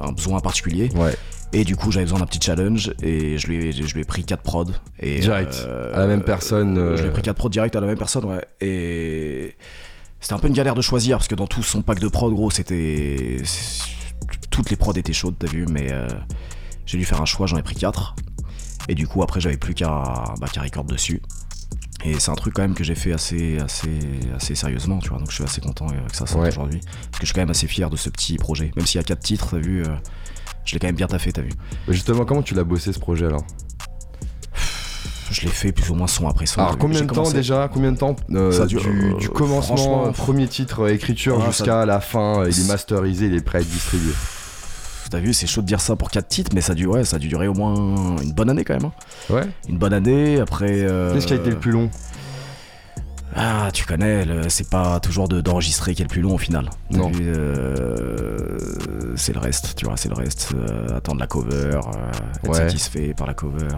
un 0.00 0.12
besoin 0.12 0.38
particulier. 0.38 0.88
Ouais. 0.94 1.16
Et 1.54 1.64
du 1.64 1.76
coup, 1.76 1.92
j'avais 1.92 2.06
besoin 2.06 2.18
d'un 2.20 2.26
petit 2.26 2.40
challenge 2.40 2.94
et 3.02 3.36
je 3.36 3.46
lui 3.46 3.66
ai, 3.68 3.72
je 3.72 3.94
lui 3.94 4.00
ai 4.00 4.04
pris 4.04 4.24
4 4.24 4.42
prods. 4.42 4.66
Et, 5.00 5.20
Direct. 5.20 5.54
euh, 5.66 5.92
À 5.94 5.98
la 6.00 6.06
même 6.06 6.22
personne, 6.22 6.78
euh, 6.78 6.96
Je 6.96 7.02
lui 7.02 7.08
ai 7.10 7.12
pris 7.12 7.20
4 7.22 7.36
prods 7.36 7.50
direct 7.50 7.76
à 7.76 7.80
la 7.80 7.86
même 7.86 7.98
personne, 7.98 8.24
ouais. 8.24 8.42
Et 8.62 9.54
c'était 10.20 10.32
un 10.34 10.38
peu 10.38 10.48
une 10.48 10.54
galère 10.54 10.74
de 10.74 10.80
choisir 10.80 11.18
parce 11.18 11.28
que 11.28 11.34
dans 11.34 11.46
tout 11.46 11.62
son 11.62 11.82
pack 11.82 11.98
de 12.00 12.08
prods, 12.08 12.30
gros, 12.32 12.50
c'était. 12.50 13.36
Toutes 14.50 14.70
les 14.70 14.76
prods 14.76 14.92
étaient 14.94 15.12
chaudes, 15.12 15.34
t'as 15.38 15.46
vu, 15.46 15.66
mais 15.70 15.88
euh, 15.92 16.06
j'ai 16.86 16.98
dû 16.98 17.04
faire 17.04 17.20
un 17.20 17.26
choix, 17.26 17.46
j'en 17.46 17.56
ai 17.58 17.62
pris 17.62 17.74
4. 17.74 18.14
Et 18.88 18.94
du 18.94 19.06
coup, 19.06 19.22
après, 19.22 19.40
j'avais 19.40 19.56
plus 19.56 19.74
qu'à 19.74 19.88
bah, 20.40 20.46
record 20.60 20.84
dessus. 20.84 21.20
Et 22.04 22.18
c'est 22.18 22.30
un 22.30 22.34
truc 22.34 22.54
quand 22.54 22.62
même 22.62 22.74
que 22.74 22.82
j'ai 22.82 22.94
fait 22.96 23.12
assez, 23.12 23.58
assez, 23.60 23.90
assez 24.34 24.54
sérieusement, 24.54 24.98
tu 24.98 25.10
vois. 25.10 25.18
Donc 25.18 25.30
je 25.30 25.34
suis 25.36 25.44
assez 25.44 25.60
content 25.60 25.86
euh, 25.88 26.08
que 26.08 26.16
ça 26.16 26.26
sorte 26.26 26.42
Ouais. 26.42 26.48
aujourd'hui. 26.48 26.80
Parce 26.80 27.18
que 27.20 27.20
je 27.20 27.26
suis 27.26 27.34
quand 27.34 27.42
même 27.42 27.50
assez 27.50 27.66
fier 27.68 27.88
de 27.90 27.96
ce 27.96 28.10
petit 28.10 28.36
projet. 28.38 28.72
Même 28.76 28.86
s'il 28.86 28.98
y 28.98 29.00
a 29.00 29.04
4 29.04 29.20
titres, 29.20 29.48
t'as 29.52 29.58
vu, 29.58 29.82
euh, 29.82 29.86
je 30.64 30.74
l'ai 30.74 30.78
quand 30.78 30.86
même 30.88 30.96
bien 30.96 31.06
taffé, 31.08 31.32
t'as 31.32 31.42
vu. 31.42 31.50
Mais 31.88 31.94
justement, 31.94 32.24
comment 32.24 32.42
tu 32.42 32.54
l'as 32.54 32.64
bossé 32.64 32.92
ce 32.92 32.98
projet 32.98 33.26
alors? 33.26 33.44
Je 35.30 35.40
l'ai 35.42 35.48
fait 35.48 35.72
plus 35.72 35.88
ou 35.90 35.94
moins 35.94 36.06
son 36.06 36.28
après 36.28 36.44
son. 36.44 36.60
Alors 36.60 36.76
combien 36.76 37.00
de 37.00 37.06
temps 37.06 37.30
déjà? 37.30 37.70
Combien 37.72 37.92
de 37.92 37.96
temps? 37.96 38.16
Euh, 38.30 38.52
Ça 38.52 38.66
dure, 38.66 38.82
du, 38.82 39.14
du 39.18 39.28
commencement, 39.30 40.12
premier 40.12 40.46
titre, 40.46 40.80
euh, 40.84 40.92
écriture 40.92 41.36
Ah, 41.38 41.44
ça- 41.44 41.50
jusqu'à 41.64 41.86
la 41.86 42.00
fin, 42.00 42.40
euh, 42.42 42.50
il 42.50 42.60
est 42.60 42.68
masterisé, 42.68 43.26
il 43.26 43.34
est 43.34 43.40
prêt 43.40 43.58
à 43.58 43.60
être 43.62 43.70
distribué. 43.70 44.12
T'as 45.10 45.18
vu, 45.20 45.32
c'est 45.34 45.46
chaud 45.46 45.60
de 45.62 45.66
dire 45.66 45.80
ça 45.80 45.96
pour 45.96 46.10
4 46.10 46.28
titres, 46.28 46.50
mais 46.54 46.60
ça 46.60 46.72
a, 46.72 46.74
dû, 46.74 46.86
ouais, 46.86 47.04
ça 47.04 47.16
a 47.16 47.18
dû 47.18 47.28
durer 47.28 47.46
au 47.48 47.54
moins 47.54 48.16
une 48.22 48.32
bonne 48.32 48.48
année 48.50 48.64
quand 48.64 48.74
même. 48.74 48.84
hein. 48.86 48.92
Ouais. 49.34 49.42
Une 49.68 49.78
bonne 49.78 49.92
année, 49.94 50.38
après. 50.40 50.70
euh, 50.82 51.12
Qu'est-ce 51.14 51.26
qui 51.26 51.32
a 51.34 51.36
été 51.36 51.50
le 51.50 51.58
plus 51.58 51.70
long? 51.70 51.90
Ah, 53.34 53.70
tu 53.72 53.86
connais, 53.86 54.26
c'est 54.48 54.68
pas 54.68 55.00
toujours 55.00 55.26
de- 55.28 55.40
d'enregistrer 55.40 55.94
qui 55.94 56.02
est 56.02 56.04
le 56.04 56.08
plus 56.10 56.20
long 56.20 56.34
au 56.34 56.38
final. 56.38 56.68
Non. 56.90 57.10
euh, 57.20 58.58
c'est 59.16 59.32
le 59.32 59.38
reste, 59.40 59.74
tu 59.76 59.86
vois, 59.86 59.96
c'est 59.96 60.08
le 60.08 60.14
reste. 60.14 60.50
euh, 60.54 60.96
attendre 60.96 61.20
la 61.20 61.26
cover, 61.26 61.54
euh, 61.56 61.78
être 62.44 62.48
Ouais. 62.50 62.54
satisfait 62.56 63.14
par 63.14 63.26
la 63.26 63.34
cover. 63.34 63.68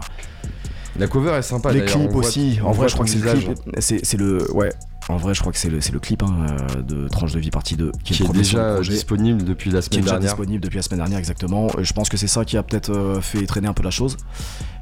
La 0.98 1.06
cover 1.08 1.32
est 1.32 1.42
sympa. 1.42 1.72
les 1.72 1.84
clips 1.84 2.10
voit- 2.10 2.20
aussi, 2.24 2.58
en 2.64 2.70
vrai, 2.72 2.88
je 2.88 2.94
crois 2.94 3.04
que 3.04 3.10
c'est 3.10 3.18
le 3.18 3.32
clip. 3.32 3.58
C'est 3.78 4.04
c'est 4.04 4.16
le. 4.16 4.48
Ouais, 4.54 4.72
en 5.08 5.16
vrai, 5.16 5.34
je 5.34 5.40
crois 5.40 5.52
que 5.52 5.58
c'est 5.58 5.68
le, 5.70 5.80
c'est 5.80 5.92
le 5.92 5.98
clip 5.98 6.22
hein, 6.22 6.46
de 6.86 7.08
Tranche 7.08 7.32
de 7.32 7.40
vie 7.40 7.50
partie 7.50 7.76
2 7.76 7.90
qui, 8.04 8.22
est 8.22 8.32
déjà 8.32 8.74
projet. 8.74 8.92
disponible 8.92 9.42
depuis 9.44 9.70
la 9.70 9.80
qui 9.80 9.86
est 9.86 9.90
semaine 9.90 10.02
déjà 10.02 10.12
dernière. 10.12 10.30
disponible 10.30 10.60
depuis 10.62 10.76
la 10.76 10.82
semaine 10.82 11.00
dernière 11.00 11.18
exactement. 11.18 11.68
Et 11.78 11.84
je 11.84 11.92
pense 11.92 12.08
que 12.08 12.16
c'est 12.16 12.28
ça 12.28 12.44
qui 12.44 12.56
a 12.56 12.62
peut-être 12.62 13.18
fait 13.22 13.44
traîner 13.46 13.66
un 13.68 13.72
peu 13.74 13.82
la 13.82 13.90
chose. 13.90 14.16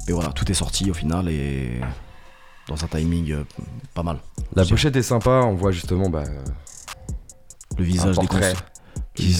Mais 0.07 0.13
voilà, 0.13 0.29
tout 0.29 0.49
est 0.51 0.55
sorti 0.55 0.91
au 0.91 0.93
final 0.93 1.29
et 1.29 1.79
dans 2.67 2.83
un 2.83 2.87
timing 2.87 3.31
euh, 3.31 3.43
pas 3.93 4.03
mal. 4.03 4.19
La 4.55 4.65
pochette 4.65 4.95
est 4.95 5.01
sympa, 5.03 5.41
on 5.45 5.55
voit 5.55 5.71
justement 5.71 6.09
bah, 6.09 6.23
Le 7.77 7.83
visage 7.83 8.15
déconstru- 8.17 8.55
qui 9.15 9.33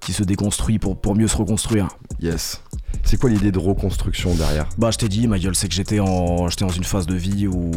qui 0.00 0.12
se 0.12 0.22
déconstruit 0.22 0.78
pour, 0.78 1.00
pour 1.00 1.14
mieux 1.14 1.28
se 1.28 1.36
reconstruire. 1.36 1.88
Yes. 2.20 2.60
C'est 3.02 3.18
quoi 3.18 3.30
l'idée 3.30 3.52
de 3.52 3.58
reconstruction 3.58 4.34
derrière? 4.34 4.66
Bah 4.78 4.90
je 4.90 4.98
t'ai 4.98 5.08
dit 5.08 5.26
ma 5.28 5.38
gueule 5.38 5.54
c'est 5.54 5.68
que 5.68 5.74
j'étais 5.74 6.00
en 6.00 6.48
j'étais 6.48 6.64
dans 6.64 6.70
une 6.70 6.84
phase 6.84 7.06
de 7.06 7.14
vie 7.14 7.46
où, 7.46 7.70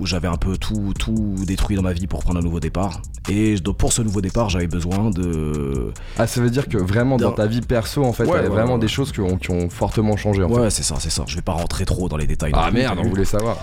où 0.00 0.06
j'avais 0.06 0.28
un 0.28 0.36
peu 0.36 0.56
tout 0.56 0.92
tout 0.98 1.34
détruit 1.46 1.76
dans 1.76 1.82
ma 1.82 1.92
vie 1.92 2.06
pour 2.06 2.20
prendre 2.20 2.38
un 2.38 2.42
nouveau 2.42 2.60
départ 2.60 3.00
et 3.28 3.54
pour 3.78 3.92
ce 3.92 4.02
nouveau 4.02 4.20
départ 4.20 4.48
j'avais 4.50 4.66
besoin 4.66 5.10
de 5.10 5.92
Ah, 6.18 6.26
ça 6.26 6.40
veut 6.40 6.50
dire 6.50 6.68
que 6.68 6.76
vraiment 6.78 7.16
dans 7.16 7.32
ta 7.32 7.46
vie 7.46 7.60
perso, 7.60 8.04
en 8.04 8.12
fait, 8.12 8.24
Ouais, 8.24 8.30
il 8.30 8.34
y 8.34 8.38
a 8.38 8.42
ouais, 8.42 8.48
vraiment 8.48 8.74
ouais. 8.74 8.80
des 8.80 8.88
choses 8.88 9.12
qui 9.12 9.20
ont, 9.20 9.36
qui 9.36 9.50
ont 9.50 9.68
fortement 9.70 10.16
changé. 10.16 10.42
En 10.42 10.48
fait. 10.48 10.54
ouais 10.54 10.70
c'est 10.70 10.82
ça 10.82 10.96
c'est 10.98 11.10
ça 11.10 11.24
je 11.26 11.36
vais 11.36 11.42
pas 11.42 11.52
rentrer 11.52 11.84
trop 11.84 12.08
dans 12.08 12.16
les 12.16 12.26
détails 12.26 12.52
Ah 12.54 12.70
merde, 12.70 12.98
on 13.02 13.08
voulait 13.08 13.24
savoir. 13.24 13.56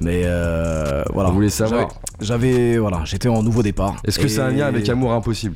mais 0.00 0.22
euh, 0.24 1.02
voilà 1.12 1.30
On 1.30 1.32
voulait 1.32 1.50
savoir. 1.50 1.88
J'avais- 2.20 2.44
j'avais 2.54 2.78
voilà 2.78 3.02
j'étais 3.04 3.28
en 3.28 3.42
nouveau 3.42 3.62
départ 3.62 3.96
Est-ce 4.04 4.18
que 4.18 4.26
Et- 4.26 4.28
c'est 4.28 4.40
un 4.40 4.50
lien 4.50 4.66
avec 4.66 4.88
Amour 4.88 5.12
Impossible? 5.12 5.54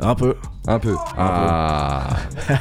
Un 0.00 0.14
peu 0.14 0.34
Un 0.66 0.78
peu. 0.78 0.94
Ah. 1.16 2.06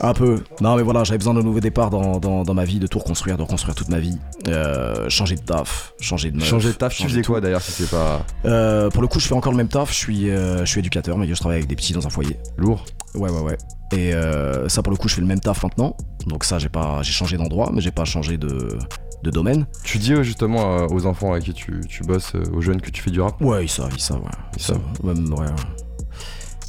Un 0.00 0.12
peu. 0.12 0.42
Non, 0.60 0.76
mais 0.76 0.82
voilà, 0.82 1.04
j'avais 1.04 1.16
besoin 1.18 1.32
d'un 1.34 1.42
nouveau 1.42 1.60
départ 1.60 1.88
dans, 1.88 2.18
dans, 2.18 2.42
dans 2.42 2.52
ma 2.54 2.64
vie, 2.64 2.78
de 2.78 2.86
tout 2.86 2.98
reconstruire, 2.98 3.36
de 3.38 3.42
reconstruire 3.42 3.74
toute 3.74 3.88
ma 3.88 3.98
vie. 3.98 4.18
Euh, 4.48 5.08
changer 5.08 5.36
de 5.36 5.40
taf, 5.40 5.94
changer 6.00 6.30
de 6.30 6.36
meuf. 6.36 6.46
Changer 6.46 6.68
de 6.68 6.74
taf, 6.74 6.94
tu 6.94 7.04
faisais 7.04 7.22
quoi 7.22 7.40
d'ailleurs 7.40 7.62
si 7.62 7.72
c'est 7.72 7.90
pas 7.90 8.22
Euh, 8.44 8.90
Pour 8.90 9.00
le 9.00 9.08
coup, 9.08 9.20
je 9.20 9.26
fais 9.26 9.34
encore 9.34 9.52
le 9.52 9.56
même 9.56 9.68
taf. 9.68 9.90
Je 9.90 9.96
suis, 9.96 10.28
euh, 10.30 10.60
je 10.60 10.64
suis 10.66 10.80
éducateur, 10.80 11.16
mais 11.16 11.26
je 11.26 11.34
travaille 11.34 11.56
avec 11.58 11.68
des 11.68 11.76
petits 11.76 11.94
dans 11.94 12.06
un 12.06 12.10
foyer. 12.10 12.36
lourd 12.58 12.84
Ouais, 13.14 13.30
ouais, 13.30 13.40
ouais. 13.40 13.56
Et 13.92 14.12
euh, 14.12 14.68
ça, 14.68 14.82
pour 14.82 14.90
le 14.90 14.98
coup, 14.98 15.08
je 15.08 15.14
fais 15.14 15.22
le 15.22 15.26
même 15.26 15.40
taf 15.40 15.62
maintenant. 15.62 15.96
Donc 16.26 16.44
ça, 16.44 16.58
j'ai 16.58 16.68
pas, 16.68 17.02
j'ai 17.02 17.12
changé 17.12 17.38
d'endroit, 17.38 17.70
mais 17.72 17.80
j'ai 17.80 17.90
pas 17.92 18.04
changé 18.04 18.36
de, 18.36 18.76
de 19.22 19.30
domaine. 19.30 19.66
Tu 19.82 19.96
dis 19.96 20.12
justement 20.22 20.84
aux 20.88 21.06
enfants 21.06 21.32
avec 21.32 21.44
qui 21.44 21.54
tu, 21.54 21.80
tu 21.88 22.02
bosses, 22.02 22.32
aux 22.52 22.60
jeunes 22.60 22.82
que 22.82 22.90
tu 22.90 23.00
fais 23.00 23.10
du 23.10 23.20
rap? 23.22 23.40
Ouais, 23.40 23.64
ils 23.64 23.68
savent, 23.70 23.92
ils 23.94 24.00
savent, 24.00 24.20
ouais. 24.20 24.28
Ils 24.56 24.60
Ils 24.60 24.62
savent. 24.62 24.80
Même, 25.02 25.32
ouais, 25.32 25.40
ouais. 25.46 25.52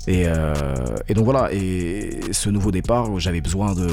Et, 0.07 0.23
euh, 0.25 0.53
et 1.09 1.13
donc 1.13 1.25
voilà, 1.25 1.49
et 1.51 2.21
ce 2.31 2.49
nouveau 2.49 2.71
départ, 2.71 3.19
j'avais 3.19 3.41
besoin 3.41 3.75
de, 3.75 3.89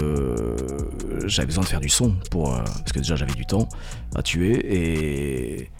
j'avais 1.26 1.46
besoin 1.46 1.64
de 1.64 1.68
faire 1.68 1.80
du 1.80 1.88
son 1.88 2.14
pour, 2.30 2.54
euh, 2.54 2.58
parce 2.62 2.92
que 2.92 3.00
déjà 3.00 3.16
j'avais 3.16 3.34
du 3.34 3.46
temps 3.46 3.68
à 4.14 4.22
tuer 4.22 4.52
et 4.72 5.70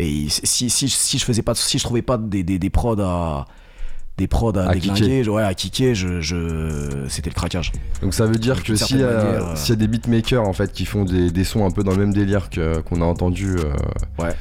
et 0.00 0.26
si, 0.28 0.70
si, 0.70 0.88
si 0.88 1.18
je 1.18 1.24
faisais 1.24 1.42
pas, 1.42 1.54
si 1.56 1.78
je 1.78 1.82
trouvais 1.84 2.02
pas 2.02 2.18
des, 2.18 2.42
des, 2.44 2.58
des 2.58 2.70
prods 2.70 3.00
à 3.00 3.46
des 4.16 4.26
prods 4.26 4.56
à, 4.56 4.68
À 4.70 4.74
déglinguer, 4.74 5.28
ouais, 5.28 5.42
à 5.44 5.54
kicker, 5.54 5.94
je, 5.94 6.20
je, 6.20 7.06
c'était 7.08 7.30
le 7.30 7.34
craquage. 7.34 7.70
Donc 8.02 8.14
ça 8.14 8.26
veut 8.26 8.34
dire 8.36 8.64
que 8.64 8.74
s'il 8.74 8.98
y, 8.98 9.02
euh, 9.02 9.54
y 9.68 9.72
a 9.72 9.76
des 9.76 9.86
beatmakers 9.86 10.42
en 10.42 10.52
fait 10.52 10.72
qui 10.72 10.86
font 10.86 11.04
des, 11.04 11.30
des 11.30 11.44
sons 11.44 11.64
un 11.64 11.70
peu 11.70 11.84
dans 11.84 11.92
le 11.92 11.98
même 11.98 12.12
délire 12.12 12.48
qu'on 12.50 13.00
a 13.00 13.04
entendu 13.04 13.56
Ouais. 14.18 14.34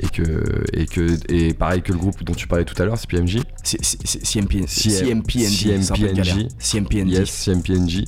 Et 0.00 0.08
que 0.08 0.64
et 0.72 0.86
que 0.86 1.18
et 1.32 1.54
pareil 1.54 1.82
que 1.82 1.92
le 1.92 1.98
groupe 1.98 2.22
dont 2.24 2.34
tu 2.34 2.46
parlais 2.46 2.64
tout 2.64 2.80
à 2.80 2.84
l'heure, 2.84 2.96
c'est 2.98 3.08
PMJ. 3.08 3.38
C- 3.62 3.78
c- 3.80 3.98
c- 4.04 4.18
CMP, 4.22 4.64
CM- 4.66 5.22
CMPND, 5.22 5.82
c'est 5.82 5.92
un 5.92 5.94
peu 5.96 6.08
une 6.08 6.12
galère. 6.14 6.36
CMPND. 6.36 6.48
CMPND. 6.58 7.10
Yes, 7.10 7.30
CMPNJ. 7.30 8.04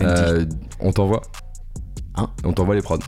Euh, 0.00 0.44
on 0.80 0.92
t'envoie. 0.92 1.22
Hein 2.14 2.30
On 2.44 2.52
t'envoie 2.52 2.74
les 2.74 2.82
prods. 2.82 2.98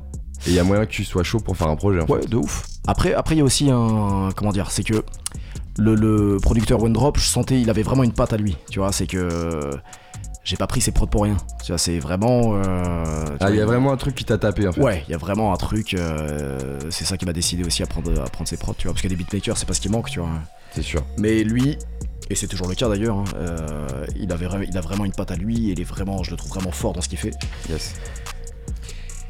Et 0.47 0.51
il 0.51 0.55
y 0.55 0.59
a 0.59 0.65
moyen 0.65 0.87
que 0.87 0.91
tu 0.91 1.05
sois 1.05 1.23
chaud 1.23 1.39
pour 1.41 1.57
faire 1.57 1.69
un 1.69 1.77
projet. 1.77 2.01
En 2.01 2.07
Ouais, 2.07 2.21
de 2.27 2.37
ouf. 2.37 2.65
Après, 2.87 3.13
après, 3.13 3.35
il 3.35 3.39
y 3.39 3.43
a 3.43 3.45
aussi 3.45 3.71
un. 3.71 4.31
Comment 4.35 4.53
dire 4.53 4.71
C'est 4.71 4.83
que 4.85 5.03
le, 5.79 5.95
le 5.95 6.39
producteur 6.41 6.83
One 6.83 6.93
Drop, 6.93 7.19
je 7.19 7.25
sentais, 7.25 7.61
il 7.61 7.71
avait 7.71 7.83
vraiment 7.83 8.05
une 8.05 8.13
patte 8.13 8.33
à 8.33 8.37
lui. 8.37 8.57
Tu 8.71 8.79
vois, 8.79 8.93
c'est 8.93 9.07
que. 9.07 9.71
J'ai 10.43 10.57
pas 10.57 10.67
pris 10.67 10.81
ses 10.81 10.91
prods 10.91 11.07
pour 11.07 11.25
rien. 11.25 11.37
Tu 11.63 11.71
vois, 11.73 11.79
c'est 11.79 11.99
vraiment. 11.99 12.55
euh, 12.55 13.27
Ah, 13.41 13.51
il 13.51 13.57
y 13.57 13.61
a 13.61 13.67
vraiment 13.67 13.93
un 13.93 13.97
truc 13.97 14.15
qui 14.15 14.25
t'a 14.25 14.39
tapé 14.39 14.67
en 14.67 14.73
fait. 14.73 14.81
Ouais, 14.81 15.05
il 15.07 15.13
y 15.13 15.15
a 15.15 15.19
vraiment 15.19 15.53
un 15.53 15.57
truc. 15.57 15.95
euh, 15.95 16.79
c'est 16.91 17.05
ça 17.05 17.17
qui 17.19 17.27
m'a 17.27 17.33
décidé 17.35 17.63
aussi 17.65 17.83
à 17.83 17.87
prendre, 17.87 18.11
à 18.21 18.25
prendre 18.25 18.49
ses 18.49 18.57
prods, 18.57 18.75
tu 18.77 18.87
vois. 18.87 18.95
Parce 18.95 19.03
que 19.03 19.09
des 19.09 19.17
beatmakers, 19.17 19.57
c'est 19.59 19.67
pas 19.67 19.75
ce 19.75 19.81
qui 19.81 19.89
manque, 19.91 20.09
tu 20.11 20.19
vois. 20.19 20.31
C'est 20.73 20.83
sûr. 20.83 21.05
Mais 21.19 21.45
lui, 21.45 21.77
et 22.31 22.35
c'est 22.35 22.47
toujours 22.47 22.69
le 22.69 22.75
cas 22.75 22.89
d'ailleurs, 22.89 23.19
hein, 23.19 23.25
euh, 23.37 24.07
il, 24.17 24.33
avait, 24.33 24.47
il 24.69 24.79
a 24.79 24.81
vraiment 24.81 25.05
une 25.05 25.13
patte 25.13 25.31
à 25.31 25.37
lui. 25.37 25.69
Et 25.69 25.73
il 25.73 25.81
est 25.81 25.85
vraiment, 25.85 26.23
je 26.23 26.31
le 26.31 26.37
trouve 26.39 26.53
vraiment 26.53 26.73
fort 26.73 26.95
dans 26.95 27.01
ce 27.03 27.09
qu'il 27.09 27.19
fait. 27.19 27.35
Yes. 27.69 27.95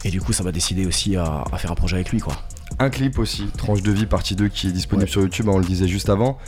Et 0.04 0.10
du 0.10 0.20
coup, 0.20 0.32
ça 0.32 0.44
m'a 0.44 0.52
décidé 0.52 0.86
aussi 0.86 1.16
à, 1.16 1.44
à 1.52 1.58
faire 1.58 1.72
un 1.72 1.74
projet 1.74 1.96
avec 1.96 2.10
lui, 2.10 2.20
quoi. 2.20 2.34
Un 2.78 2.88
clip 2.88 3.18
aussi, 3.18 3.46
Tranche 3.58 3.82
de 3.82 3.90
vie 3.90 4.06
partie 4.06 4.36
2 4.36 4.48
qui 4.48 4.68
est 4.68 4.72
disponible 4.72 5.04
Ouais. 5.04 5.10
sur 5.10 5.20
YouTube, 5.22 5.48
hein, 5.48 5.52
on 5.54 5.58
le 5.58 5.64
disait 5.64 5.88
juste 5.88 6.08
avant. 6.08 6.38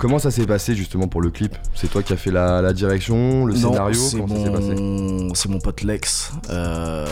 Comment 0.00 0.18
ça 0.18 0.30
s'est 0.30 0.46
passé 0.46 0.74
justement 0.74 1.08
pour 1.08 1.20
le 1.20 1.30
clip? 1.30 1.54
C'est 1.74 1.90
toi 1.90 2.02
qui 2.02 2.14
as 2.14 2.16
fait 2.16 2.30
la, 2.30 2.62
la 2.62 2.72
direction, 2.72 3.44
le 3.44 3.52
Non, 3.52 3.72
scénario? 3.72 4.00
c'est 4.00 4.16
Comment 4.18 4.34
ça 4.34 4.44
s'est 4.44 4.50
passé? 4.50 5.28
c'est 5.34 5.48
mon 5.50 5.58
pote 5.58 5.82
Lex. 5.82 6.32
euh, 6.48 7.04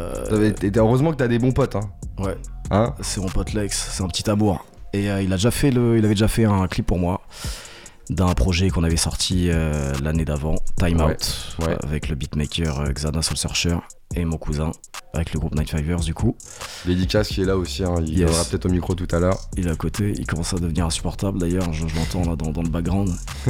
Heureusement 0.75 1.11
que 1.13 1.17
t'as 1.17 1.29
des 1.29 1.39
bons 1.39 1.53
potes, 1.53 1.77
hein. 1.77 1.91
Ouais, 2.19 2.37
Hein? 2.71 2.95
C'est 3.03 3.21
mon 3.21 3.29
pote 3.29 3.53
Lex, 3.53 3.91
c'est 3.93 4.03
un 4.03 4.09
petit 4.09 4.29
amour. 4.31 4.65
Et 4.95 5.11
euh, 5.11 5.21
il 5.21 5.31
a 5.35 5.37
déjà 5.37 5.51
fait 5.51 5.71
le, 5.71 5.99
il 5.99 6.05
avait 6.07 6.15
déjà 6.15 6.29
fait 6.29 6.47
un 6.47 6.67
clip 6.67 6.87
pour 6.87 6.99
moi. 6.99 7.21
D'un 8.11 8.33
projet 8.35 8.71
qu'on 8.71 8.85
avait 8.85 8.97
sorti 8.97 9.49
euh, 9.51 9.93
l'année 10.03 10.25
d'avant, 10.25 10.55
Time 10.79 11.01
Ouais, 11.01 11.13
Out, 11.13 11.57
ouais. 11.67 11.77
avec 11.83 12.09
le 12.09 12.15
beatmaker 12.15 12.81
euh, 12.81 12.93
Xana 12.93 13.21
Soul 13.23 13.37
Searcher 13.37 13.77
et 14.17 14.25
mon 14.25 14.39
cousin, 14.39 14.73
avec 15.13 15.35
le 15.35 15.41
groupe 15.41 15.55
Night 15.55 15.69
Fivers 15.69 16.01
du 16.01 16.15
coup. 16.15 16.35
Dédicace 16.87 17.29
qui 17.29 17.43
est 17.43 17.45
là 17.45 17.57
aussi, 17.59 17.85
hein, 17.85 17.97
il 18.07 18.19
Yes. 18.19 18.49
peut-être 18.49 18.65
au 18.67 18.71
micro 18.71 18.95
tout 18.95 19.07
à 19.15 19.19
l'heure. 19.19 19.39
Il 19.59 19.67
est 19.67 19.71
à 19.71 19.77
côté, 19.77 20.15
il 20.17 20.27
commence 20.27 20.55
à 20.55 20.59
devenir 20.59 20.87
insupportable 20.87 21.39
d'ailleurs, 21.39 21.71
je, 21.73 21.87
je 21.87 21.95
l'entends 21.97 22.29
là 22.31 22.35
dans, 22.37 22.51
dans 22.51 22.63
le 22.63 22.71
background. 22.71 23.11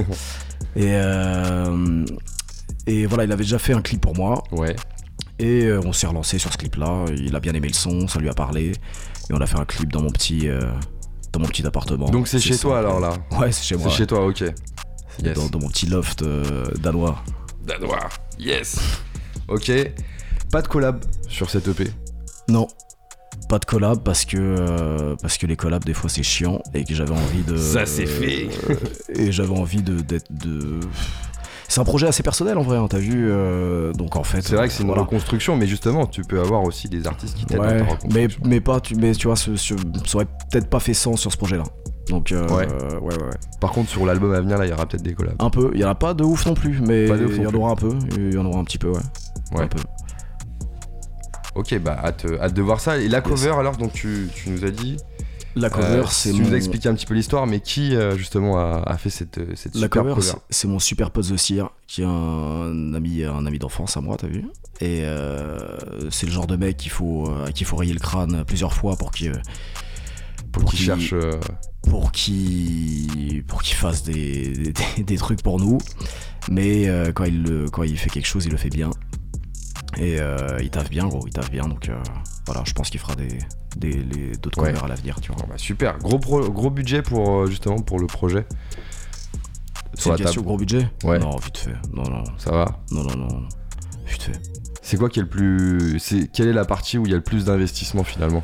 et, 0.76 0.90
euh, 0.94 2.04
et 2.88 3.06
voilà, 3.06 3.24
il 3.24 3.32
avait 3.32 3.44
déjà 3.44 3.58
fait 3.60 3.74
un 3.74 3.82
clip 3.82 4.00
pour 4.00 4.16
moi, 4.16 4.42
Ouais. 4.50 4.74
et 5.38 5.70
on 5.84 5.92
s'est 5.92 6.08
relancé 6.08 6.38
sur 6.38 6.52
ce 6.52 6.58
clip-là. 6.58 7.04
Il 7.16 7.36
a 7.36 7.40
bien 7.40 7.54
aimé 7.54 7.68
le 7.68 7.74
son, 7.74 8.08
ça 8.08 8.18
lui 8.18 8.28
a 8.28 8.34
parlé, 8.34 8.70
et 8.72 9.32
on 9.32 9.40
a 9.40 9.46
fait 9.46 9.58
un 9.58 9.64
clip 9.64 9.92
dans 9.92 10.02
mon 10.02 10.10
petit, 10.10 10.48
dans 11.32 11.40
mon 11.40 11.46
petit 11.46 11.66
appartement. 11.66 12.08
Donc 12.10 12.28
c'est 12.28 12.38
chez 12.40 12.54
ça. 12.54 12.62
toi 12.62 12.78
alors 12.78 13.00
là 13.00 13.12
Ouais, 13.38 13.52
c'est 13.52 13.62
chez 13.64 13.76
moi. 13.76 13.90
C'est 13.90 13.96
chez 13.98 14.06
toi, 14.06 14.26
ok. 14.26 14.40
ouais. 14.40 14.54
yes. 15.22 15.34
Dans, 15.36 15.48
dans 15.48 15.58
mon 15.58 15.68
petit 15.68 15.86
loft 15.86 16.22
euh, 16.22 16.64
danois. 16.80 17.22
Danois. 17.66 18.08
Yes. 18.38 18.78
Ok. 19.48 19.70
Pas 20.50 20.62
de 20.62 20.68
collab 20.68 21.04
sur 21.28 21.50
cette 21.50 21.68
EP. 21.68 21.90
Non. 22.48 22.66
Pas 23.48 23.58
de 23.58 23.64
collab 23.64 24.02
parce 24.02 24.24
que 24.24 24.36
euh, 24.38 25.16
parce 25.22 25.38
que 25.38 25.46
les 25.46 25.56
collabs 25.56 25.84
des 25.84 25.94
fois 25.94 26.10
c'est 26.10 26.22
chiant 26.22 26.60
et 26.74 26.84
que 26.84 26.94
j'avais 26.94 27.12
envie 27.14 27.42
de 27.42 27.56
Ça, 27.56 27.86
c'est 27.86 28.06
fait. 28.06 28.48
euh, 28.70 28.74
et 29.14 29.32
j'avais 29.32 29.56
envie 29.56 29.82
de 29.82 30.00
d'être 30.00 30.30
de 30.30 30.80
c'est 31.68 31.80
un 31.80 31.84
projet 31.84 32.06
assez 32.06 32.22
personnel 32.22 32.56
en 32.58 32.62
vrai 32.62 32.78
hein, 32.78 32.86
t'as 32.88 32.98
vu 32.98 33.28
euh, 33.30 33.92
donc 33.92 34.16
en 34.16 34.24
fait 34.24 34.40
C'est 34.42 34.56
vrai 34.56 34.68
que 34.68 34.72
c'est 34.74 34.82
une 34.82 34.88
voilà. 34.88 35.02
reconstruction, 35.02 35.54
mais 35.56 35.66
justement, 35.66 36.06
tu 36.06 36.22
peux 36.22 36.40
avoir 36.40 36.62
aussi 36.64 36.88
des 36.88 37.06
artistes 37.06 37.36
qui 37.36 37.44
t'aident 37.44 37.60
ouais, 37.60 37.82
mais, 38.12 38.26
mais 38.44 38.60
pas 38.60 38.80
tu 38.80 38.94
mais 38.96 39.12
tu 39.12 39.26
vois 39.26 39.36
ce, 39.36 39.54
ce- 39.56 39.74
ça 40.06 40.16
aurait 40.16 40.26
peut-être 40.50 40.68
pas 40.68 40.80
fait 40.80 40.94
sens 40.94 41.20
sur 41.20 41.30
ce 41.30 41.36
projet 41.36 41.56
là 41.58 41.64
donc 42.08 42.32
euh, 42.32 42.48
Ouais. 42.48 42.66
ouais. 42.66 42.94
ouais 43.02 43.14
ouais 43.22 43.30
Par 43.60 43.70
contre, 43.72 43.90
sur 43.90 44.06
l'album 44.06 44.32
à 44.32 44.40
venir, 44.40 44.56
là, 44.56 44.64
il 44.64 44.70
y 44.70 44.72
aura 44.72 44.86
peut-être 44.86 45.02
des 45.02 45.12
collabs. 45.12 45.36
un 45.40 45.50
peu 45.50 45.70
il 45.74 45.80
y 45.80 45.84
en 45.84 45.90
a 45.90 45.94
pas 45.94 46.14
de 46.14 46.24
ouf 46.24 46.46
non 46.46 46.54
plus 46.54 46.80
mais 46.80 47.06
il 47.06 47.42
y 47.42 47.46
en 47.46 47.52
aura 47.54 47.72
un 47.72 47.76
peu 47.76 47.90
il 48.16 48.32
y 48.34 48.38
en 48.38 48.46
aura 48.46 48.58
un 48.60 48.64
petit 48.64 48.78
peu 48.78 48.88
ouais, 48.88 49.00
Ouais. 49.54 49.62
un 49.64 49.68
peu 49.68 49.78
Ok, 51.54 51.76
bah, 51.80 51.98
hâte, 52.04 52.24
hâte 52.40 52.54
de 52.54 52.62
voir 52.62 52.78
ça. 52.78 52.98
Et 52.98 53.08
la 53.08 53.20
cover, 53.20 53.50
alors, 53.58 53.76
donc 53.76 53.92
tu, 53.92 54.28
tu 54.34 54.50
nous 54.50 54.64
as 54.64 54.70
dit. 54.70 54.96
La 55.56 55.70
cover 55.70 55.86
euh, 55.86 56.04
c'est 56.10 56.30
Tu 56.32 56.40
mon 56.40 56.48
nous 56.48 56.54
as 56.54 56.56
expliqué 56.56 56.88
un 56.88 56.94
petit 56.94 57.06
peu 57.06 57.14
l'histoire, 57.14 57.46
mais 57.46 57.60
qui, 57.60 57.94
euh, 57.96 58.16
justement, 58.16 58.58
a, 58.58 58.82
a 58.86 58.96
fait 58.98 59.10
cette, 59.10 59.40
cette 59.56 59.74
La 59.74 59.82
super 59.82 60.02
cover, 60.02 60.14
cover, 60.14 60.32
c'est- 60.50 60.68
mon 60.68 60.78
super 60.78 61.10
pote 61.10 61.26
The 61.28 61.36
Seer, 61.36 61.64
qui 61.86 62.02
est 62.02 62.06
un 62.06 62.94
ami, 62.94 63.24
un 63.24 63.44
ami 63.46 63.58
d'enfance 63.58 63.96
à 63.96 64.00
moi, 64.00 64.16
t'as 64.18 64.28
vu 64.28 64.44
Et 64.80 65.02
euh, 65.04 65.58
c'est 66.10 66.26
le 66.26 66.32
genre 66.32 66.46
de 66.46 66.56
mec 66.56 66.76
qu'il 66.76 66.90
faut, 66.92 67.28
euh, 67.28 67.46
à 67.46 67.52
qui 67.52 67.64
il 67.64 67.66
faut 67.66 67.76
rayer 67.76 67.92
le 67.92 68.00
crâne 68.00 68.44
plusieurs 68.46 68.72
fois 68.72 68.96
pour 68.96 69.10
qu'il 69.10 69.32
Pour 70.52 70.70
qui 70.70 70.76
cherche. 70.76 71.12
euh, 71.12 71.32
pour 71.82 72.12
qu'il 72.12 73.44
pour 73.46 73.62
qu'il 73.62 73.76
fasse 73.76 74.02
des, 74.02 74.72
des, 74.96 75.02
des 75.02 75.16
trucs 75.16 75.42
pour 75.42 75.58
nous. 75.58 75.78
Mais 76.50 76.88
euh, 76.88 77.12
quand, 77.12 77.24
il 77.24 77.42
le, 77.42 77.68
quand 77.68 77.82
il 77.82 77.96
fait 77.98 78.10
quelque 78.10 78.26
chose, 78.26 78.44
il 78.46 78.52
le 78.52 78.56
fait 78.58 78.70
bien. 78.70 78.90
Et 79.96 80.20
euh, 80.20 80.58
il 80.62 80.70
taffe 80.70 80.90
bien, 80.90 81.06
gros, 81.06 81.26
il 81.26 81.32
taffe 81.32 81.50
bien. 81.50 81.66
Donc 81.66 81.88
euh, 81.88 81.96
voilà, 82.46 82.62
je 82.64 82.72
pense 82.72 82.90
qu'il 82.90 83.00
fera 83.00 83.14
des, 83.16 83.38
d'autres 83.76 84.62
Ouais. 84.62 84.74
à 84.82 84.88
l'avenir, 84.88 85.20
tu 85.20 85.32
vois. 85.32 85.40
bon, 85.42 85.46
bah, 85.48 85.58
super. 85.58 85.98
Gros, 85.98 86.18
pro- 86.18 86.48
gros 86.50 86.70
budget 86.70 87.02
pour, 87.02 87.40
euh, 87.42 87.46
justement, 87.46 87.78
pour 87.78 87.98
le 87.98 88.06
projet. 88.06 88.46
C'est 89.94 90.10
une 90.10 90.16
question 90.16 90.42
gros 90.42 90.56
budget 90.56 90.88
Ouais. 91.04 91.18
Non, 91.18 91.36
vite 91.36 91.58
fait. 91.58 91.74
Non, 91.92 92.04
non, 92.04 92.22
Ça 92.36 92.50
va 92.50 92.80
non, 92.92 93.02
non, 93.04 93.16
non. 93.16 93.42
Vite 94.06 94.22
fait. 94.22 94.40
C'est 94.82 94.96
quoi 94.96 95.08
qui 95.08 95.18
est 95.18 95.22
le 95.22 95.28
plus. 95.28 95.98
C'est 95.98 96.28
quelle 96.32 96.48
est 96.48 96.52
la 96.52 96.64
partie 96.64 96.98
où 96.98 97.04
il 97.04 97.10
y 97.10 97.14
a 97.14 97.16
le 97.16 97.22
plus 97.22 97.44
d'investissement 97.44 98.04
finalement? 98.04 98.42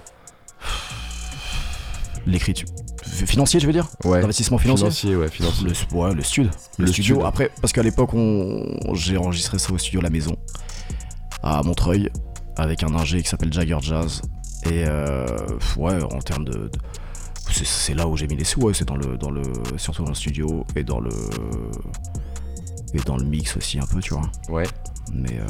L'écriture. 2.26 2.68
Financier, 3.04 3.60
je 3.60 3.66
veux 3.66 3.72
dire? 3.72 3.86
Ouais. 4.04 4.20
L'investissement 4.20 4.58
financier 4.58 4.84
Financier, 4.90 5.16
ouais, 5.16 5.28
financier. 5.28 5.68
le, 5.92 5.96
ouais, 5.96 6.14
le 6.14 6.22
stud. 6.22 6.50
Le, 6.78 6.86
Le 6.86 6.92
studio. 6.92 7.16
stud. 7.16 7.26
Après, 7.26 7.50
parce 7.60 7.72
qu'à 7.72 7.82
l'époque, 7.82 8.10
on, 8.14 8.94
j'ai 8.94 9.16
enregistré 9.16 9.58
ça 9.58 9.72
au 9.72 9.78
studio 9.78 10.00
La 10.00 10.10
Maison, 10.10 10.36
à 11.42 11.62
Montreuil, 11.62 12.10
avec 12.56 12.82
un 12.82 12.94
ingé 12.94 13.22
qui 13.22 13.28
s'appelle 13.28 13.52
Jagger 13.52 13.78
Jazz. 13.82 14.22
Et 14.66 14.84
euh, 14.86 15.26
ouais, 15.76 16.02
en 16.02 16.20
termes 16.20 16.44
de. 16.44 16.52
de- 16.52 16.70
c'est, 17.50 17.94
là 17.94 18.08
où 18.08 18.16
j'ai 18.16 18.26
mis 18.26 18.36
les 18.36 18.44
sous, 18.44 18.60
ouais, 18.62 18.72
c'est 18.74 18.86
dans 18.86 18.96
le, 18.96 19.18
dans 19.18 19.30
le, 19.30 19.42
surtout 19.76 20.02
dans 20.02 20.08
le 20.08 20.14
studio 20.14 20.64
et 20.76 20.82
dans 20.82 21.00
le. 21.00 21.10
Et 22.94 22.98
dans 23.00 23.16
le 23.16 23.24
mix 23.24 23.56
aussi, 23.56 23.78
un 23.78 23.86
peu, 23.86 24.00
tu 24.00 24.14
vois. 24.14 24.30
Ouais. 24.48 24.66
Mais 25.12 25.38
euh, 25.40 25.46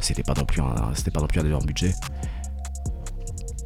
c'était 0.00 0.22
pas 0.22 0.34
non 0.34 0.44
plus 0.44 0.60
un, 0.60 0.74
c'était 0.94 1.10
pas 1.10 1.20
non 1.20 1.26
plus 1.26 1.40
un 1.40 1.46
énorme 1.46 1.64
budget. 1.64 1.92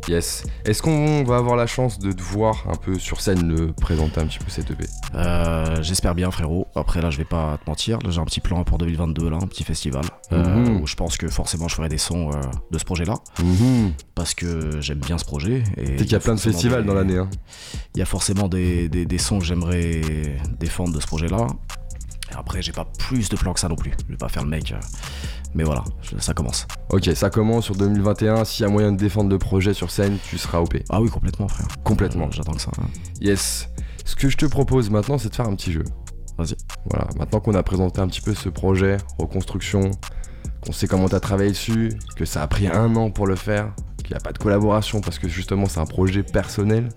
Yes. 0.09 0.45
Est-ce 0.65 0.83
qu'on 0.83 1.23
va 1.25 1.37
avoir 1.37 1.55
la 1.57 1.67
chance 1.69 1.99
de 2.01 2.11
te 2.13 2.23
voir 2.23 2.65
un 2.69 2.75
peu 2.75 2.99
sur 2.99 3.21
scène 3.21 3.47
le 3.49 3.73
présenter 3.73 4.21
un 4.21 4.27
petit 4.27 4.39
peu 4.41 4.51
cette 4.51 4.71
EP 4.71 4.85
Euh, 5.15 5.81
J'espère 5.83 6.15
bien, 6.15 6.31
frérot. 6.31 6.67
Après, 6.75 7.01
là, 7.01 7.11
je 7.11 7.19
vais 7.19 7.25
pas 7.25 7.59
te 7.65 7.71
mentir. 7.71 7.99
Là, 8.01 8.11
j'ai 8.11 8.21
un 8.21 8.25
petit 8.25 8.41
plan 8.41 8.65
pour 8.65 8.79
2022, 8.79 9.31
là, 9.31 9.39
un 9.41 9.47
petit 9.47 9.65
festival. 9.65 10.05
euh, 10.33 10.43
Mhm. 10.43 10.81
où 10.81 10.87
je 10.87 10.95
pense 10.97 11.19
que 11.19 11.29
forcément, 11.29 11.69
je 11.69 11.75
ferai 11.75 11.89
des 11.91 11.99
sons 11.99 12.31
euh, 12.33 12.41
de 12.71 12.79
ce 12.79 12.85
projet-là. 12.85 13.15
Parce 14.15 14.33
que 14.35 14.81
j'aime 14.81 14.99
bien 14.99 15.19
ce 15.19 15.25
projet. 15.27 15.63
Sais 15.77 15.97
qu'il 15.97 16.13
y 16.13 16.15
a 16.15 16.21
plein 16.21 16.35
de 16.35 16.41
festivals 16.41 16.83
des- 16.83 16.89
dans 16.89 16.95
l'année. 16.95 17.19
Hein. 17.19 17.29
Il 17.95 17.99
y 17.99 18.03
a 18.03 18.07
forcément 18.07 18.49
des, 18.49 18.89
des- 18.89 19.05
des 19.05 19.19
sons 19.19 19.39
que 19.39 19.45
j'aimerais 19.45 20.01
défendre 20.59 20.95
de 20.95 21.01
ce 21.01 21.07
projet-là. 21.07 21.47
Après, 22.37 22.63
j'ai 22.63 22.73
pas 22.73 22.87
plus 22.99 23.29
de 23.29 23.37
plans 23.37 23.53
que 23.53 23.61
ça 23.61 23.69
non 23.69 23.77
plus. 23.77 23.93
Je 24.07 24.13
vais 24.13 24.17
pas 24.19 24.29
faire 24.29 24.43
le 24.45 24.51
mec. 24.51 24.73
euh, 24.73 24.77
Mais 25.55 25.65
voilà, 25.65 25.85
ça 26.19 26.35
commence. 26.35 26.67
Ok, 26.91 27.11
ça 27.15 27.31
commence 27.31 27.65
sur 27.65 27.75
2021. 27.77 28.45
S'il 28.45 28.65
y 28.65 28.67
a 28.67 28.71
moyen 28.71 28.93
de 28.93 28.97
défendre 28.97 29.31
le 29.31 29.39
projet 29.39 29.75
sur 29.75 29.91
scène, 29.91 30.19
tu 30.29 30.39
seras 30.39 30.59
OP. 30.61 30.75
Ah 30.91 31.01
oui, 31.01 31.09
complètement, 31.11 31.49
frère. 31.49 31.67
Complètement. 31.85 32.27
Euh, 32.27 32.31
J'attends 32.33 32.53
que 32.53 32.61
ça. 32.61 32.71
hein. 32.81 32.87
Yes. 33.21 33.69
Ce 34.05 34.17
que 34.17 34.29
je 34.29 34.37
te 34.37 34.47
propose 34.47 34.91
maintenant, 34.91 35.19
c'est 35.19 35.29
de 35.29 35.35
faire 35.35 35.47
un 35.49 35.55
petit 35.55 35.73
jeu. 35.73 35.85
Vas-y. 36.39 36.57
Voilà, 36.91 37.07
maintenant 37.17 37.41
qu'on 37.41 37.55
a 37.55 37.63
présenté 37.63 38.01
un 38.01 38.09
petit 38.09 38.21
peu 38.23 38.35
ce 38.35 38.49
projet, 38.49 38.97
reconstruction, 39.19 39.91
qu'on 40.65 40.73
sait 40.73 40.87
comment 40.89 41.09
t'as 41.09 41.21
travaillé 41.21 41.51
dessus, 41.51 41.93
que 42.17 42.25
ça 42.25 42.43
a 42.43 42.47
pris 42.47 42.67
un 42.67 42.97
an 42.97 43.11
pour 43.11 43.27
le 43.27 43.37
faire, 43.37 43.73
qu'il 43.99 44.09
n'y 44.11 44.17
a 44.17 44.21
pas 44.21 44.33
de 44.33 44.39
collaboration 44.39 45.01
parce 45.01 45.19
que 45.19 45.29
justement 45.29 45.67
c'est 45.67 45.79
un 45.81 45.87
projet 45.87 46.23
personnel, 46.23 46.89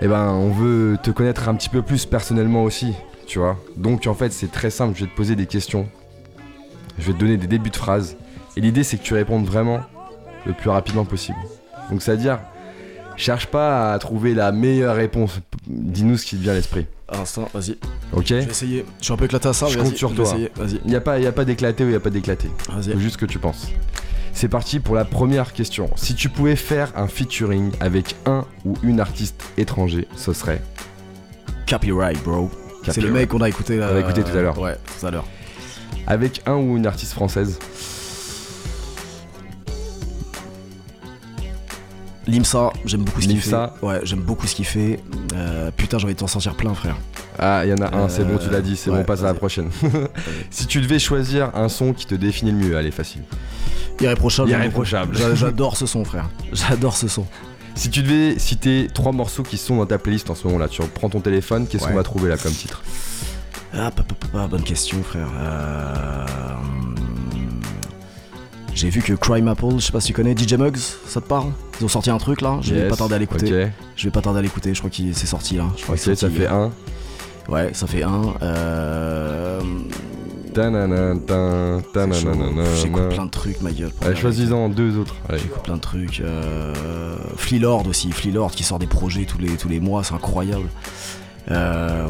et 0.00 0.06
ben 0.06 0.28
on 0.32 0.50
veut 0.52 0.98
te 1.02 1.10
connaître 1.10 1.48
un 1.48 1.54
petit 1.54 1.68
peu 1.70 1.82
plus 1.82 2.06
personnellement 2.06 2.62
aussi, 2.62 2.94
tu 3.30 3.38
vois. 3.38 3.56
Donc 3.76 4.08
en 4.08 4.14
fait 4.14 4.32
c'est 4.32 4.50
très 4.50 4.70
simple, 4.70 4.96
je 4.98 5.04
vais 5.04 5.10
te 5.10 5.14
poser 5.14 5.36
des 5.36 5.46
questions, 5.46 5.88
je 6.98 7.06
vais 7.06 7.12
te 7.12 7.18
donner 7.18 7.36
des 7.36 7.46
débuts 7.46 7.70
de 7.70 7.76
phrases, 7.76 8.16
et 8.56 8.60
l'idée 8.60 8.82
c'est 8.82 8.96
que 8.98 9.04
tu 9.04 9.14
répondes 9.14 9.46
vraiment 9.46 9.82
le 10.46 10.52
plus 10.52 10.68
rapidement 10.68 11.04
possible. 11.04 11.38
Donc 11.90 12.02
c'est-à-dire, 12.02 12.40
cherche 13.16 13.46
pas 13.46 13.92
à 13.92 13.98
trouver 14.00 14.34
la 14.34 14.50
meilleure 14.50 14.96
réponse, 14.96 15.38
dis-nous 15.68 16.16
ce 16.16 16.26
qui 16.26 16.36
te 16.38 16.42
vient 16.42 16.52
à 16.52 16.56
l'esprit, 16.56 16.86
Un 17.08 17.20
instant, 17.20 17.48
vas-y. 17.54 17.76
ok 18.12 18.26
Je 18.26 18.34
vais 18.34 18.44
essayer. 18.46 18.84
Je 18.98 19.04
suis 19.04 19.12
un 19.14 19.16
peu 19.16 19.26
éclaté 19.26 19.46
à 19.46 19.52
ça. 19.52 19.68
Je 19.68 19.78
mais 19.78 19.84
compte 19.84 19.96
sur 19.96 20.12
toi. 20.12 20.24
Vas-y. 20.56 20.80
Il 20.84 20.90
n'y 20.90 20.96
a 20.96 21.00
pas, 21.00 21.20
y 21.20 21.26
a 21.28 21.32
pas 21.32 21.44
d'éclaté 21.44 21.84
ou 21.84 21.86
il 21.86 21.90
n'y 21.90 21.96
a 21.96 22.00
pas 22.00 22.10
d'éclaté. 22.10 22.50
Vas-y. 22.68 22.92
Faut 22.94 22.98
juste 22.98 23.16
que 23.16 23.26
tu 23.26 23.38
penses. 23.38 23.68
C'est 24.32 24.48
parti 24.48 24.80
pour 24.80 24.96
la 24.96 25.04
première 25.04 25.52
question. 25.52 25.88
Si 25.94 26.16
tu 26.16 26.28
pouvais 26.30 26.56
faire 26.56 26.92
un 26.96 27.06
featuring 27.06 27.70
avec 27.78 28.16
un 28.26 28.44
ou 28.64 28.74
une 28.82 28.98
artiste 28.98 29.44
étranger, 29.56 30.08
ce 30.16 30.32
serait 30.32 30.62
Copyright, 31.68 32.20
bro. 32.24 32.50
C'est 32.92 33.00
le 33.00 33.10
mec 33.10 33.28
qu'on 33.28 33.40
a 33.40 33.48
écouté 33.48 33.76
là. 33.76 33.90
On 33.92 33.96
a 33.96 34.00
écouté 34.00 34.22
tout 34.22 34.36
à 34.36 34.40
l'heure. 34.42 34.58
Ouais, 34.58 34.76
tout 34.98 35.06
à 35.06 35.10
l'heure. 35.10 35.26
Avec 36.06 36.42
un 36.46 36.56
ou 36.56 36.76
une 36.76 36.86
artiste 36.86 37.12
française 37.12 37.58
Limsa, 42.26 42.72
j'aime 42.84 43.02
beaucoup 43.02 43.20
ce 43.20 43.26
qu'il 43.28 43.40
fait. 43.40 43.50
Limsa. 43.50 43.74
Ouais, 43.82 44.00
j'aime 44.04 44.20
beaucoup 44.20 44.46
ce 44.46 44.54
qu'il 44.54 44.64
fait. 44.64 45.00
Euh, 45.34 45.70
putain, 45.76 45.98
j'ai 45.98 46.04
envie 46.04 46.14
de 46.14 46.18
t'en 46.20 46.26
sortir 46.26 46.54
plein, 46.54 46.74
frère. 46.74 46.96
Ah, 47.38 47.62
il 47.64 47.70
y 47.70 47.72
en 47.72 47.78
a 47.78 47.96
un, 47.96 48.08
c'est 48.08 48.24
bon, 48.24 48.34
Euh, 48.34 48.38
tu 48.38 48.50
l'as 48.50 48.60
dit, 48.60 48.76
c'est 48.76 48.90
ouais, 48.90 48.96
bon, 48.96 49.02
on 49.02 49.04
passe 49.04 49.20
à 49.20 49.24
la 49.24 49.34
prochaine. 49.34 49.70
si 50.50 50.66
tu 50.66 50.80
devais 50.80 50.98
choisir 50.98 51.50
un 51.54 51.68
son 51.68 51.92
qui 51.92 52.06
te 52.06 52.14
définit 52.14 52.52
le 52.52 52.58
mieux, 52.58 52.76
allez, 52.76 52.90
facile. 52.90 53.22
Irréprochable. 54.00 54.50
Irréprochable. 54.50 55.16
J'adore 55.34 55.76
ce 55.76 55.86
son, 55.86 56.04
frère. 56.04 56.28
J'adore 56.52 56.96
ce 56.96 57.08
son. 57.08 57.26
Si 57.80 57.88
tu 57.88 58.02
devais 58.02 58.38
citer 58.38 58.88
trois 58.92 59.10
morceaux 59.10 59.42
qui 59.42 59.56
sont 59.56 59.78
dans 59.78 59.86
ta 59.86 59.96
playlist 59.96 60.28
en 60.28 60.34
ce 60.34 60.46
moment-là, 60.48 60.68
tu 60.68 60.82
prends 60.94 61.08
ton 61.08 61.20
téléphone, 61.20 61.66
qu'est-ce 61.66 61.84
Ouais. 61.84 61.92
qu'on 61.92 61.96
va 61.96 62.02
trouver 62.02 62.28
là 62.28 62.36
comme 62.36 62.52
titre? 62.52 62.82
Ah, 63.72 63.90
pa, 63.90 64.02
pa, 64.02 64.14
pa, 64.14 64.26
pa, 64.30 64.46
bonne 64.48 64.64
question, 64.64 65.02
frère. 65.02 65.28
Euh, 65.38 66.26
J'ai 68.74 68.90
vu 68.90 69.00
que 69.00 69.14
Crime 69.14 69.48
Apple, 69.48 69.76
je 69.78 69.86
sais 69.86 69.92
pas 69.92 70.00
si 70.00 70.08
tu 70.08 70.12
connais, 70.12 70.34
DJ 70.36 70.54
Muggs, 70.58 70.76
ça 71.06 71.22
te 71.22 71.26
parle? 71.26 71.52
Ils 71.80 71.84
ont 71.86 71.88
sorti 71.88 72.10
un 72.10 72.18
truc 72.18 72.42
là, 72.42 72.58
je 72.60 72.74
vais 72.74 72.88
pas 72.88 72.96
tarder 72.96 73.14
à 73.14 73.18
l'écouter. 73.18 73.68
Je 73.96 74.04
vais 74.04 74.10
pas 74.10 74.20
tarder 74.20 74.40
à 74.40 74.42
l'écouter, 74.42 74.74
je 74.74 74.78
crois 74.78 74.90
qu'il 74.90 75.14
c'est 75.14 75.26
sorti 75.26 75.56
là. 75.56 75.64
Je 75.78 75.82
crois 75.84 75.96
que 75.96 76.14
ça 76.14 76.28
fait 76.28 76.46
un. 76.48 76.70
Ouais, 77.48 77.70
ça 77.72 77.86
fait 77.86 78.02
un. 78.02 78.34
Euh... 78.42 79.60
J'écoute 82.76 83.08
plein 83.10 83.26
de 83.26 83.30
trucs, 83.30 83.60
ma 83.62 83.72
gueule. 83.72 83.90
Allez, 84.02 84.16
choisis-en 84.16 84.68
deux 84.68 84.98
autres. 84.98 85.14
J'écoute 85.32 85.62
plein 85.62 85.76
de 85.76 85.80
trucs. 85.80 86.20
Euh... 86.20 87.16
Flea 87.36 87.58
Lord 87.58 87.86
aussi. 87.88 88.12
Flea 88.12 88.32
Lord 88.32 88.52
qui 88.52 88.62
sort 88.64 88.78
des 88.78 88.86
projets 88.86 89.24
tous 89.24 89.38
les, 89.38 89.56
tous 89.56 89.68
les 89.68 89.80
mois, 89.80 90.04
c'est 90.04 90.14
incroyable. 90.14 90.68
Euh... 91.50 92.06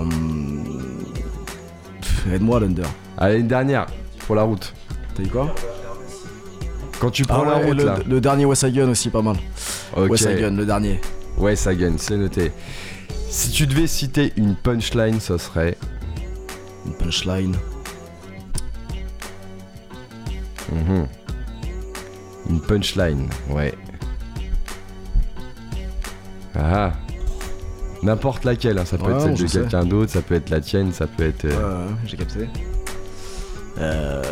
Aide-moi, 2.32 2.61
Lunder. 2.61 2.82
Allez, 3.16 3.41
une 3.41 3.49
dernière 3.49 3.86
pour 4.26 4.36
la 4.36 4.43
route. 4.43 4.74
T'as 5.14 5.22
dit 5.22 5.28
quoi? 5.30 5.55
Quand 7.01 7.11
tu 7.11 7.24
prends 7.24 7.43
Ah 7.47 7.59
la 7.59 7.66
route 7.66 7.78
le, 7.78 7.84
là. 7.84 7.99
le 8.07 8.20
dernier 8.20 8.45
West 8.45 8.64
Side 8.64 8.74
Gun 8.74 8.91
aussi, 8.91 9.09
pas 9.09 9.22
mal. 9.22 9.36
Ok. 9.97 10.11
West 10.11 10.28
Side 10.28 10.38
Gun, 10.38 10.57
le 10.57 10.66
dernier. 10.66 11.01
Gagne, 11.38 11.97
c'est 11.97 12.16
noté. 12.16 12.53
Si 13.28 13.51
tu 13.51 13.66
devais 13.66 13.86
citer 13.86 14.32
une 14.36 14.55
punchline, 14.55 15.20
ça 15.20 15.38
serait. 15.38 15.76
punchline. 16.99 17.57
Mhm. 20.73 21.07
Une 22.49 22.61
punchline, 22.61 23.29
ouais. 23.51 23.75
Ah. 26.55 26.93
N'importe 28.03 28.45
laquelle, 28.45 28.79
hein, 28.79 28.85
ça 28.85 28.97
peut 28.97 29.05
Ouais, 29.12 29.12
être 29.31 29.37
celle 29.37 29.47
de 29.47 29.53
quelqu'un 29.53 29.85
d'autre, 29.85 30.11
ça 30.11 30.23
peut 30.23 30.35
être 30.35 30.51
la 30.51 30.61
tienne, 30.61 30.93
ça 30.93 31.07
peut 31.07 31.25
être. 31.27 31.45
euh, 31.45 31.51
Ouais, 31.87 31.91
ouais, 31.93 31.97
j'ai 32.07 32.16
capté. 32.16 32.49
Euh, 33.79 34.23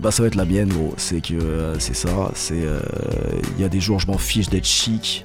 bah 0.00 0.10
ça 0.10 0.22
va 0.22 0.26
être 0.28 0.34
la 0.34 0.44
mienne 0.44 0.68
gros, 0.68 0.92
c'est 0.96 1.20
que 1.20 1.34
euh, 1.34 1.78
c'est 1.78 1.94
ça, 1.94 2.30
c'est 2.34 2.62
euh, 2.64 2.80
il 3.56 3.62
y 3.62 3.64
a 3.64 3.68
des 3.68 3.80
jours 3.80 4.00
je 4.00 4.06
m'en 4.06 4.18
fiche 4.18 4.48
d'être 4.48 4.66
chic, 4.66 5.24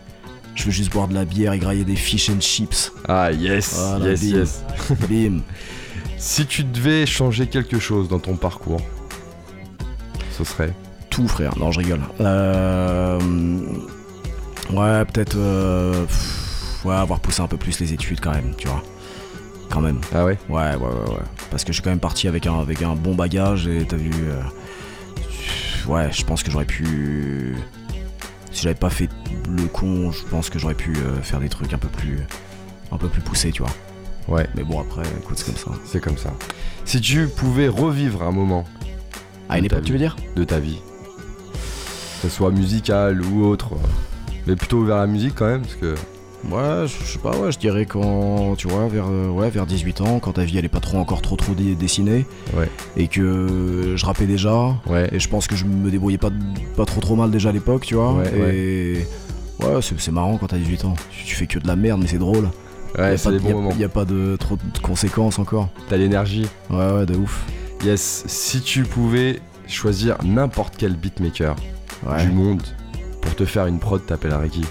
je 0.55 0.65
veux 0.65 0.71
juste 0.71 0.91
boire 0.91 1.07
de 1.07 1.13
la 1.15 1.25
bière 1.25 1.53
et 1.53 1.59
grailler 1.59 1.83
des 1.85 1.95
fish 1.95 2.29
and 2.29 2.39
chips. 2.39 2.91
Ah 3.07 3.31
yes, 3.31 3.73
Voilà, 3.75 4.09
yes, 4.11 4.21
bim. 4.21 4.37
yes. 4.37 4.63
Bim. 5.09 5.39
Si 6.17 6.45
tu 6.45 6.65
devais 6.65 7.05
changer 7.05 7.47
quelque 7.47 7.79
chose 7.79 8.09
dans 8.09 8.19
ton 8.19 8.35
parcours, 8.35 8.81
ce 10.45 10.53
serait. 10.53 10.73
Tout 11.09 11.27
frère, 11.27 11.57
non 11.57 11.71
je 11.71 11.79
rigole. 11.79 12.01
Euh, 12.21 13.19
ouais 14.71 15.05
peut-être 15.05 15.35
euh, 15.37 16.05
ouais 16.85 16.93
avoir 16.95 17.19
poussé 17.19 17.41
un 17.41 17.47
peu 17.47 17.57
plus 17.57 17.79
les 17.79 17.93
études 17.93 18.19
quand 18.21 18.31
même, 18.31 18.53
tu 18.57 18.67
vois. 18.67 18.83
Quand 19.69 19.81
même. 19.81 19.99
Ah 20.13 20.25
ouais? 20.25 20.37
Ouais, 20.49 20.75
ouais, 20.75 20.75
ouais, 20.77 21.09
ouais. 21.11 21.25
Parce 21.51 21.63
que 21.63 21.69
je 21.71 21.73
suis 21.73 21.83
quand 21.83 21.89
même 21.91 21.99
parti 21.99 22.27
avec 22.27 22.47
un, 22.47 22.59
avec 22.59 22.81
un 22.81 22.95
bon 22.95 23.13
bagage 23.15 23.67
et 23.67 23.85
t'as 23.87 23.97
vu. 23.97 24.11
euh, 24.27 24.41
ouais, 25.91 26.09
je 26.11 26.23
pense 26.23 26.41
que 26.43 26.49
j'aurais 26.51 26.65
pu. 26.65 27.55
Si 28.51 28.63
j'avais 28.63 28.75
pas 28.75 28.89
fait 28.89 29.09
le 29.47 29.65
con, 29.67 30.11
je 30.11 30.23
pense 30.25 30.49
que 30.49 30.57
j'aurais 30.57 30.73
pu 30.73 30.95
faire 31.21 31.39
des 31.39 31.49
trucs 31.49 31.71
un 31.73 31.77
peu 31.77 31.87
plus. 31.87 32.19
un 32.91 32.97
peu 32.97 33.07
plus 33.09 33.21
poussés, 33.21 33.51
tu 33.51 33.61
vois. 33.61 33.71
Ouais, 34.27 34.47
Mais 34.55 34.63
bon, 34.63 34.79
après, 34.81 35.03
écoute, 35.21 35.37
c'est 35.37 35.45
comme 35.45 35.55
ça. 35.75 35.79
c'est 35.85 36.01
comme 36.01 36.17
ça. 36.17 36.33
Si 36.85 36.99
tu 37.01 37.27
pouvais 37.27 37.67
revivre 37.67 38.23
un 38.23 38.31
moment 38.31 38.65
À 39.49 39.57
une 39.57 39.65
époque, 39.65 39.83
tu 39.83 39.91
veux 39.93 39.97
dire 39.97 40.15
de 40.35 40.43
ta 40.43 40.59
vie, 40.59 40.79
que 41.53 42.27
ce 42.27 42.29
soit 42.29 42.51
musical 42.51 43.21
ou 43.21 43.45
autre, 43.45 43.69
mais 44.47 44.55
plutôt 44.55 44.83
vers 44.83 44.97
la 44.97 45.07
musique 45.07 45.33
quand 45.35 45.47
même, 45.47 45.61
parce 45.61 45.75
que. 45.75 45.95
Ouais, 46.49 46.87
je 46.87 47.05
sais 47.05 47.19
pas, 47.19 47.35
ouais, 47.37 47.51
je 47.51 47.59
dirais 47.59 47.85
quand. 47.85 48.55
Tu 48.57 48.67
vois, 48.69 48.87
vers, 48.87 49.07
euh, 49.09 49.27
ouais, 49.29 49.49
vers 49.49 49.65
18 49.65 49.99
ans, 50.01 50.19
quand 50.19 50.33
ta 50.33 50.43
vie 50.45 50.57
elle 50.57 50.63
est 50.63 50.69
pas 50.69 50.79
trop 50.79 50.97
encore 50.97 51.21
trop 51.21 51.35
trop 51.35 51.53
dessinée. 51.53 52.25
Ouais. 52.55 52.69
Et 52.95 53.07
que 53.07 53.95
je 53.97 54.05
rappais 54.05 54.25
déjà. 54.25 54.75
Ouais. 54.87 55.09
Et 55.11 55.19
je 55.19 55.27
pense 55.27 55.47
que 55.47 55.57
je 55.57 55.65
me 55.65 55.91
débrouillais 55.91 56.17
pas, 56.17 56.29
pas 56.77 56.85
trop 56.85 57.01
trop 57.01 57.17
mal 57.17 57.29
déjà 57.29 57.49
à 57.49 57.51
l'époque, 57.51 57.85
tu 57.85 57.95
vois. 57.95 58.13
Ouais, 58.13 58.55
et 58.55 59.07
ouais, 59.61 59.81
c'est 59.81 59.99
c'est 59.99 60.11
marrant 60.11 60.37
quand 60.37 60.47
t'as 60.47 60.57
18 60.57 60.85
ans. 60.85 60.93
Tu, 61.25 61.35
fais 61.35 61.45
que 61.45 61.59
de 61.59 61.67
la 61.67 61.75
merde, 61.75 61.99
mais 62.01 62.07
c'est 62.07 62.17
drôle. 62.17 62.47
Ouais, 62.97 63.17
c'est 63.17 63.31
des 63.31 63.39
de- 63.39 63.43
bons 63.43 63.61
moments. 63.61 63.75
y 63.77 63.83
a 63.83 63.89
pas 63.89 64.05
de 64.05 64.37
trop 64.39 64.55
de 64.55 64.79
conséquences 64.79 65.39
encore. 65.39 65.67
T'as 65.89 65.97
l'énergie. 65.97 66.47
Ouais, 66.69 66.91
ouais, 66.93 67.05
de 67.05 67.15
ouf. 67.15 67.43
Yes, 67.83 68.23
si 68.27 68.61
tu 68.61 68.83
pouvais 68.83 69.39
choisir 69.67 70.17
n'importe 70.23 70.75
quel 70.77 70.95
beatmaker 70.95 71.55
Ouais. 72.05 72.25
du 72.25 72.31
monde 72.31 72.61
pour 73.21 73.35
te 73.35 73.43
faire 73.45 73.65
une 73.65 73.77
prod, 73.79 74.05
t'appellerais 74.05 74.49
qui? 74.49 74.63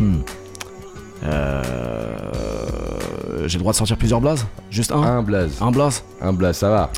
Hmm. 0.00 0.22
Euh... 1.22 1.62
J'ai 3.46 3.58
le 3.58 3.60
droit 3.60 3.72
de 3.72 3.76
sortir 3.76 3.96
plusieurs 3.96 4.20
blazes? 4.20 4.44
Juste 4.70 4.90
un? 4.92 5.02
Un 5.02 5.22
blaze. 5.22 5.52
Un 5.60 5.70
blaze? 5.70 6.02
Un 6.20 6.32
blaze, 6.32 6.56
ça 6.58 6.68
va. 6.70 6.90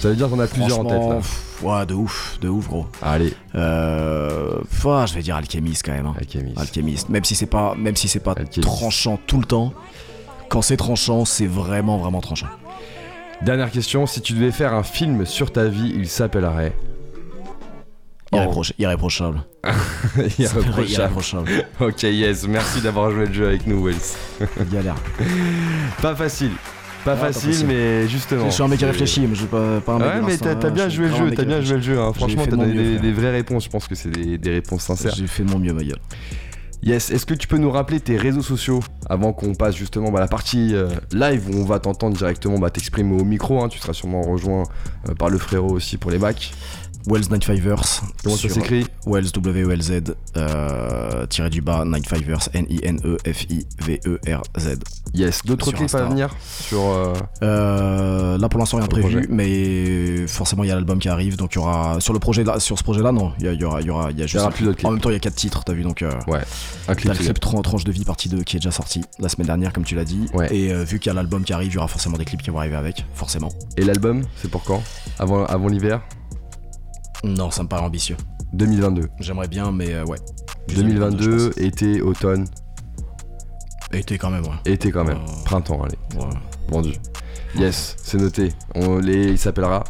Ça 0.00 0.08
veut 0.08 0.16
dire 0.16 0.28
qu'on 0.28 0.40
a 0.40 0.46
plusieurs 0.46 0.80
en 0.80 0.84
tête 0.84 0.98
là. 0.98 1.20
Ouais, 1.62 1.86
de 1.86 1.94
ouf, 1.94 2.38
de 2.40 2.48
ouf, 2.48 2.66
gros. 2.68 2.86
Allez, 3.02 3.32
Euh... 3.54 4.58
je 4.72 5.14
vais 5.14 5.22
dire 5.22 5.36
alchimiste 5.36 5.82
quand 5.84 5.92
même. 5.92 6.06
hein. 6.06 6.14
Alchemist. 6.18 6.58
Alchimiste. 6.58 7.08
Même 7.08 7.24
si 7.24 7.34
c'est 7.34 7.46
pas, 7.46 7.74
même 7.76 7.94
si 7.96 8.08
c'est 8.08 8.20
pas 8.20 8.32
Alchemist. 8.32 8.62
tranchant 8.62 9.18
tout 9.26 9.38
le 9.38 9.44
temps. 9.46 9.72
Quand 10.48 10.60
c'est 10.62 10.76
tranchant, 10.76 11.24
c'est 11.24 11.46
vraiment, 11.46 11.98
vraiment 11.98 12.20
tranchant. 12.20 12.48
Dernière 13.42 13.70
question, 13.70 14.06
si 14.06 14.20
tu 14.20 14.34
devais 14.34 14.50
faire 14.52 14.74
un 14.74 14.82
film 14.82 15.24
sur 15.26 15.50
ta 15.52 15.64
vie, 15.66 15.92
il 15.96 16.08
s'appellerait 16.08 16.74
Irréproch- 18.32 18.72
Irréprochable. 18.78 19.42
Irréprochable. 20.38 20.88
Irréprochable. 20.90 21.50
Ok, 21.80 22.02
yes, 22.04 22.46
merci 22.48 22.80
d'avoir 22.80 23.10
joué 23.10 23.26
le 23.26 23.32
jeu 23.32 23.46
avec 23.46 23.66
nous, 23.66 23.84
Wells. 23.84 23.96
Galère. 24.70 24.96
Pas 26.00 26.14
facile. 26.16 26.52
Pas 27.04 27.16
pas 27.16 27.32
facile, 27.32 27.66
mais 27.66 28.08
justement. 28.08 28.46
Je 28.46 28.50
suis 28.54 28.62
un 28.62 28.68
mec 28.68 28.78
qui 28.78 28.84
réfléchit, 28.84 29.22
mais 29.22 29.34
je 29.34 29.40
suis 29.40 29.46
pas, 29.46 29.80
pas 29.80 29.94
un 29.94 29.98
mec 29.98 30.08
Ouais, 30.08 30.20
mais 30.26 30.36
t'as 30.38 30.68
hein, 30.68 30.70
bien 30.70 30.88
joué 30.88 31.08
le 31.08 31.16
jeu, 31.16 31.24
mec 31.24 31.34
t'as 31.34 31.44
bien 31.44 31.60
joué 31.60 31.76
le 31.76 31.82
jeu. 31.82 32.00
hein. 32.00 32.12
Franchement, 32.12 32.44
t'as 32.44 32.56
donné 32.56 32.98
des, 32.98 33.12
vraies 33.12 33.32
réponses. 33.32 33.64
Je 33.64 33.70
pense 33.70 33.88
que 33.88 33.94
c'est 33.94 34.10
des, 34.10 34.38
des 34.38 34.50
réponses 34.50 34.82
sincères. 34.82 35.14
J'ai 35.14 35.26
fait 35.26 35.42
de 35.44 35.50
mon 35.50 35.58
mieux, 35.58 35.72
ma 35.72 35.82
gueule. 35.82 35.98
Yes, 36.84 37.10
est-ce 37.10 37.26
que 37.26 37.34
tu 37.34 37.46
peux 37.46 37.58
nous 37.58 37.70
rappeler 37.70 38.00
tes 38.00 38.16
réseaux 38.16 38.42
sociaux 38.42 38.80
avant 39.08 39.32
qu'on 39.32 39.54
passe 39.54 39.76
justement 39.76 40.10
bah, 40.10 40.18
à 40.18 40.22
la 40.22 40.26
partie 40.28 40.74
euh, 40.74 40.88
live 41.12 41.48
où 41.48 41.60
on 41.60 41.64
va 41.64 41.78
t'entendre 41.78 42.16
directement 42.16 42.58
bah, 42.58 42.70
t'exprimer 42.70 43.20
au 43.20 43.24
micro 43.24 43.62
hein. 43.62 43.68
Tu 43.68 43.78
seras 43.78 43.92
sûrement 43.92 44.22
rejoint 44.22 44.64
euh, 45.08 45.14
par 45.14 45.30
le 45.30 45.38
frérot 45.38 45.70
aussi 45.70 45.96
pour 45.96 46.10
les 46.10 46.18
bacs. 46.18 46.52
Wells 47.06 47.24
95ers. 47.24 48.00
Comment 48.22 48.36
ça 48.36 48.48
s'écrit 48.48 48.86
Wells 49.06 49.30
W-E-L-Z 49.32 50.14
euh, 50.36 51.26
tiré 51.26 51.50
du 51.50 51.60
bas 51.60 51.84
95ers 51.84 52.48
N-I-N-E-F-I-V-E-R-Z. 53.52 54.78
Yes, 55.14 55.42
d'autres 55.44 55.72
clips 55.72 55.94
à 55.94 56.04
venir 56.04 56.34
sur. 56.40 56.80
euh, 56.80 57.12
Euh, 57.42 58.38
là 58.38 58.48
pour 58.48 58.58
l'instant 58.60 58.78
rien 58.78 58.86
prévu, 58.86 59.10
projet. 59.10 59.26
mais 59.28 60.26
forcément 60.26 60.64
il 60.64 60.68
y 60.68 60.70
a 60.70 60.74
l'album 60.74 60.98
qui 60.98 61.08
arrive, 61.08 61.36
donc 61.36 61.52
il 61.54 61.56
y 61.56 61.58
aura 61.58 62.00
sur 62.00 62.12
le 62.12 62.18
projet 62.18 62.44
là, 62.44 62.60
sur 62.60 62.78
ce 62.78 62.82
projet 62.84 63.02
là 63.02 63.12
non, 63.12 63.32
il 63.40 63.52
y, 63.52 63.64
aura, 63.64 63.80
il 63.80 63.86
y 63.86 63.90
aura, 63.90 64.10
il 64.10 64.18
y 64.18 64.22
a 64.22 64.24
y 64.24 64.28
juste 64.28 64.42
aura 64.42 64.50
plus 64.50 64.64
d'autres 64.64 64.78
clips. 64.78 64.88
En 64.88 64.92
même 64.92 65.00
temps 65.00 65.10
il 65.10 65.14
y 65.14 65.16
a 65.16 65.20
quatre 65.20 65.34
titres, 65.34 65.64
t'as 65.64 65.72
vu 65.74 65.82
donc. 65.82 66.02
euh, 66.02 66.10
Un 66.88 66.94
clip. 66.94 67.06
T'as 67.08 67.12
le 67.12 67.18
c'est 67.18 67.24
clip 67.24 67.40
Tran- 67.40 67.62
Tranche 67.62 67.84
de 67.84 67.92
vie 67.92 68.04
partie 68.04 68.28
2 68.28 68.42
qui 68.42 68.56
est 68.56 68.60
déjà 68.60 68.70
sorti 68.70 69.02
la 69.18 69.28
semaine 69.28 69.46
dernière 69.46 69.72
comme 69.72 69.84
tu 69.84 69.94
l'as 69.94 70.04
dit. 70.04 70.26
Ouais. 70.34 70.54
Et 70.54 70.72
vu 70.84 70.98
qu'il 70.98 71.10
y 71.10 71.10
a 71.10 71.14
l'album 71.14 71.44
qui 71.44 71.52
arrive, 71.52 71.70
il 71.72 71.74
y 71.74 71.78
aura 71.78 71.88
forcément 71.88 72.16
des 72.16 72.24
clips 72.24 72.42
qui 72.42 72.50
vont 72.50 72.58
arriver 72.58 72.76
avec, 72.76 73.04
forcément. 73.14 73.50
Et 73.76 73.84
l'album, 73.84 74.22
c'est 74.40 74.50
pour 74.50 74.62
quand? 74.64 74.82
Avant, 75.18 75.44
avant 75.46 75.68
l'hiver? 75.68 76.00
Non, 77.24 77.50
ça 77.50 77.62
me 77.62 77.68
paraît 77.68 77.84
ambitieux. 77.84 78.16
2022. 78.52 79.08
J'aimerais 79.20 79.48
bien, 79.48 79.72
mais 79.72 79.92
euh, 79.94 80.04
ouais. 80.04 80.18
Juste 80.68 80.82
2022, 80.82 81.52
je 81.56 81.62
été, 81.62 82.00
automne. 82.02 82.46
Été 83.92 84.18
quand 84.18 84.30
même, 84.30 84.44
ouais. 84.44 84.72
été 84.72 84.90
quand 84.90 85.04
même. 85.04 85.18
Euh, 85.18 85.44
Printemps, 85.44 85.82
allez, 85.82 85.98
Ouais. 86.18 86.30
vendu. 86.68 86.92
Yes, 87.54 87.96
c'est 88.02 88.18
noté. 88.18 88.52
On, 88.74 88.98
les, 88.98 89.28
il 89.32 89.38
s'appellera. 89.38 89.84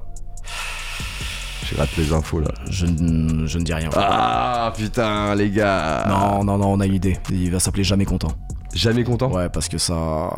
Je 1.65 1.77
rate 1.77 1.97
les 1.97 2.13
infos 2.13 2.41
là. 2.41 2.51
Je, 2.69 2.87
ne- 2.87 3.47
je 3.47 3.59
ne 3.59 3.65
dis 3.65 3.73
rien. 3.73 3.89
Ah 3.95 4.73
putain, 4.77 5.35
les 5.37 5.51
gars. 5.51 6.05
Non, 6.09 6.45
non, 6.45 6.59
non, 6.59 6.73
on 6.73 6.81
a 6.81 6.87
une 6.87 6.95
idée. 6.95 7.17
Il 7.31 7.51
va 7.51 7.61
s'appeler 7.61 7.85
Jamais 7.85 8.05
Content. 8.05 8.33
Jamais 8.75 9.05
content? 9.05 9.31
Ouais, 9.31 9.49
parce 9.51 9.69
que 9.69 9.79
ça. 9.79 10.31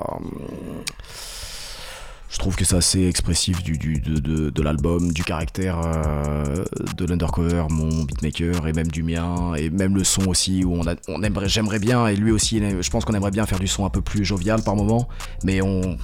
Je 2.35 2.39
trouve 2.41 2.57
que 2.57 2.65
c'est 2.65 2.75
assez 2.75 3.07
expressif 3.07 3.63
du, 3.63 3.79
du- 3.79 4.01
de, 4.01 4.19
de- 4.19 4.51
de 4.51 4.63
l'album, 4.63 5.13
du 5.13 5.23
caractère 5.23 5.81
euh, 5.85 6.65
de 6.97 7.05
l'undercover, 7.07 7.65
mon 7.71 8.03
beatmaker, 8.03 8.67
et 8.67 8.73
même 8.73 8.89
du 8.89 9.05
mien, 9.05 9.55
et 9.55 9.71
même 9.71 9.95
le 9.95 10.03
son 10.03 10.27
aussi, 10.27 10.65
où 10.65 10.75
on, 10.75 10.85
a, 10.89 10.97
on 11.07 11.23
aimerait, 11.23 11.49
j'aimerais 11.49 11.79
bien, 11.79 12.09
et 12.09 12.17
lui 12.17 12.33
aussi, 12.33 12.61
je 12.81 12.91
pense 12.91 13.05
qu'on 13.05 13.15
aimerait 13.15 13.31
bien 13.31 13.47
faire 13.47 13.61
du 13.61 13.69
son 13.69 13.87
un 13.87 13.89
peu 13.89 14.01
plus 14.01 14.25
jovial 14.25 14.63
par 14.63 14.75
moment, 14.75 15.09
mais 15.45 15.63
on, 15.63 15.97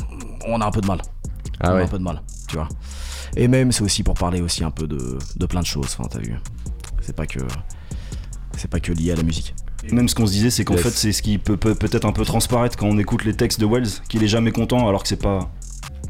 on 0.46 0.60
a 0.60 0.66
un 0.66 0.70
peu 0.70 0.80
de 0.80 0.86
mal. 0.86 1.02
Ah 1.58 1.72
on 1.74 1.76
a 1.78 1.82
un 1.82 1.88
peu 1.88 1.98
de 1.98 2.04
mal, 2.04 2.22
tu 2.46 2.54
vois. 2.54 2.68
Et 3.36 3.48
même, 3.48 3.72
c'est 3.72 3.82
aussi 3.82 4.04
pour 4.04 4.14
parler 4.14 4.40
aussi 4.40 4.62
un 4.62 4.70
peu 4.70 4.86
de, 4.86 5.18
de 5.36 5.46
plein 5.46 5.60
de 5.62 5.66
choses, 5.66 5.96
enfin, 5.98 6.08
t'as 6.08 6.20
vu. 6.20 6.36
C'est 7.02 7.14
pas 7.16 7.26
que. 7.26 7.40
C'est 8.56 8.70
pas 8.70 8.78
que 8.80 8.92
lié 8.92 9.10
à 9.12 9.16
la 9.16 9.22
musique. 9.24 9.54
Même 9.90 10.08
ce 10.08 10.14
qu'on 10.14 10.26
se 10.26 10.32
disait, 10.32 10.50
c'est 10.50 10.64
qu'en 10.64 10.74
Yes. 10.74 10.82
fait, 10.82 10.90
c'est 10.90 11.12
ce 11.12 11.22
qui 11.22 11.38
peut 11.38 11.56
peut- 11.56 11.74
peut-être 11.74 12.04
un 12.04 12.12
peu 12.12 12.24
transparaître 12.24 12.76
quand 12.76 12.86
on 12.86 12.98
écoute 12.98 13.24
les 13.24 13.34
textes 13.34 13.58
de 13.58 13.66
Wells, 13.66 13.88
qu'il 14.08 14.22
est 14.22 14.28
jamais 14.28 14.52
content, 14.52 14.86
alors 14.88 15.02
que 15.02 15.08
c'est 15.08 15.16
pas. 15.20 15.50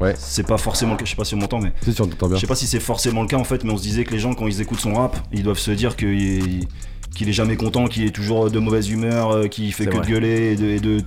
Ouais. 0.01 0.15
C'est 0.17 0.45
pas 0.45 0.57
forcément 0.57 0.93
le 0.93 0.97
cas. 0.97 1.05
Je 1.05 1.11
sais 1.11 1.15
pas 1.15 1.25
si 1.25 1.35
on 1.35 1.37
m'entend, 1.37 1.59
mais 1.59 1.71
Si, 1.83 1.93
si, 1.93 2.01
on 2.01 2.07
t'entend 2.07 2.27
bien. 2.27 2.35
je 2.37 2.41
sais 2.41 2.47
pas 2.47 2.55
si 2.55 2.67
c'est 2.67 2.79
forcément 2.79 3.21
le 3.21 3.27
cas 3.27 3.37
en 3.37 3.43
fait. 3.43 3.63
Mais 3.63 3.71
on 3.71 3.77
se 3.77 3.83
disait 3.83 4.03
que 4.03 4.11
les 4.11 4.19
gens, 4.19 4.33
quand 4.33 4.47
ils 4.47 4.59
écoutent 4.61 4.79
son 4.79 4.93
rap, 4.95 5.15
ils 5.31 5.43
doivent 5.43 5.59
se 5.59 5.71
dire 5.71 5.95
qu'il 5.95 6.09
est, 6.09 6.67
qu'il 7.15 7.29
est 7.29 7.33
jamais 7.33 7.55
content, 7.57 7.87
qu'il 7.87 8.03
est 8.05 8.11
toujours 8.15 8.49
de 8.49 8.59
mauvaise 8.59 8.89
humeur, 8.89 9.31
euh, 9.31 9.47
qu'il 9.47 9.71
fait 9.73 9.85
que 9.85 9.97
vrai. 9.97 10.01
de 10.05 10.11
gueuler 10.11 10.51
et 10.53 10.55
de, 10.55 10.65
et 10.65 10.79
de- 10.79 11.01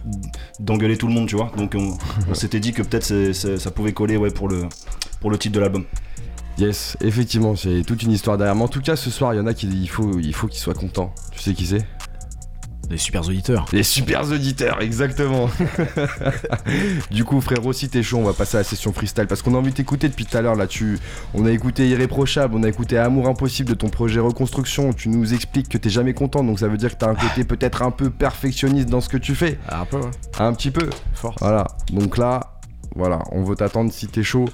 d'engueuler 0.60 0.96
tout 0.98 1.06
le 1.08 1.14
monde, 1.14 1.26
tu 1.28 1.34
vois. 1.36 1.50
Donc 1.56 1.74
on, 1.76 1.96
on 2.30 2.34
s'était 2.34 2.60
dit 2.60 2.72
que 2.72 2.82
peut-être 2.82 3.04
c'est- 3.04 3.32
c'est- 3.32 3.58
ça 3.58 3.70
pouvait 3.70 3.92
coller, 3.92 4.16
ouais, 4.16 4.30
pour 4.30 4.48
le 4.48 4.64
pour 5.20 5.30
le 5.30 5.38
titre 5.38 5.54
de 5.54 5.60
l'album. 5.60 5.84
Yes, 6.58 6.96
effectivement, 7.00 7.56
c'est 7.56 7.82
toute 7.84 8.02
une 8.04 8.12
histoire 8.12 8.38
derrière. 8.38 8.54
Mais 8.54 8.62
en 8.62 8.68
tout 8.68 8.80
cas, 8.80 8.94
ce 8.94 9.10
soir, 9.10 9.34
il 9.34 9.38
y 9.38 9.40
en 9.40 9.46
a 9.46 9.54
qui 9.54 9.66
il 9.66 9.88
faut, 9.88 10.18
il 10.20 10.32
faut 10.34 10.46
qu'ils 10.46 10.60
soient 10.60 10.74
contents. 10.74 11.12
Tu 11.32 11.40
sais 11.40 11.52
qui 11.52 11.66
c'est? 11.66 11.84
Des 12.88 12.98
super 12.98 13.26
auditeurs. 13.26 13.66
Les 13.72 13.82
super 13.82 14.30
auditeurs, 14.30 14.80
exactement. 14.82 15.48
du 17.10 17.24
coup, 17.24 17.40
frérot, 17.40 17.72
si 17.72 17.88
t'es 17.88 18.02
chaud, 18.02 18.18
on 18.18 18.24
va 18.24 18.32
passer 18.32 18.56
à 18.56 18.60
la 18.60 18.64
session 18.64 18.92
freestyle 18.92 19.26
parce 19.26 19.42
qu'on 19.42 19.54
a 19.54 19.58
envie 19.58 19.70
de 19.70 19.76
t'écouter 19.76 20.08
depuis 20.08 20.26
tout 20.26 20.36
à 20.36 20.42
l'heure 20.42 20.54
là-dessus. 20.54 20.98
On 21.32 21.46
a 21.46 21.50
écouté 21.50 21.88
Irréprochable, 21.88 22.54
on 22.54 22.62
a 22.62 22.68
écouté 22.68 22.98
Amour 22.98 23.28
Impossible 23.28 23.70
de 23.70 23.74
ton 23.74 23.88
projet 23.88 24.20
Reconstruction. 24.20 24.92
Tu 24.92 25.08
nous 25.08 25.32
expliques 25.34 25.68
que 25.68 25.78
t'es 25.78 25.90
jamais 25.90 26.14
content, 26.14 26.44
donc 26.44 26.58
ça 26.58 26.68
veut 26.68 26.76
dire 26.76 26.90
que 26.90 26.98
t'as 26.98 27.10
un 27.10 27.14
côté 27.14 27.44
peut-être 27.44 27.82
un 27.82 27.90
peu 27.90 28.10
perfectionniste 28.10 28.88
dans 28.88 29.00
ce 29.00 29.08
que 29.08 29.16
tu 29.16 29.34
fais. 29.34 29.58
Un 29.70 29.84
peu, 29.84 29.98
ouais. 29.98 30.10
Un 30.38 30.52
petit 30.52 30.70
peu. 30.70 30.88
Fort. 31.14 31.36
Voilà. 31.40 31.66
Donc 31.92 32.18
là, 32.18 32.54
voilà, 32.94 33.20
on 33.32 33.42
veut 33.42 33.56
t'attendre 33.56 33.92
si 33.92 34.06
t'es 34.08 34.22
chaud. 34.22 34.48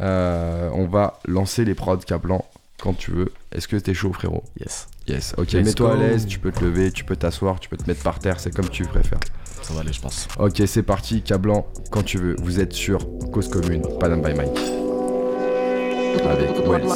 Euh, 0.00 0.70
on 0.72 0.86
va 0.86 1.18
lancer 1.26 1.64
les 1.64 1.74
prods 1.74 1.98
Caplan. 1.98 2.44
quand 2.80 2.94
tu 2.94 3.10
veux. 3.10 3.32
Est-ce 3.52 3.68
que 3.68 3.76
t'es 3.76 3.94
chaud, 3.94 4.12
frérot? 4.12 4.44
Yes, 4.58 4.88
Yes. 5.08 5.34
Ok, 5.36 5.54
mets-toi 5.54 5.92
à 5.92 5.96
l'aise. 5.96 6.26
Tu 6.26 6.38
peux 6.38 6.52
te 6.52 6.64
lever, 6.64 6.92
tu 6.92 7.04
peux 7.04 7.16
t'asseoir, 7.16 7.58
tu 7.60 7.68
peux 7.68 7.76
te 7.76 7.86
mettre 7.88 8.02
par 8.02 8.18
terre. 8.18 8.38
C'est 8.38 8.54
comme 8.54 8.68
tu 8.68 8.84
préfères. 8.84 9.20
ça 9.62 9.74
va 9.74 9.80
aller, 9.80 9.92
je 9.92 10.00
pense. 10.00 10.28
Ok, 10.38 10.62
c'est 10.66 10.82
parti. 10.82 11.22
Cablan, 11.22 11.66
quand 11.90 12.02
tu 12.02 12.18
veux. 12.18 12.36
Vous 12.42 12.60
êtes 12.60 12.72
sur 12.72 12.98
Cause 13.32 13.48
Commune, 13.48 13.82
Panam 13.98 14.22
by 14.22 14.34
Mike. 14.34 14.58
Avec 16.28 16.50
Wells. 16.66 16.88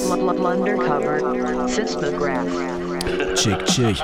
Check, 3.35 3.65
check. 3.67 3.97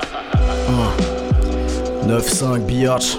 1. 2.03 2.07
9-5 2.07 2.65
biatch. 2.65 3.17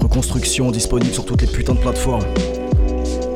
Reconstruction 0.00 0.70
disponible 0.70 1.12
sur 1.12 1.24
toutes 1.24 1.42
les 1.42 1.48
putains 1.48 1.74
de 1.74 1.80
plateformes. 1.80 2.24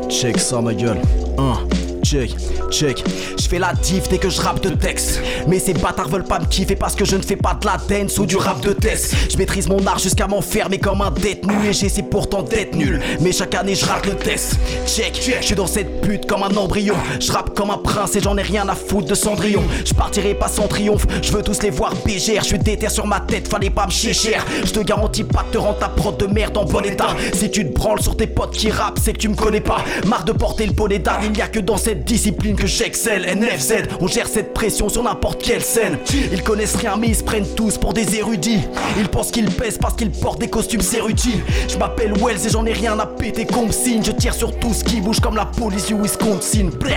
Check 0.08 0.38
ça, 0.38 0.60
ma 0.60 0.72
gueule. 0.72 1.00
1. 1.38 1.93
Check, 2.04 2.36
check. 2.70 3.02
Je 3.38 3.48
fais 3.48 3.58
la 3.58 3.72
diff 3.72 4.08
dès 4.10 4.18
que 4.18 4.28
je 4.28 4.40
rappe 4.40 4.62
de 4.62 4.68
texte. 4.68 5.20
Mais 5.48 5.58
ces 5.58 5.72
bâtards 5.72 6.08
veulent 6.08 6.24
pas 6.24 6.38
me 6.38 6.44
kiffer 6.44 6.76
parce 6.76 6.94
que 6.94 7.04
je 7.04 7.16
ne 7.16 7.22
fais 7.22 7.36
pas 7.36 7.54
de 7.54 7.66
la 7.66 7.78
dance 7.88 8.18
ou 8.18 8.26
du 8.26 8.36
rap 8.36 8.60
de 8.60 8.72
test. 8.72 9.14
Je 9.30 9.38
maîtrise 9.38 9.68
mon 9.68 9.84
art 9.86 9.98
jusqu'à 9.98 10.26
m'enfermer 10.26 10.78
comme 10.78 11.00
un 11.00 11.10
détenu. 11.10 11.54
Et 11.66 11.72
j'essaie 11.72 12.02
pourtant 12.02 12.42
d'être 12.42 12.76
nul. 12.76 13.00
Mais 13.20 13.32
chaque 13.32 13.54
année 13.54 13.74
je 13.74 13.86
rate 13.86 14.06
le 14.06 14.14
test. 14.14 14.56
Check, 14.86 15.18
je 15.40 15.44
suis 15.44 15.54
dans 15.54 15.66
cette 15.66 16.02
pute 16.02 16.26
comme 16.26 16.42
un 16.42 16.54
embryon. 16.54 16.94
Je 17.20 17.32
rappe 17.32 17.54
comme 17.54 17.70
un 17.70 17.78
prince 17.78 18.14
et 18.16 18.20
j'en 18.20 18.36
ai 18.36 18.42
rien 18.42 18.68
à 18.68 18.74
foutre 18.74 19.08
de 19.08 19.14
Cendrillon. 19.14 19.64
Je 19.84 19.94
partirai 19.94 20.34
pas 20.34 20.48
sans 20.48 20.68
triomphe. 20.68 21.06
Je 21.22 21.32
veux 21.32 21.42
tous 21.42 21.62
les 21.62 21.70
voir 21.70 21.94
bégère. 22.04 22.42
Je 22.42 22.48
suis 22.48 22.58
déter 22.58 22.90
sur 22.90 23.06
ma 23.06 23.20
tête, 23.20 23.48
fallait 23.48 23.70
pas 23.70 23.86
me 23.86 23.90
chier 23.90 24.12
cher. 24.12 24.44
Je 24.62 24.72
te 24.72 24.80
garantis 24.80 25.24
pas 25.24 25.42
de 25.44 25.52
te 25.52 25.58
rendre 25.58 25.78
ta 25.78 25.88
prod 25.88 26.16
de 26.18 26.26
merde 26.26 26.56
en 26.58 26.64
bon 26.64 26.84
état. 26.84 27.16
Si 27.32 27.50
tu 27.50 27.66
te 27.66 27.72
branles 27.72 28.02
sur 28.02 28.16
tes 28.16 28.26
potes 28.26 28.52
qui 28.52 28.70
rappent, 28.70 28.98
c'est 29.02 29.14
que 29.14 29.18
tu 29.18 29.28
me 29.28 29.34
connais 29.34 29.60
pas. 29.60 29.78
Marre 30.06 30.24
de 30.24 30.32
porter 30.32 30.66
le 30.66 30.72
bonnet 30.72 30.98
d'âne, 30.98 31.20
il 31.24 31.32
n'y 31.32 31.40
a 31.40 31.48
que 31.48 31.60
dans 31.60 31.78
cette 31.78 31.93
discipline 31.94 32.56
que 32.56 32.66
j'excelle. 32.66 33.26
NFZ, 33.38 33.88
on 34.00 34.06
gère 34.06 34.28
cette 34.28 34.52
pression 34.54 34.88
sur 34.88 35.02
n'importe 35.02 35.42
quelle 35.42 35.62
scène. 35.62 35.98
Ils 36.32 36.42
connaissent 36.42 36.76
rien, 36.76 36.96
mais 36.96 37.08
ils 37.08 37.16
se 37.16 37.22
prennent 37.22 37.46
tous 37.54 37.78
pour 37.78 37.92
des 37.92 38.16
érudits. 38.16 38.60
Ils 38.98 39.08
pensent 39.08 39.30
qu'ils 39.30 39.50
pèsent 39.50 39.78
parce 39.78 39.94
qu'ils 39.94 40.10
portent 40.10 40.40
des 40.40 40.48
costumes 40.48 40.82
érudits. 40.96 41.40
Je 41.68 41.76
m'appelle 41.76 42.12
Wells 42.14 42.46
et 42.46 42.50
j'en 42.50 42.66
ai 42.66 42.72
rien 42.72 42.98
à 42.98 43.06
péter 43.06 43.46
comme 43.46 43.72
signe. 43.72 44.02
Je 44.04 44.12
tire 44.12 44.34
sur 44.34 44.58
tout 44.58 44.74
ce 44.74 44.84
qui 44.84 45.00
bouge 45.00 45.20
comme 45.20 45.36
la 45.36 45.46
police 45.46 45.86
du 45.86 45.94
Wisconsin. 45.94 46.70
Blah. 46.80 46.96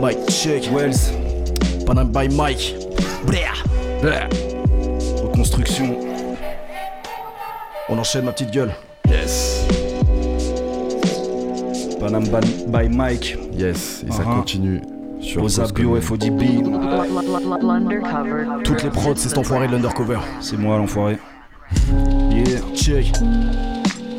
Mike 0.00 0.30
check, 0.30 0.68
Wells, 0.72 1.12
Panam 1.86 2.08
by 2.08 2.28
Mike. 2.28 2.74
Blah. 3.24 3.40
Blah. 4.00 4.28
reconstruction. 5.22 5.96
On 7.88 7.98
enchaîne 7.98 8.24
ma 8.24 8.32
petite 8.32 8.50
gueule. 8.50 8.72
Yes. 9.08 9.64
Panam 12.02 12.24
by- 12.66 12.88
Mike. 12.88 13.38
Yes. 13.56 14.04
Et 14.08 14.10
ça 14.10 14.22
Uh-huh. 14.24 14.36
continue 14.38 14.80
sur 15.20 15.44
Osabio 15.44 15.90
Commune. 15.90 16.02
FODB. 16.02 16.42
Toutes 18.64 18.82
les 18.82 18.90
prods, 18.90 19.14
c'est 19.14 19.28
cet 19.28 19.38
enfoiré 19.38 19.68
de 19.68 19.72
l'undercover. 19.72 20.18
C'est 20.40 20.56
moi 20.58 20.78
l'enfoiré. 20.78 21.18
Yeah. 22.32 22.60
Check. 22.74 23.12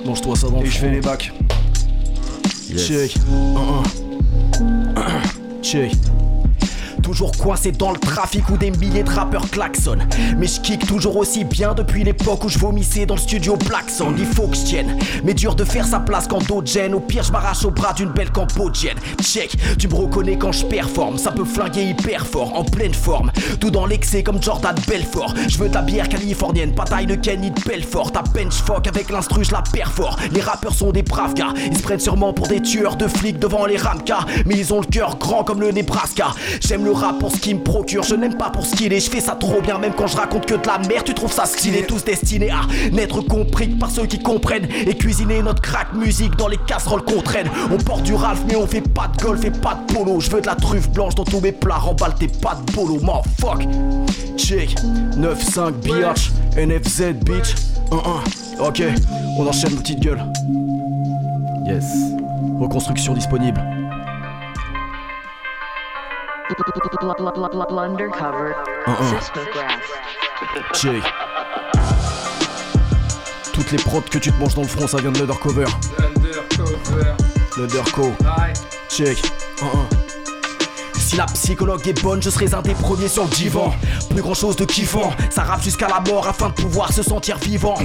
Mange-toi 0.06 0.36
ça 0.38 0.48
dans 0.50 0.60
le 0.62 0.66
Et 0.66 0.70
je 0.70 0.78
fais 0.78 0.92
les 0.92 1.02
bacs. 1.02 1.34
Yes. 2.70 2.88
Check. 2.88 3.16
Un, 3.58 3.84
un. 5.02 5.62
Check. 5.62 5.92
Toujours 7.04 7.34
coincé 7.34 7.72
dans 7.72 7.91
le 7.91 7.99
trafic 7.99 8.49
où 8.49 8.58
des 8.58 8.72
milliers 8.72 9.04
de 9.04 9.10
rappeurs 9.10 9.49
klaxonnent. 9.49 10.08
Mais 10.38 10.47
je 10.47 10.62
kick 10.62 10.88
toujours 10.88 11.18
aussi 11.18 11.43
bien 11.43 11.74
depuis 11.74 12.04
l'époque 12.04 12.45
où 12.45 12.49
je 12.49 12.58
vomissais 12.58 13.06
dans 13.06 13.16
le 13.16 13.20
studio 13.20 13.58
Black 13.68 13.89
Sound. 13.89 14.18
Il 14.18 14.26
faut 14.26 14.47
que 14.47 14.56
je 14.56 14.64
tienne. 14.64 14.97
Mais 15.24 15.34
dur 15.34 15.54
de 15.54 15.66
faire 15.66 15.86
sa 15.86 15.99
place 15.99 16.28
quand 16.28 16.47
d'autres 16.47 16.72
gênent. 16.72 16.93
Au 16.93 17.01
pire, 17.01 17.24
je 17.24 17.32
m'arrache 17.32 17.66
au 17.66 17.72
bras 17.72 17.93
d'une 17.93 18.10
belle 18.10 18.32
cambodgienne. 18.32 18.97
Check. 19.22 19.56
Tu 19.78 19.88
me 19.88 19.95
reconnais 19.95 20.38
quand 20.38 20.54
je 20.54 20.66
performe. 20.66 21.18
Ça 21.18 21.32
peut 21.32 21.45
flinguer 21.45 21.84
hyper 21.84 22.26
fort, 22.26 22.58
en 22.58 22.64
pleine 22.64 22.93
forme. 22.93 23.32
Tout 23.60 23.70
dans 23.70 23.86
l'excès 23.86 24.24
comme 24.24 24.41
Jordan 24.41 24.76
Belfort. 24.88 25.34
Je 25.49 25.58
veux 25.58 25.68
la 25.68 25.82
bière 25.82 26.08
californienne, 26.08 26.74
pas 26.74 26.86
taille 26.86 27.06
de 27.06 27.16
Kenny 27.16 27.51
de 27.51 27.62
Belfort. 27.62 28.14
Ta 28.14 28.22
bench 28.22 28.54
fuck 28.54 28.88
avec 28.88 29.10
l'instru, 29.10 29.43
je 29.43 29.51
la 29.51 29.62
perfore. 29.62 30.18
Les 30.32 30.41
rappeurs 30.41 30.74
sont 30.74 30.91
des 30.91 31.04
braves. 31.04 31.34
Ils 31.70 31.78
se 31.78 31.84
prennent 31.84 31.99
sûrement 31.99 32.34
pour 32.34 32.47
des 32.47 32.62
tueurs 32.62 32.95
de 32.95 33.08
flics 33.08 33.39
devant 33.39 33.66
les 33.66 33.78
ramkas. 33.78 34.26
Mais 34.45 34.56
ils 34.56 34.74
ont 34.74 34.80
le 34.80 34.86
cœur 34.86 35.18
grand 35.18 35.43
comme 35.43 35.60
le 35.60 35.72
Nebraska. 35.72 36.28
J'aime 36.62 36.86
le 36.86 36.93
rap 36.94 37.20
pour 37.20 37.32
ce 37.32 37.38
qu'il 37.38 37.58
me 37.58 37.64
procure. 37.64 38.04
Je 38.04 38.16
n'aime 38.16 38.38
pas 38.38 38.50
pour 38.50 38.66
ce 38.66 38.76
qu'il 38.76 38.94
est. 38.94 39.00
Je 39.00 39.10
fais 39.10 39.20
ça 39.20 39.36
trop 39.36 39.62
bien, 39.62 39.78
même 39.78 39.94
quand 39.94 40.08
je 40.08 40.18
raconte 40.18 40.46
que 40.46 40.56
de 40.56 40.68
la 40.68 40.80
merde. 40.80 41.06
Tu 41.06 41.14
trouves 41.14 41.32
ça 41.32 41.46
stylé, 41.46 41.86
tous 41.86 42.04
destinés 42.04 42.52
à 42.52 42.62
n'être 42.91 43.22
compris 43.22 43.70
que 43.70 43.80
par 43.80 43.91
ceux 43.91 44.06
qui 44.06 44.20
comprennent. 44.20 44.68
Et 44.86 44.96
cuisiner 44.96 45.41
notre 45.41 45.62
crack 45.62 45.94
musique 45.94 46.36
dans 46.36 46.48
les 46.48 46.58
casseroles 46.58 47.04
qu'on 47.04 47.22
traîne. 47.22 47.50
On 47.72 47.78
porte 47.78 48.04
du 48.04 48.14
Ralph, 48.14 48.44
mais 48.48 48.56
on 48.56 48.68
fait 48.68 48.82
pas 48.82 49.08
de 49.08 49.22
golf 49.22 49.44
et 49.44 49.52
pas 49.52 49.76
de 49.76 49.94
polo. 49.94 50.20
Je 50.20 50.30
veux 50.30 50.41
de 50.41 50.48
la 50.48 50.56
truffe 50.56 50.89
blanche 50.89 51.16
dans 51.16 51.26
tous 51.26 51.39
mes 51.39 51.52
plats. 51.52 51.78
Remballe 51.78 52.16
tes 52.16 52.28
pas 52.28 52.56
de 52.56 52.72
polo, 52.72 53.00
man, 53.02 53.22
fuck. 53.39 53.68
Check, 54.38 54.76
9-5 55.18 55.72
biatch, 55.84 56.32
NFZ 56.58 57.14
bitch. 57.24 57.56
1-1. 57.91 58.00
Ok, 58.60 58.84
on 59.38 59.48
enchaîne, 59.48 59.76
petite 59.76 60.00
gueule. 60.00 60.24
Yes. 61.66 61.86
Reconstruction 62.60 63.14
disponible. 63.14 63.62
Undercover 67.84 68.54
Uh-uh. 68.88 69.20
Sismograph. 69.20 69.82
Check. 70.74 71.04
Toutes 73.54 73.72
les 73.72 73.78
prods 73.78 74.01
que 74.01 74.18
tu 74.20 74.32
te 74.32 74.39
manges 74.39 74.56
dans 74.56 74.62
le 74.62 74.68
front, 74.68 74.88
ça 74.88 74.97
vient 74.97 75.12
de 75.12 75.20
l'undercover. 75.20 75.66
L'underco. 77.58 78.14
Check. 78.89 79.22
Un, 79.62 79.66
un. 79.66 80.03
La 81.16 81.26
psychologue 81.26 81.88
est 81.88 82.01
bonne, 82.01 82.24
je 82.24 82.32
serai 82.32 82.53
un 82.55 82.64
des 82.64 82.74
premiers 82.74 83.07
sur 83.07 83.26
le 83.26 83.30
divan. 83.30 83.72
Plus 84.09 84.22
grand 84.22 84.34
chose 84.34 84.55
de 84.55 84.66
kiffant, 84.66 85.11
ça 85.30 85.43
rappe 85.43 85.61
jusqu'à 85.61 85.88
la 85.88 85.99
mort 85.99 86.28
afin 86.28 86.49
de 86.49 86.53
pouvoir 86.53 86.91
se 86.91 87.03
sentir 87.03 87.38
vivant. 87.38 87.76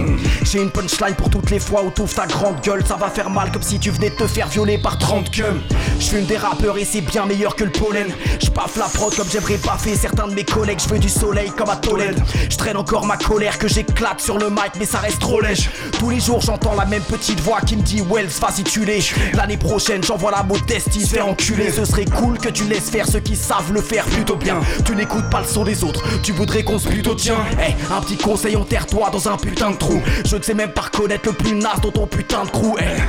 J'ai 0.45 0.63
une 0.63 0.71
punchline 0.71 1.15
pour 1.15 1.29
toutes 1.29 1.51
les 1.51 1.59
fois 1.59 1.83
où 1.85 1.91
t'ouvres 1.91 2.15
ta 2.15 2.27
grande 2.27 2.59
gueule, 2.63 2.83
ça 2.87 2.97
va 2.97 3.11
faire 3.11 3.29
mal 3.29 3.53
comme 3.53 3.63
si 3.63 3.79
tu 3.79 3.91
venais 3.91 4.09
de 4.09 4.15
te 4.15 4.27
faire 4.27 4.49
violer 4.49 4.79
par 4.79 4.97
30 4.97 5.31
cums. 5.31 5.61
Je 6.01 6.07
fume 6.07 6.25
des 6.25 6.39
rappeurs 6.39 6.79
et 6.79 6.87
c'est 6.87 7.03
bien 7.03 7.27
meilleur 7.27 7.55
que 7.55 7.65
le 7.65 7.71
pollen. 7.71 8.07
Je 8.41 8.49
la 8.79 8.87
prod 8.87 9.15
comme 9.15 9.29
j'aimerais 9.31 9.57
baffer 9.59 9.95
certains 9.95 10.27
de 10.27 10.35
mes 10.35 10.45
collègues. 10.45 10.81
Je 10.83 10.89
veux 10.89 10.99
du 10.99 11.09
soleil 11.09 11.51
comme 11.57 11.71
à 11.71 11.77
Tolède. 11.77 12.21
Je 12.51 12.57
traîne 12.57 12.77
encore 12.77 13.07
ma 13.07 13.17
colère 13.17 13.59
que 13.59 13.69
j'éclate 13.69 14.21
sur 14.21 14.39
le 14.39 14.51
mic, 14.51 14.73
mais 14.79 14.85
ça 14.85 14.99
reste 14.99 15.21
trop 15.21 15.41
léger. 15.41 15.71
Tous 15.99 16.11
les 16.11 16.21
jours 16.21 16.41
j'entends 16.41 16.75
la 16.75 16.85
même 16.85 17.03
petite 17.03 17.41
voix 17.41 17.61
qui 17.61 17.77
me 17.77 17.83
dit 17.83 18.03
Wells, 18.03 18.29
vas-y 18.41 18.65
tu 18.65 18.85
l'es. 18.85 19.01
L'année 19.35 19.57
prochaine 19.57 20.03
j'envoie 20.03 20.31
la 20.31 20.43
modestie 20.43 21.03
se 21.03 21.15
faire 21.15 21.29
enculer. 21.29 21.71
Ce 21.71 21.85
serait 21.85 22.05
cool 22.05 22.39
que 22.39 22.49
tu 22.49 22.65
laisses 22.65 22.91
faire 22.91 23.07
ceux 23.19 23.23
qui 23.23 23.37
savent 23.37 23.73
le 23.73 23.81
faire 23.81 24.05
plutôt 24.05 24.37
bien. 24.37 24.61
Tu 24.85 24.95
n'écoutes 24.95 25.29
pas 25.31 25.41
le 25.41 25.47
son 25.47 25.65
des 25.65 25.83
autres, 25.83 26.03
tu 26.23 26.33
voudrais 26.33 26.63
qu'on 26.63 26.79
se 26.79 26.89
plutôt 26.89 27.15
tient. 27.15 27.39
Hey, 27.59 27.75
un 27.91 28.01
petit 28.01 28.17
conseil, 28.17 28.55
enterre-toi 28.55 29.11
dans 29.11 29.29
un 29.29 29.37
putain 29.37 29.71
de 29.73 29.77
trou. 29.77 30.01
Je 30.25 30.37
ne 30.37 30.43
sais 30.43 30.55
même 30.55 30.71
pas 30.71 30.83
reconnaître 30.83 31.29
le 31.29 31.33
plus 31.33 31.55
naze 31.55 31.81
dans 31.83 31.91
ton 31.91 32.07
putain 32.07 32.45
de 32.45 32.51
crew. 32.51 32.79
Hey. 32.79 33.03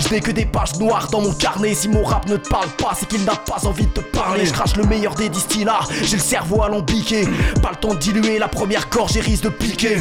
Je 0.00 0.14
n'ai 0.14 0.20
que 0.20 0.30
des 0.30 0.44
pages 0.44 0.76
noires 0.78 1.08
dans 1.10 1.20
mon 1.20 1.32
carnet. 1.32 1.74
Si 1.74 1.88
mon 1.88 2.04
rap 2.04 2.28
ne 2.28 2.36
te 2.36 2.48
parle 2.48 2.68
pas, 2.78 2.92
c'est 2.96 3.08
qu'il 3.08 3.24
n'a 3.24 3.34
pas 3.34 3.66
envie 3.66 3.86
de 3.86 3.90
te 3.90 4.00
parler. 4.00 4.46
Je 4.46 4.52
crache 4.52 4.76
le 4.76 4.84
meilleur 4.84 5.14
des 5.14 5.28
distillats, 5.28 5.80
j'ai 6.02 6.16
le 6.16 6.22
cerveau 6.22 6.62
alambiqué. 6.62 7.26
Pas 7.60 7.70
le 7.70 7.76
temps 7.76 7.94
de 7.94 7.98
diluer 7.98 8.38
la 8.38 8.48
première 8.48 8.88
gorge 8.90 9.16
et 9.16 9.20
risque 9.20 9.44
de 9.44 9.48
piquer. 9.48 9.96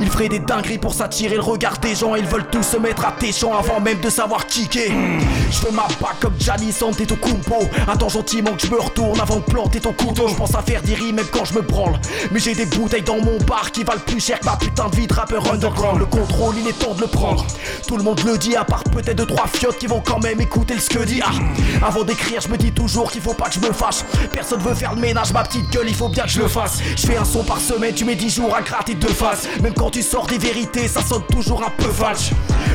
Il 0.00 0.10
ferait 0.10 0.28
des 0.28 0.40
dingueries 0.40 0.78
pour 0.78 0.94
s'attirer 0.94 1.36
le 1.36 1.42
regard 1.42 1.78
des 1.78 1.94
gens. 1.94 2.16
Ils 2.16 2.26
veulent 2.26 2.48
tous 2.50 2.64
se 2.64 2.76
mettre 2.76 3.04
à 3.04 3.12
tes 3.12 3.32
champs 3.32 3.56
avant 3.56 3.80
même 3.80 4.00
de 4.00 4.10
savoir 4.10 4.46
kicker. 4.46 4.90
Je 5.50 5.56
fais 5.56 5.72
ma 5.72 5.86
bac 6.00 6.16
comme 6.20 6.34
Gianni 6.40 6.74
Antetokounmpo. 6.82 7.68
Attends 7.86 8.08
gentiment 8.08 8.52
que 8.52 8.66
je 8.66 8.72
me 8.72 8.80
retourne 8.86 9.20
avant 9.20 9.36
de 9.36 9.44
planter 9.44 9.80
ton 9.80 9.92
couteau. 9.92 10.28
Je 10.28 10.34
pense 10.34 10.54
à 10.54 10.62
faire 10.62 10.82
des 10.82 10.94
rimes 10.94 11.16
même 11.16 11.26
quand 11.32 11.44
je 11.44 11.54
me 11.54 11.62
branle. 11.62 11.98
Mais 12.32 12.40
j'ai 12.40 12.54
des 12.54 12.66
bouteilles 12.66 13.02
dans 13.02 13.20
mon 13.20 13.38
bar 13.38 13.70
qui 13.72 13.84
valent 13.84 14.00
plus 14.06 14.20
cher 14.20 14.40
que 14.40 14.46
ma 14.46 14.56
putain 14.56 14.88
de 14.88 14.96
vie 14.96 15.06
de 15.06 15.14
rappeur 15.14 15.52
underground. 15.52 15.98
Le 15.98 16.06
contrôle, 16.06 16.54
il 16.58 16.68
est 16.68 16.78
temps 16.78 16.94
de 16.94 17.00
le 17.00 17.06
prendre. 17.06 17.46
Tout 17.86 17.96
le 17.96 18.02
monde 18.02 18.20
le 18.24 18.38
dit, 18.38 18.56
à 18.56 18.64
part 18.64 18.84
peut-être 18.84 19.16
deux 19.16 19.26
trois 19.26 19.46
fiottes 19.46 19.78
qui 19.78 19.86
vont 19.86 20.02
quand 20.04 20.22
même 20.22 20.40
écouter 20.40 20.74
le 20.74 21.04
dit. 21.04 21.20
Ah, 21.24 21.86
avant 21.86 22.04
d'écrire, 22.04 22.40
je 22.40 22.48
me 22.48 22.56
dis 22.56 22.72
toujours 22.72 23.10
qu'il 23.10 23.20
faut 23.20 23.34
pas 23.34 23.48
que 23.48 23.54
je 23.54 23.60
me 23.60 23.72
fâche. 23.72 24.02
Personne 24.32 24.60
veut 24.60 24.74
faire 24.74 24.94
le 24.94 25.00
ménage, 25.00 25.32
ma 25.32 25.42
petite 25.42 25.70
gueule, 25.70 25.86
il 25.88 25.94
faut 25.94 26.08
bien 26.08 26.24
que 26.24 26.30
je 26.30 26.40
le 26.40 26.48
fasse. 26.48 26.78
Je 26.96 27.06
fais 27.06 27.16
un 27.16 27.24
son 27.24 27.44
par 27.44 27.60
semaine, 27.60 27.94
tu 27.94 28.04
mets 28.04 28.14
10 28.14 28.34
jours 28.36 28.54
à 28.54 28.62
gratter 28.62 28.94
de 28.94 29.06
face. 29.06 29.46
Même 29.62 29.74
quand 29.74 29.90
tu 29.90 30.02
sors 30.02 30.26
des 30.26 30.38
vérités, 30.38 30.88
ça 30.88 31.02
sonne 31.02 31.22
toujours 31.30 31.62
un 31.64 31.70
peu 31.70 31.90
falche. 31.90 32.30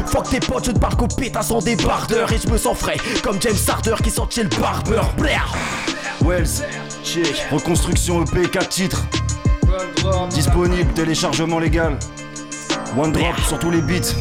Fuck 0.08 0.30
tes 0.30 0.40
potes, 0.40 0.66
je 0.66 0.72
ne 0.72 0.80
parle 0.80 0.96
qu'aux 0.96 1.08
pétasses 1.08 1.52
en 1.52 1.60
débardeur. 1.60 2.32
Et 2.32 2.38
je 2.38 2.50
me 2.50 2.58
sens 2.58 2.78
frais, 2.78 2.98
comme 3.24 3.42
James 3.42 3.56
Harder 3.68 3.96
qui 4.04 4.12
sort 4.12 4.28
chez 4.30 4.44
le 4.44 4.50
barbeur. 4.50 5.14
Blair. 5.18 5.54
Wells, 6.24 6.64
Check. 7.04 7.48
reconstruction 7.52 8.24
EP 8.24 8.48
4 8.50 8.70
titres. 8.70 9.06
Disponible, 10.30 10.92
téléchargement 10.94 11.60
légal. 11.60 11.98
One 12.98 13.12
drop 13.12 13.40
sur 13.48 13.60
tous 13.60 13.72
les 13.72 13.82
beats. 13.82 14.16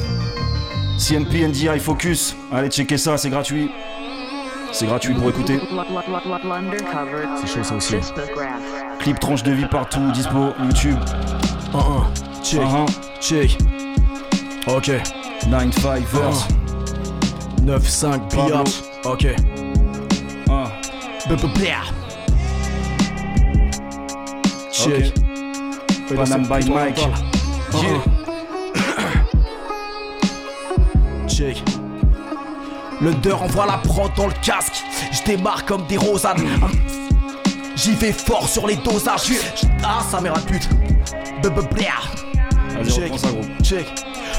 CMP 0.98 1.46
NDI 1.46 1.78
Focus. 1.80 2.36
Allez 2.53 2.68
checker 2.70 2.98
ça, 2.98 3.16
c'est 3.16 3.30
gratuit. 3.30 3.70
C'est 4.72 4.86
gratuit 4.86 5.14
pour 5.14 5.28
écouter. 5.28 5.59
C'est 7.40 7.46
chaud 7.46 7.64
ça 7.64 7.74
aussi. 7.74 7.96
Clip 9.01 9.18
tranche 9.18 9.42
de 9.42 9.53
vie 9.53 9.66
partout, 9.66 10.11
dispo, 10.12 10.53
YouTube. 10.62 10.98
1-1. 11.72 12.42
Check. 12.42 12.61
Uh-huh. 12.61 12.86
Check. 13.20 13.59
Ok. 14.66 14.90
9-5 15.48 16.03
verse. 16.12 16.48
9-5 17.64 18.28
Pablo. 18.28 18.46
biatch. 18.46 18.82
Ok. 19.05 19.26
Blair. 21.37 21.95
Check. 24.72 25.12
Panam 26.09 26.49
by 26.49 26.68
Mike. 26.68 26.99
Check. 31.28 31.62
Le 33.01 33.14
deux 33.14 33.33
envoie 33.33 33.66
la 33.66 33.78
prod 33.78 34.11
dans 34.16 34.26
le 34.26 34.33
casque. 34.43 34.83
Je 35.12 35.22
démarre 35.22 35.64
comme 35.66 35.87
des 35.87 35.97
rosanes. 35.97 36.49
J'y 37.76 37.95
vais 37.95 38.11
fort 38.12 38.49
sur 38.49 38.66
les 38.66 38.74
dosages. 38.76 39.31
Ah, 39.85 40.01
sa 40.11 40.20
mère 40.20 40.37
à 40.37 40.41
pute. 40.41 40.68
Check. 42.89 43.16
ça. 43.16 43.28
Check. 43.62 43.87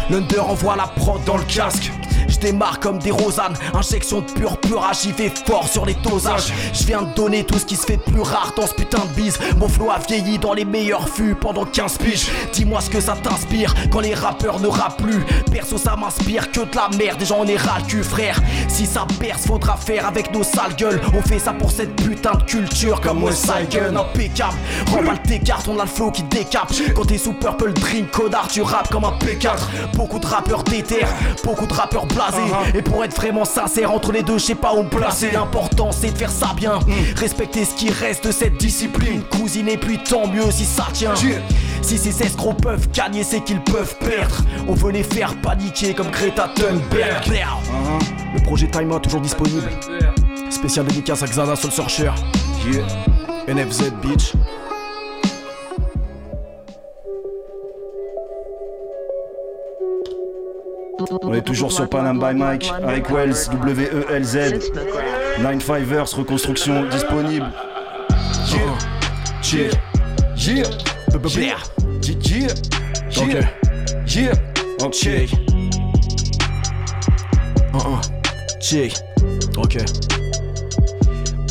L'under 0.09 0.41
envoie 0.41 0.75
la 0.75 0.87
prod 0.87 1.23
dans 1.23 1.37
le 1.37 1.45
casque. 1.45 1.89
Je 2.31 2.39
démarre 2.39 2.79
comme 2.79 2.97
des 2.97 3.11
rosanes, 3.11 3.55
injection 3.73 4.21
de 4.21 4.31
purpura, 4.31 4.91
j'y 4.93 5.11
vais 5.11 5.31
fort 5.45 5.67
sur 5.67 5.85
les 5.85 5.95
dosages. 5.95 6.53
Je 6.73 6.85
viens 6.85 7.01
de 7.01 7.13
donner 7.13 7.43
tout 7.43 7.59
ce 7.59 7.65
qui 7.65 7.75
se 7.75 7.85
fait 7.85 7.97
plus 7.97 8.21
rare 8.21 8.53
dans 8.55 8.65
ce 8.65 8.73
putain 8.73 8.99
de 8.99 9.21
bise. 9.21 9.37
Mon 9.57 9.67
flow 9.67 9.91
a 9.91 9.99
vieilli 9.99 10.39
dans 10.39 10.53
les 10.53 10.63
meilleurs 10.63 11.09
fûts 11.09 11.35
pendant 11.35 11.65
15 11.65 11.97
piges. 11.97 12.31
Dis-moi 12.53 12.79
ce 12.79 12.89
que 12.89 13.01
ça 13.01 13.17
t'inspire 13.21 13.73
quand 13.91 13.99
les 13.99 14.13
rappeurs 14.13 14.61
ne 14.61 14.67
rappent 14.67 15.01
plus. 15.03 15.25
Perso, 15.51 15.77
ça 15.77 15.97
m'inspire 15.97 16.51
que 16.51 16.61
de 16.61 16.75
la 16.75 16.89
merde, 16.97 17.19
déjà 17.19 17.35
on 17.35 17.45
est 17.45 17.57
ras 17.57 17.81
cul, 17.85 18.03
frère. 18.03 18.39
Si 18.69 18.85
ça 18.85 19.05
perce, 19.19 19.45
faudra 19.45 19.75
faire 19.75 20.07
avec 20.07 20.33
nos 20.33 20.43
sales 20.43 20.75
gueules. 20.77 21.01
On 21.13 21.21
fait 21.21 21.39
ça 21.39 21.51
pour 21.51 21.71
cette 21.71 21.95
putain 21.97 22.31
de 22.35 22.43
culture 22.43 23.01
comme 23.01 23.23
West 23.23 23.51
Gun. 23.69 23.95
Impeccable, 23.95 24.57
remballe 24.89 25.21
tes 25.23 25.39
cartes, 25.39 25.67
on 25.67 25.77
a 25.79 25.83
le 25.83 25.89
flow 25.89 26.11
qui 26.11 26.23
décape. 26.23 26.71
Quand 26.95 27.05
t'es 27.05 27.17
sous 27.17 27.33
Purple 27.33 27.73
Drink, 27.73 28.09
codard, 28.11 28.47
tu 28.47 28.61
rappes 28.61 28.89
comme 28.89 29.03
un 29.03 29.17
P4. 29.17 29.57
Beaucoup 29.95 30.19
de 30.19 30.27
rappeurs 30.27 30.63
déterres, 30.63 31.13
beaucoup 31.43 31.67
de 31.67 31.73
rappeurs 31.73 32.05
blasés. 32.29 32.77
Et 32.77 32.81
pour 32.81 33.03
être 33.03 33.15
vraiment 33.15 33.45
sincère, 33.45 33.91
entre 33.91 34.11
les 34.11 34.23
deux, 34.23 34.37
je 34.37 34.45
sais 34.45 34.55
pas 34.55 34.73
où 34.73 34.83
me 34.83 34.89
placer. 34.89 35.31
L'important, 35.31 35.91
c'est 35.91 36.11
de 36.11 36.17
faire 36.17 36.31
ça 36.31 36.53
bien. 36.55 36.79
Respecter 37.17 37.65
ce 37.65 37.75
qui 37.75 37.91
reste 37.91 38.27
de 38.27 38.31
cette 38.31 38.57
discipline. 38.57 39.23
Cousine, 39.23 39.67
et 39.69 39.77
puis 39.77 39.97
tant 39.97 40.27
mieux 40.27 40.51
si 40.51 40.65
ça 40.65 40.87
tient. 40.93 41.13
Si 41.81 41.97
ces 41.97 42.23
escrocs 42.23 42.61
peuvent 42.61 42.89
gagner, 42.91 43.23
c'est 43.23 43.41
qu'ils 43.41 43.61
peuvent 43.61 43.95
perdre. 43.97 44.35
On 44.67 44.73
veut 44.73 44.91
les 44.91 45.03
faire 45.03 45.35
paniquer 45.41 45.93
comme 45.93 46.11
Greta 46.11 46.49
Thunberg. 46.55 47.31
Le 48.33 48.43
projet 48.43 48.67
Time 48.67 48.91
Out 48.91 49.03
toujours 49.03 49.21
disponible. 49.21 49.69
Spécial 50.49 50.85
dédicace 50.85 51.23
à 51.23 51.27
Xana 51.27 51.55
Soul 51.55 51.71
Searcher. 51.71 52.11
NFZ 53.47 53.91
Beach. 54.01 54.33
On 61.21 61.33
est 61.33 61.41
toujours 61.41 61.71
sur 61.71 61.89
Panam 61.89 62.19
by 62.19 62.33
Mike 62.37 62.71
avec 62.83 63.09
Wells, 63.09 63.35
W-E-L-Z. 63.51 64.71
95ers, 65.41 66.15
reconstruction 66.15 66.83
disponible. 66.89 67.47
Yeah, 68.51 69.71
yeah, 70.37 70.67
yeah, 73.17 73.47
yeah. 74.07 74.33
Uh 77.73 77.77
-uh. 77.77 78.01
Ok. 79.57 80.20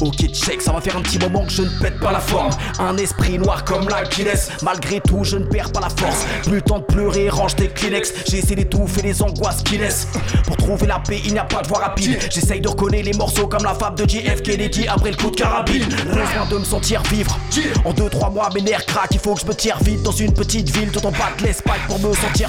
Ok, 0.00 0.28
check, 0.32 0.62
ça 0.62 0.72
va 0.72 0.80
faire 0.80 0.96
un 0.96 1.02
petit 1.02 1.18
moment 1.18 1.44
que 1.44 1.52
je 1.52 1.62
ne 1.62 1.68
pète 1.80 1.98
pas 2.00 2.10
la 2.10 2.20
forme. 2.20 2.50
Un 2.78 2.96
esprit 2.96 3.38
noir 3.38 3.64
comme 3.64 3.88
la 3.88 4.04
Guinness. 4.04 4.48
Malgré 4.62 5.00
tout, 5.00 5.24
je 5.24 5.36
ne 5.36 5.44
perds 5.44 5.72
pas 5.72 5.80
la 5.80 5.90
force. 5.90 6.24
Plus 6.44 6.62
temps 6.62 6.78
de 6.78 6.84
pleurer, 6.84 7.28
range 7.28 7.56
tes 7.56 7.68
Kleenex. 7.68 8.12
J'essaie 8.30 8.54
d'étouffer 8.54 9.02
les 9.02 9.22
angoisses 9.22 9.62
qui 9.62 9.76
laissent. 9.76 10.08
Pour 10.46 10.56
trouver 10.56 10.86
la 10.86 11.00
paix, 11.00 11.20
il 11.24 11.32
n'y 11.34 11.38
a 11.38 11.44
pas 11.44 11.60
de 11.60 11.68
voie 11.68 11.80
rapide. 11.80 12.18
J'essaye 12.30 12.60
de 12.60 12.68
reconnaître 12.68 13.04
les 13.04 13.12
morceaux 13.12 13.46
comme 13.46 13.62
la 13.62 13.74
fable 13.74 13.98
de 13.98 14.08
JF 14.08 14.42
Kennedy 14.42 14.88
après 14.88 15.10
le 15.10 15.16
coup 15.16 15.30
de 15.30 15.36
carabine. 15.36 15.84
Besoin 15.84 16.46
de 16.50 16.58
me 16.58 16.64
sentir 16.64 17.02
vivre. 17.10 17.38
En 17.84 17.92
2-3 17.92 18.32
mois, 18.32 18.48
mes 18.54 18.62
nerfs 18.62 18.86
craquent. 18.86 19.12
Il 19.12 19.20
faut 19.20 19.34
que 19.34 19.40
je 19.42 19.46
me 19.46 19.54
tire 19.54 19.78
vite 19.82 20.02
dans 20.02 20.12
une 20.12 20.32
petite 20.32 20.74
ville 20.74 20.90
tout 20.90 21.04
en 21.04 21.10
bas 21.10 21.30
de 21.38 21.44
l'Espagne 21.44 21.80
pour 21.86 21.98
me 21.98 22.14
sentir. 22.14 22.48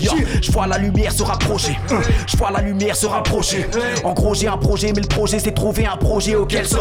Yo, 0.00 0.12
je 0.42 0.50
vois 0.50 0.66
la 0.66 0.78
lumière 0.78 1.12
se 1.12 1.22
rapprocher. 1.22 1.78
Je 2.26 2.36
vois 2.36 2.50
la 2.50 2.60
lumière 2.60 2.96
se 2.96 3.06
rapprocher. 3.06 3.68
En 4.02 4.14
gros, 4.14 4.34
j'ai 4.34 4.48
un 4.48 4.56
projet, 4.56 4.92
mais 4.92 5.02
le 5.02 5.08
projet, 5.08 5.38
c'est 5.38 5.52
trouver 5.52 5.86
un 5.86 5.96
projet 5.96 6.34
auquel 6.34 6.66
se 6.66 6.76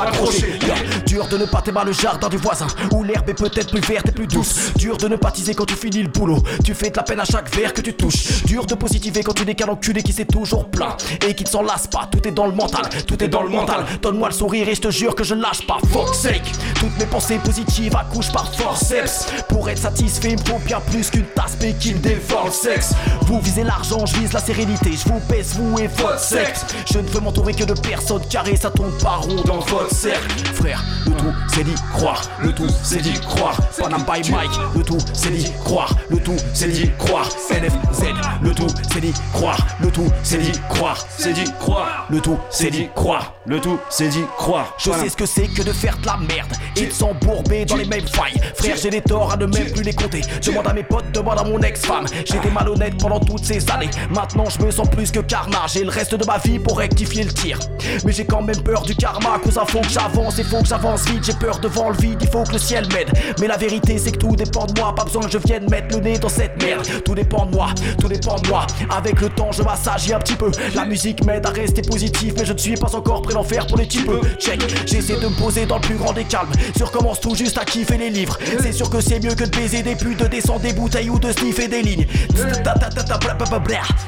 dur 1.05 1.27
de 1.27 1.37
ne 1.37 1.45
pas 1.45 1.61
t'aimer 1.61 1.81
le 1.85 1.91
jardin 1.91 2.29
du 2.29 2.37
voisin 2.37 2.67
où 2.91 3.03
l'herbe 3.03 3.29
est 3.29 3.33
peut-être 3.33 3.71
plus 3.71 3.81
verte 3.81 4.09
et 4.09 4.11
plus 4.11 4.27
douce. 4.27 4.73
Dur 4.75 4.97
de 4.97 5.07
ne 5.07 5.15
pas 5.15 5.31
teaser 5.31 5.55
quand 5.55 5.65
tu 5.65 5.75
finis 5.75 6.03
le 6.03 6.09
boulot. 6.09 6.41
Tu 6.63 6.73
fais 6.73 6.89
de 6.89 6.97
la 6.97 7.03
peine 7.03 7.19
à 7.19 7.25
chaque 7.25 7.53
verre 7.55 7.73
que 7.73 7.81
tu 7.81 7.93
touches. 7.93 8.43
Dur 8.45 8.65
de 8.65 8.75
positiver 8.75 9.23
quand 9.23 9.33
tu 9.33 9.45
n'es 9.45 9.55
qu'un 9.55 9.67
enculé 9.67 10.03
qui 10.03 10.13
s'est 10.13 10.25
toujours 10.25 10.69
plaint 10.69 10.95
et 11.27 11.33
qui 11.33 11.43
ne 11.43 11.49
s'en 11.49 11.61
lasse 11.61 11.87
pas. 11.87 12.07
Tout 12.11 12.25
est 12.27 12.31
dans 12.31 12.47
le 12.47 12.53
mental, 12.53 12.87
tout 13.05 13.21
est 13.23 13.27
dans 13.27 13.43
le 13.43 13.49
mental. 13.49 13.85
Donne-moi 14.01 14.29
le 14.29 14.33
sourire 14.33 14.67
et 14.69 14.75
je 14.75 14.81
te 14.81 14.91
jure 14.91 15.15
que 15.15 15.23
je 15.23 15.33
ne 15.33 15.41
lâche 15.41 15.65
pas. 15.65 15.77
Fuck 15.91 16.13
sake, 16.13 16.51
toutes 16.79 16.97
mes 16.99 17.05
pensées 17.05 17.39
positives 17.43 17.95
accouchent 17.95 18.31
par 18.31 18.53
forceps. 18.53 19.27
Pour 19.49 19.69
être 19.69 19.79
satisfait, 19.79 20.31
il 20.31 20.39
me 20.39 20.45
faut 20.45 20.59
bien 20.65 20.79
plus 20.91 21.09
qu'une 21.09 21.25
tasse 21.35 21.57
mais 21.61 21.73
qui 21.73 21.93
me 21.93 21.99
dévore 21.99 22.45
le 22.45 22.51
sexe. 22.51 22.93
Vous 23.21 23.39
visez 23.41 23.63
l'argent, 23.63 24.05
je 24.05 24.15
vise 24.17 24.33
la 24.33 24.39
sérénité. 24.39 24.91
Je 24.91 25.11
vous 25.11 25.19
pèse, 25.27 25.55
vous 25.55 25.79
et 25.79 25.87
votre 25.87 26.19
sexe. 26.19 26.65
Je 26.91 26.99
ne 26.99 27.07
veux 27.07 27.19
m'entourer 27.19 27.53
que 27.53 27.63
de 27.63 27.73
personnes 27.73 28.25
carrées, 28.29 28.55
ça 28.55 28.69
tourne 28.69 28.91
pas 29.01 29.17
rond 29.17 29.41
dans 29.45 29.59
votre 29.59 29.93
cercle. 29.97 30.29
Frère, 30.53 30.83
le 31.05 31.11
tout 31.13 31.33
c'est 31.47 31.63
d'y 31.63 31.75
croire, 31.93 32.21
le 32.41 32.53
tout 32.53 32.67
c'est 32.83 33.01
d'y 33.01 33.13
croire. 33.19 33.57
Panam 33.77 34.03
by 34.03 34.31
Mike, 34.31 34.51
le 34.75 34.83
tout 34.83 34.97
c'est 35.13 35.31
d'y 35.31 35.51
croire, 35.63 35.95
le 36.09 36.17
tout 36.17 36.35
c'est 36.53 36.67
d'y 36.67 36.91
croire. 36.97 37.27
NFZ, 37.49 38.03
le 38.41 38.53
tout 38.53 38.67
c'est 38.93 39.01
d'y 39.01 39.13
croire, 39.33 39.57
le 39.81 39.89
tout 39.89 40.11
c'est 40.23 40.37
d'y 40.37 40.51
croire. 40.69 40.97
C'est 41.17 41.33
dit 41.33 41.51
croire. 41.59 42.07
Le 42.09 42.21
tout 42.21 42.37
c'est 42.49 42.69
d'y 42.69 42.87
croire. 42.93 43.33
Le 43.45 43.61
tout, 43.61 43.79
c'est 43.89 44.09
dit 44.09 44.23
croire. 44.35 44.75
Je 44.77 44.91
sais 44.91 45.09
ce 45.09 45.15
que 45.15 45.25
c'est 45.25 45.47
que 45.47 45.63
de 45.63 45.71
faire 45.71 45.97
de 45.97 46.05
la 46.05 46.17
merde 46.17 46.51
et 46.75 46.87
de 46.87 46.91
s'embourber 46.91 47.63
dans 47.63 47.77
les 47.77 47.85
mêmes 47.85 48.07
failles. 48.07 48.39
Frère, 48.55 48.75
j'ai 48.75 48.89
des 48.89 49.01
torts 49.01 49.31
à 49.31 49.37
ne 49.37 49.45
même 49.45 49.71
plus 49.71 49.83
les 49.83 49.93
compter. 49.93 50.21
Demande 50.45 50.67
à 50.67 50.73
mes 50.73 50.83
potes, 50.83 51.09
demande 51.13 51.39
à 51.39 51.43
mon 51.45 51.59
ex-femme. 51.61 52.05
J'étais 52.25 52.51
malhonnête 52.51 52.97
pendant 52.99 53.19
toutes 53.21 53.45
ces 53.45 53.71
années. 53.71 53.89
Maintenant, 54.13 54.45
je 54.49 54.63
me 54.63 54.69
sens 54.69 54.89
plus 54.89 55.11
que 55.11 55.21
carnage 55.21 55.77
et 55.77 55.83
le 55.83 55.89
reste 55.89 56.13
de 56.13 56.25
ma 56.25 56.37
vie 56.39 56.59
pour 56.59 56.77
rectifier 56.77 57.23
le 57.23 57.31
tir. 57.31 57.57
Mais 58.05 58.11
j'ai 58.11 58.25
quand 58.25 58.41
même 58.41 58.61
peur 58.61 58.81
du 58.81 58.95
karma, 58.95 59.39
cause 59.41 59.53
ça 59.53 59.65
faut 59.65 59.81
que 59.87 59.93
j'avance 59.93 60.37
et 60.39 60.43
faut 60.43 60.61
que 60.61 60.67
j'avance 60.67 61.05
vite. 61.05 61.23
J'ai 61.23 61.33
peur 61.33 61.59
devant 61.59 61.89
le 61.89 61.97
vide, 61.97 62.17
il 62.21 62.27
faut 62.27 62.43
que 62.43 62.53
le 62.53 62.59
ciel 62.59 62.85
m'aide. 62.93 63.09
Mais 63.39 63.47
la 63.47 63.57
vérité, 63.57 63.97
c'est 63.97 64.11
que 64.11 64.17
tout 64.17 64.35
dépend 64.35 64.65
de 64.65 64.79
moi. 64.79 64.93
Pas 64.93 65.05
besoin 65.05 65.23
que 65.23 65.31
je 65.31 65.37
vienne 65.37 65.69
mettre 65.69 65.95
le 65.95 66.03
nez 66.03 66.17
dans 66.17 66.29
cette 66.29 66.61
merde. 66.61 66.85
Tout 67.03 67.15
dépend 67.15 67.45
de 67.45 67.55
moi, 67.55 67.69
tout 67.99 68.07
dépend 68.07 68.35
de 68.35 68.47
moi. 68.47 68.67
Avec 68.89 69.21
le 69.21 69.29
temps, 69.29 69.51
je 69.51 69.63
m'assagie 69.63 70.13
un 70.13 70.19
petit 70.19 70.35
peu. 70.35 70.51
La 70.75 70.85
musique 70.85 71.25
m'aide 71.25 71.45
à 71.45 71.49
rester 71.49 71.81
positif, 71.81 72.33
mais 72.37 72.45
je 72.45 72.53
ne 72.53 72.57
suis 72.57 72.75
pas 72.75 72.93
encore 72.95 73.21
prêt 73.21 73.33
d'en 73.33 73.43
faire 73.43 73.65
pour 73.67 73.77
les 73.77 73.87
types. 73.87 74.11
Check, 74.39 74.61
j'essaie 74.85 75.19
de 75.19 75.27
me 75.27 75.39
poser 75.39 75.65
dans 75.65 75.75
le 75.75 75.81
plus 75.81 75.95
grand 75.95 76.13
des 76.13 76.25
calmes. 76.25 76.51
Je 76.77 76.83
recommence 76.83 77.19
tout 77.19 77.35
juste 77.35 77.57
à 77.57 77.65
kiffer 77.65 77.97
les 77.97 78.09
livres. 78.09 78.37
C'est 78.61 78.73
sûr 78.73 78.89
que 78.89 79.01
c'est 79.01 79.23
mieux 79.23 79.35
que 79.35 79.45
de 79.45 79.55
baiser 79.55 79.81
des 79.83 79.95
putes, 79.95 80.19
de 80.19 80.27
descendre 80.27 80.61
des 80.61 80.73
bouteilles 80.73 81.09
ou 81.09 81.19
de 81.19 81.31
sniffer 81.31 81.67
des 81.67 81.81
lignes. 81.81 82.07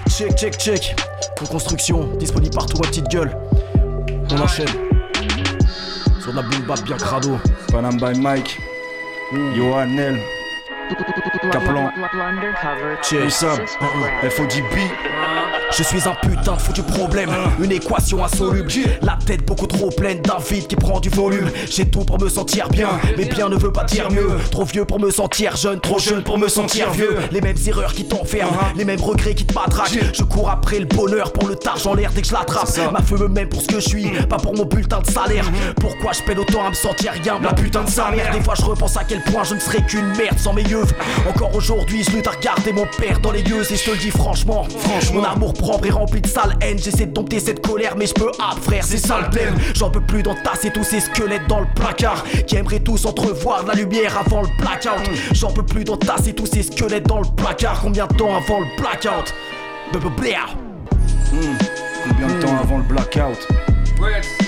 Check, 0.10 0.36
check, 0.36 0.58
check. 0.58 0.96
Reconstruction, 1.40 2.10
disponible 2.18 2.54
partout, 2.56 2.78
ma 2.82 2.88
petite 2.88 3.08
gueule. 3.08 3.36
On 4.32 4.42
enchaîne. 4.42 4.89
Sur 6.30 6.36
la 6.36 6.44
boom 6.44 6.62
bap 6.62 6.84
bien 6.84 6.98
crado. 6.98 7.40
Panam 7.72 7.98
by 7.98 8.14
Mike. 8.20 8.60
Johan. 9.56 10.20
Check. 13.02 13.26
Oussam. 13.26 13.60
FODB. 14.30 14.90
Je 15.78 15.84
suis 15.84 16.02
un 16.08 16.16
putain 16.28 16.54
de 16.56 16.62
foutu 16.62 16.82
problème, 16.82 17.30
une 17.62 17.72
équation 17.72 18.24
insoluble. 18.24 18.72
La 19.04 19.18
tête 19.24 19.46
beaucoup 19.46 19.68
trop 19.68 19.92
pleine 19.92 20.20
d'un 20.22 20.40
vide 20.40 20.66
qui 20.66 20.76
prend 20.76 21.00
du 21.00 21.10
volume. 21.10 21.48
J'ai 21.70 21.86
tout 21.86 22.04
pour 22.04 22.20
me 22.20 22.28
sentir 22.28 22.70
bien, 22.70 22.90
mais 23.18 23.26
bien 23.26 23.50
ne 23.50 23.56
veut 23.56 23.72
pas 23.72 23.84
dire 23.84 24.10
mieux. 24.10 24.32
Trop 24.50 24.66
vieux 24.66 24.86
pour 24.86 25.00
me 25.00 25.12
sentir 25.12 25.56
jeune, 25.56 25.80
trop 25.80 26.00
jeune 26.00 26.24
pour 26.24 26.40
me 26.40 26.48
sentir 26.48 26.90
vieux. 26.90 27.18
Les 27.32 27.40
mêmes 27.40 27.58
erreurs 27.68 27.94
qui 27.94 28.08
t'enferment, 28.08 28.58
les 28.76 28.84
mêmes 28.84 29.00
regrets 29.00 29.36
qui 29.36 29.46
te 29.46 29.54
matraquent. 29.54 30.00
Je 30.12 30.24
cours 30.24 30.50
après 30.50 30.80
le 30.80 30.86
bonheur 30.86 31.32
pour 31.32 31.48
le 31.48 31.56
targe 31.56 31.86
en 31.86 31.94
l'air 31.94 32.12
dès 32.14 32.22
que 32.24 32.28
je 32.28 32.34
l'attrape. 32.34 32.68
Ma 32.92 33.04
feu 33.04 33.18
me 33.18 33.28
m'aime 33.28 33.50
pour 33.50 33.62
ce 33.62 33.68
que 33.68 33.80
je 33.80 33.88
suis, 33.88 34.10
pas 34.28 34.38
pour 34.38 34.56
mon 34.56 34.66
bulletin 34.66 35.02
de 35.02 35.12
salaire. 35.12 35.46
Pourquoi 35.80 36.14
je 36.14 36.24
peine 36.24 36.40
autant 36.40 36.66
à 36.66 36.70
me 36.70 36.76
sentir 36.76 37.12
rien, 37.12 37.40
la 37.44 37.54
putain 37.54 37.84
de 37.84 37.90
sa 37.90 38.10
mère. 38.10 38.32
Des 38.34 38.42
fois 38.42 38.56
je 38.58 38.64
repense 38.64 38.98
à 38.98 39.04
quel 39.08 39.22
point 39.22 39.44
je 39.44 39.54
ne 39.54 39.60
serais 39.60 39.86
qu'une 39.86 40.08
merde 40.18 40.40
sans 40.40 40.54
mes 40.54 40.64
yeux. 40.64 40.79
Encore 41.28 41.56
aujourd'hui, 41.56 42.04
je 42.04 42.12
lutte 42.12 42.28
à 42.28 42.32
regarder 42.32 42.74
mon 42.74 42.86
père 42.98 43.20
dans 43.20 43.32
les 43.32 43.42
yeux 43.42 43.62
et 43.62 43.76
je 43.76 43.84
te 43.84 43.92
le 43.92 43.98
dis 43.98 44.12
franchement. 44.12 44.66
Franchement, 44.80 45.22
mon 45.22 45.24
amour 45.24 45.54
propre 45.54 45.88
est 45.88 45.92
rempli 45.92 46.22
de 46.22 46.28
sale 46.28 46.58
haine. 46.62 46.78
J'essaie 46.80 47.06
de 47.06 47.14
dompter 47.14 47.40
cette 47.40 47.66
colère, 47.66 47.96
mais 47.98 48.08
je 48.08 48.14
peux 48.14 48.32
ah 48.40 48.56
frère, 48.62 48.84
c'est 48.84 48.98
ça 48.98 49.22
le 49.22 49.30
thème. 49.30 49.56
J'en 49.76 49.90
peux 49.90 50.02
plus 50.02 50.24
d'entasser 50.24 50.72
tous 50.72 50.84
ces 50.84 51.00
squelettes 51.00 51.48
dans 51.48 51.60
le 51.60 51.68
placard 51.76 52.24
qui 52.48 52.56
aimeraient 52.56 52.80
tous 52.80 53.06
entrevoir 53.06 53.64
de 53.64 53.70
la 53.70 53.76
lumière 53.76 54.18
avant 54.18 54.42
le 54.42 54.50
blackout. 54.60 55.10
J'en 55.34 55.52
peux 55.52 55.66
plus 55.66 55.84
d'entasser 55.84 56.34
tous 56.34 56.46
ces 56.46 56.64
squelettes 56.64 57.08
dans 57.08 57.22
le 57.22 57.28
placard. 57.36 57.82
Combien 57.82 58.08
de 58.08 58.16
temps 58.16 58.36
avant 58.36 58.60
le 58.60 58.68
blackout? 58.78 59.34
Blablabla. 59.92 60.46
Combien 62.08 62.28
de 62.28 62.42
temps 62.42 62.58
avant 62.62 62.78
le 62.78 62.84
blackout? 62.84 63.48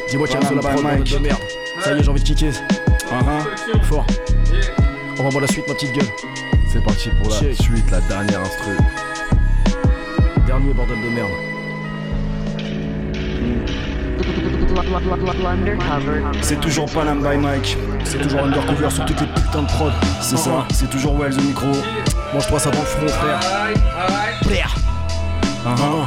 Dis-moi 0.09 0.27
qu'il 0.27 0.39
y 0.39 0.43
a 0.43 0.47
un 0.47 0.51
de 0.51 1.17
merde. 1.19 1.39
Ça 1.82 1.93
y 1.93 1.99
est, 1.99 2.03
j'ai 2.03 2.09
envie 2.09 2.21
de 2.21 2.25
kicker. 2.25 2.53
Fort. 3.84 4.05
Envoie-moi 5.20 5.41
la 5.41 5.47
suite, 5.47 5.68
ma 5.68 5.74
petite 5.74 5.93
gueule. 5.93 6.07
C'est 6.72 6.84
parti 6.84 7.09
pour 7.22 7.30
la 7.30 7.39
Check. 7.39 7.62
suite, 7.62 7.91
la 7.91 8.01
dernière 8.01 8.41
instru. 8.41 8.78
Dernier 10.47 10.74
bordel 10.74 10.97
de 11.01 11.09
merde. 11.09 11.30
C'est 16.41 16.59
toujours 16.59 16.86
Panam 16.91 17.22
by 17.22 17.38
Mike. 17.38 17.78
C'est 18.03 18.22
toujours 18.22 18.43
undercover 18.43 18.89
sur 18.89 19.05
toutes 19.05 19.22
les 19.22 19.28
putains 19.28 19.64
de 19.64 19.68
prod. 19.68 19.91
C'est 20.22 20.38
ça. 20.38 20.66
C'est 20.74 20.89
toujours 20.89 21.18
Wells 21.18 21.38
au 21.38 21.41
micro. 21.41 21.68
Mange-toi 22.34 22.59
ça 22.59 22.72
dans 22.72 22.80
le 22.80 22.86
front, 22.86 23.07
frère. 23.07 23.41
Frère. 24.43 24.76
Uh-huh. 25.66 26.05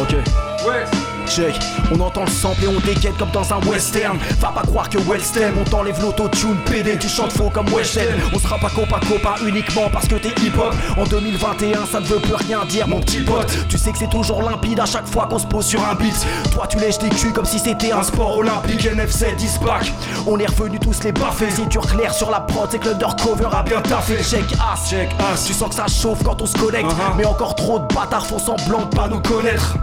Ok. 0.00 1.01
Check, 1.34 1.58
on 1.90 1.98
entend 2.00 2.24
le 2.24 2.30
sample 2.30 2.64
et 2.64 2.68
on 2.68 2.78
dégaine 2.80 3.14
comme 3.18 3.30
dans 3.30 3.54
un 3.54 3.60
western. 3.66 4.18
Va 4.38 4.48
pas 4.48 4.60
croire 4.62 4.90
que 4.90 4.98
Wellstem, 4.98 5.54
on 5.58 5.64
t'enlève 5.64 5.98
l'autotune. 6.02 6.56
PD 6.66 6.98
Tu 6.98 7.08
chantes 7.08 7.32
faux 7.32 7.48
comme 7.48 7.72
Weshden 7.72 8.20
On 8.34 8.38
sera 8.38 8.58
pas 8.58 8.68
copain 8.68 9.00
copain 9.08 9.34
uniquement 9.46 9.88
parce 9.90 10.06
que 10.06 10.16
t'es 10.16 10.28
hip-hop. 10.42 10.74
En 10.98 11.04
2021 11.04 11.86
ça 11.86 12.00
ne 12.00 12.04
veut 12.04 12.18
plus 12.18 12.34
rien 12.34 12.66
dire 12.66 12.86
mon 12.86 13.00
petit 13.00 13.20
pote. 13.20 13.50
Tu 13.70 13.78
sais 13.78 13.92
que 13.92 13.98
c'est 13.98 14.10
toujours 14.10 14.42
limpide 14.42 14.78
à 14.80 14.84
chaque 14.84 15.06
fois 15.06 15.26
qu'on 15.26 15.38
se 15.38 15.46
pose 15.46 15.64
sur 15.64 15.82
un 15.82 15.94
beat. 15.94 16.14
Toi 16.52 16.66
tu 16.66 16.78
lèches 16.78 16.98
des 16.98 17.08
culs 17.08 17.32
comme 17.32 17.46
si 17.46 17.58
c'était 17.58 17.92
un 17.92 18.02
sport 18.02 18.36
olympique. 18.36 18.84
NFC 18.84 19.34
10 19.34 19.60
pack 19.64 19.90
On 20.26 20.38
est 20.38 20.46
revenus 20.46 20.80
tous 20.80 21.02
les 21.02 21.12
baffer 21.12 21.50
Si 21.50 21.66
tu 21.66 21.78
clair 21.78 22.12
sur 22.12 22.30
la 22.30 22.40
prod 22.40 22.68
c'est 22.70 22.78
que 22.78 22.90
l'undercover 22.90 23.48
a 23.52 23.62
bien 23.62 23.80
taffé. 23.80 24.22
Check 24.22 24.44
as, 24.60 24.90
check 24.90 25.08
as 25.18 25.46
Tu 25.46 25.54
sens 25.54 25.70
que 25.70 25.76
ça 25.76 25.86
chauffe 25.86 26.22
quand 26.22 26.42
on 26.42 26.46
se 26.46 26.58
connecte. 26.58 26.90
Mais 27.16 27.24
encore 27.24 27.54
trop 27.54 27.78
de 27.78 27.86
bâtards 27.94 28.26
font 28.26 28.38
semblant 28.38 28.82
de 28.82 28.94
pas 28.94 29.08
nous 29.08 29.20
connaître 29.20 29.78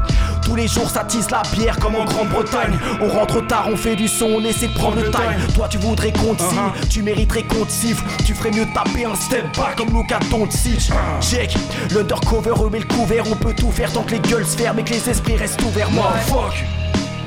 tous 0.49 0.55
les 0.55 0.67
jours 0.67 0.89
ça 0.89 1.03
tisse 1.03 1.29
la 1.29 1.43
bière 1.53 1.77
comme 1.79 1.95
en 1.95 2.05
Grande-Bretagne. 2.05 2.77
On 3.01 3.07
rentre 3.07 3.45
tard, 3.45 3.67
on 3.71 3.77
fait 3.77 3.95
du 3.95 4.07
son, 4.07 4.25
on 4.25 4.43
essaie 4.43 4.67
de 4.67 4.73
prendre 4.73 4.95
le 4.95 5.11
time. 5.11 5.53
Toi 5.53 5.67
tu 5.69 5.77
voudrais 5.77 6.11
qu'on 6.11 6.33
te 6.33 6.41
signe, 6.41 6.87
tu 6.89 7.03
mériterais 7.03 7.43
qu'on 7.43 7.65
te 7.65 7.71
siffle. 7.71 8.03
Tu 8.25 8.33
ferais 8.33 8.51
mieux 8.51 8.65
de 8.65 8.73
taper 8.73 9.05
un 9.05 9.15
step 9.15 9.45
back 9.55 9.75
comme 9.77 9.95
Luka 9.95 10.19
Doncic. 10.31 10.91
Check, 11.21 11.55
l'undercover 11.93 12.51
remet 12.51 12.79
le 12.79 12.85
couvert. 12.85 13.23
On 13.31 13.35
peut 13.35 13.53
tout 13.53 13.71
faire 13.71 13.91
tant 13.93 14.03
que 14.03 14.11
les 14.11 14.19
gueules 14.19 14.45
se 14.45 14.57
ferment 14.57 14.79
Et 14.79 14.83
que 14.83 14.91
les 14.91 15.09
esprits 15.09 15.35
restent 15.35 15.61
ouverts. 15.61 15.91
Moi 15.91 16.11
fuck 16.25 16.65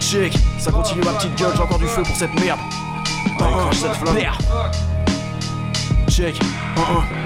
Check, 0.01 0.35
ça 0.59 0.73
continue 0.73 1.03
ma 1.05 1.13
petite 1.13 1.37
gueule, 1.39 1.53
j'ai 1.55 1.63
encore 1.63 1.79
du 1.79 1.87
feu 1.87 2.03
pour 2.03 2.17
cette 2.17 2.35
merde. 2.41 2.59
Crache 3.39 3.77
cette 3.77 3.95
flamme. 3.95 4.17
Check, 6.09 6.35
uh-uh. 6.77 7.22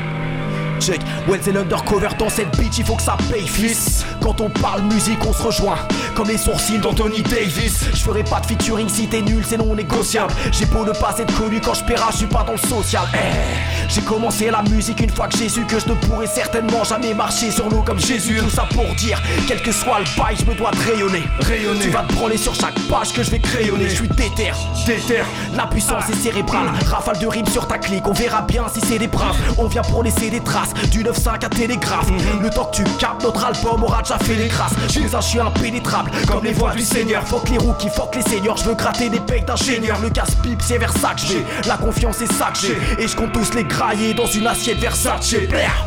Check, 0.81 1.01
ouais 1.29 1.39
c'est 1.43 1.53
l'undercover 1.53 2.09
dans 2.19 2.29
cette 2.29 2.57
bitch, 2.59 2.79
il 2.79 2.85
faut 2.85 2.95
que 2.97 3.03
ça 3.03 3.17
paye 3.31 3.47
fils. 3.47 4.05
Quand 4.23 4.41
on 4.41 4.49
parle 4.51 4.83
musique 4.83 5.19
on 5.27 5.33
se 5.33 5.43
rejoint. 5.43 5.79
Comme 6.15 6.29
les 6.29 6.39
sourcils 6.39 6.79
d'Anthony 6.79 7.23
Davis. 7.23 7.85
Je 7.93 7.99
ferai 8.03 8.23
pas 8.25 8.41
de 8.41 8.47
featuring 8.47 8.89
si 8.89 9.07
t'es 9.07 9.23
nul 9.23 9.45
c'est 9.47 9.57
non 9.59 9.75
négociable. 9.75 10.33
J'ai 10.53 10.67
beau 10.67 10.85
ne 10.85 10.93
pas 10.93 11.15
être 11.19 11.35
connu 11.39 11.61
quand 11.61 11.75
je 11.75 11.85
paiera 11.85 12.09
je 12.13 12.19
suis 12.19 12.27
pas 12.27 12.45
dans 12.45 12.53
le 12.53 12.59
social. 12.59 13.05
Eh, 13.15 13.89
J'ai 13.89 14.01
commencé 14.03 14.51
la 14.51 14.63
musique 14.63 15.01
une 15.01 15.11
fois 15.11 15.29
que 15.29 15.37
j'ai 15.39 15.49
su 15.49 15.63
que 15.65 15.79
je 15.79 15.89
ne 15.89 15.95
pourrais 15.95 16.27
certainement 16.27 16.85
jamais 16.85 17.15
marcher 17.15 17.51
sur 17.51 17.69
l'eau 17.69 17.83
comme 17.83 17.99
Jésus. 18.01 18.37
Tout 18.39 18.51
ça 18.51 18.67
pour 18.73 18.87
dire, 18.97 19.21
quel 19.49 19.63
que 19.63 19.73
soit 19.73 19.99
le 20.01 20.05
bail 20.21 20.37
je 20.39 20.45
me 20.45 20.55
dois 20.55 20.71
de 20.71 20.79
rayonner. 20.79 21.23
Rayonner. 21.41 21.81
Tu 21.81 21.91
vas 21.91 22.03
te 22.03 22.13
branler 22.15 22.37
sur 22.37 22.55
chaque 22.55 22.79
page 22.89 23.13
que 23.13 23.23
je 23.23 23.31
vais 23.31 23.39
crayonner. 23.39 23.89
Je 23.89 23.95
suis 23.97 24.09
déter, 24.09 24.53
déter. 24.87 25.23
La 25.55 25.67
puissance 25.67 26.09
est 26.11 26.17
cérébrale. 26.23 26.69
Rafale 26.87 27.19
de 27.19 27.27
rimes 27.27 27.47
sur 27.47 27.67
ta 27.67 27.79
clique. 27.79 28.07
On 28.07 28.13
verra 28.13 28.43
bien 28.43 28.65
si 28.73 28.81
c'est 28.81 28.99
des 28.99 29.09
braves. 29.09 29.37
On 29.59 29.67
vient 29.67 29.83
pour 29.83 30.03
laisser 30.03 30.31
des 30.31 30.41
traces 30.41 30.66
Du 30.91 31.03
9-5 31.05 31.45
à 31.45 31.49
Télégraphe. 31.49 32.11
Le 32.43 32.51
temps 32.51 32.67
que 32.67 32.77
tu 32.77 32.85
captes 32.99 33.23
notre 33.23 33.45
album 33.45 33.83
aura 33.83 34.03
déjà 34.03 34.19
fait 34.19 34.35
les 34.35 34.49
grâces 34.49 34.73
je 34.89 35.21
suis 35.21 35.41
impénétrable 35.41 36.11
Comme 36.27 36.45
les 36.45 36.53
voix 36.53 36.73
du 36.73 36.83
Seigneur. 36.83 37.25
Que 37.25 37.51
les 37.51 37.59
rookies, 37.59 37.89
que 37.89 38.17
les 38.17 38.23
seniors. 38.23 38.57
Je 38.57 38.65
veux 38.65 38.75
gratter 38.75 39.09
des 39.09 39.21
pecs 39.21 39.45
d'ingénieur. 39.45 39.99
Le 40.01 40.11
casse-pipe 40.11 40.61
c'est 40.63 40.79
vers 40.79 40.93
ça 40.93 41.15
que 41.15 41.21
je 41.21 41.35
vais. 41.35 41.45
La 41.67 41.77
confiance 41.77 42.21
est 42.21 42.33
ça 42.33 42.51
que 42.53 42.59
j'ai. 42.59 43.03
Et 43.03 43.09
je 43.09 43.17
compte 43.17 43.33
tous 43.33 43.55
les 43.55 43.65
grailler 43.65 44.15
dans 44.15 44.27
une 44.27 44.47
assiette 44.47 44.79
Versace 44.79 45.35
Blair. 45.49 45.87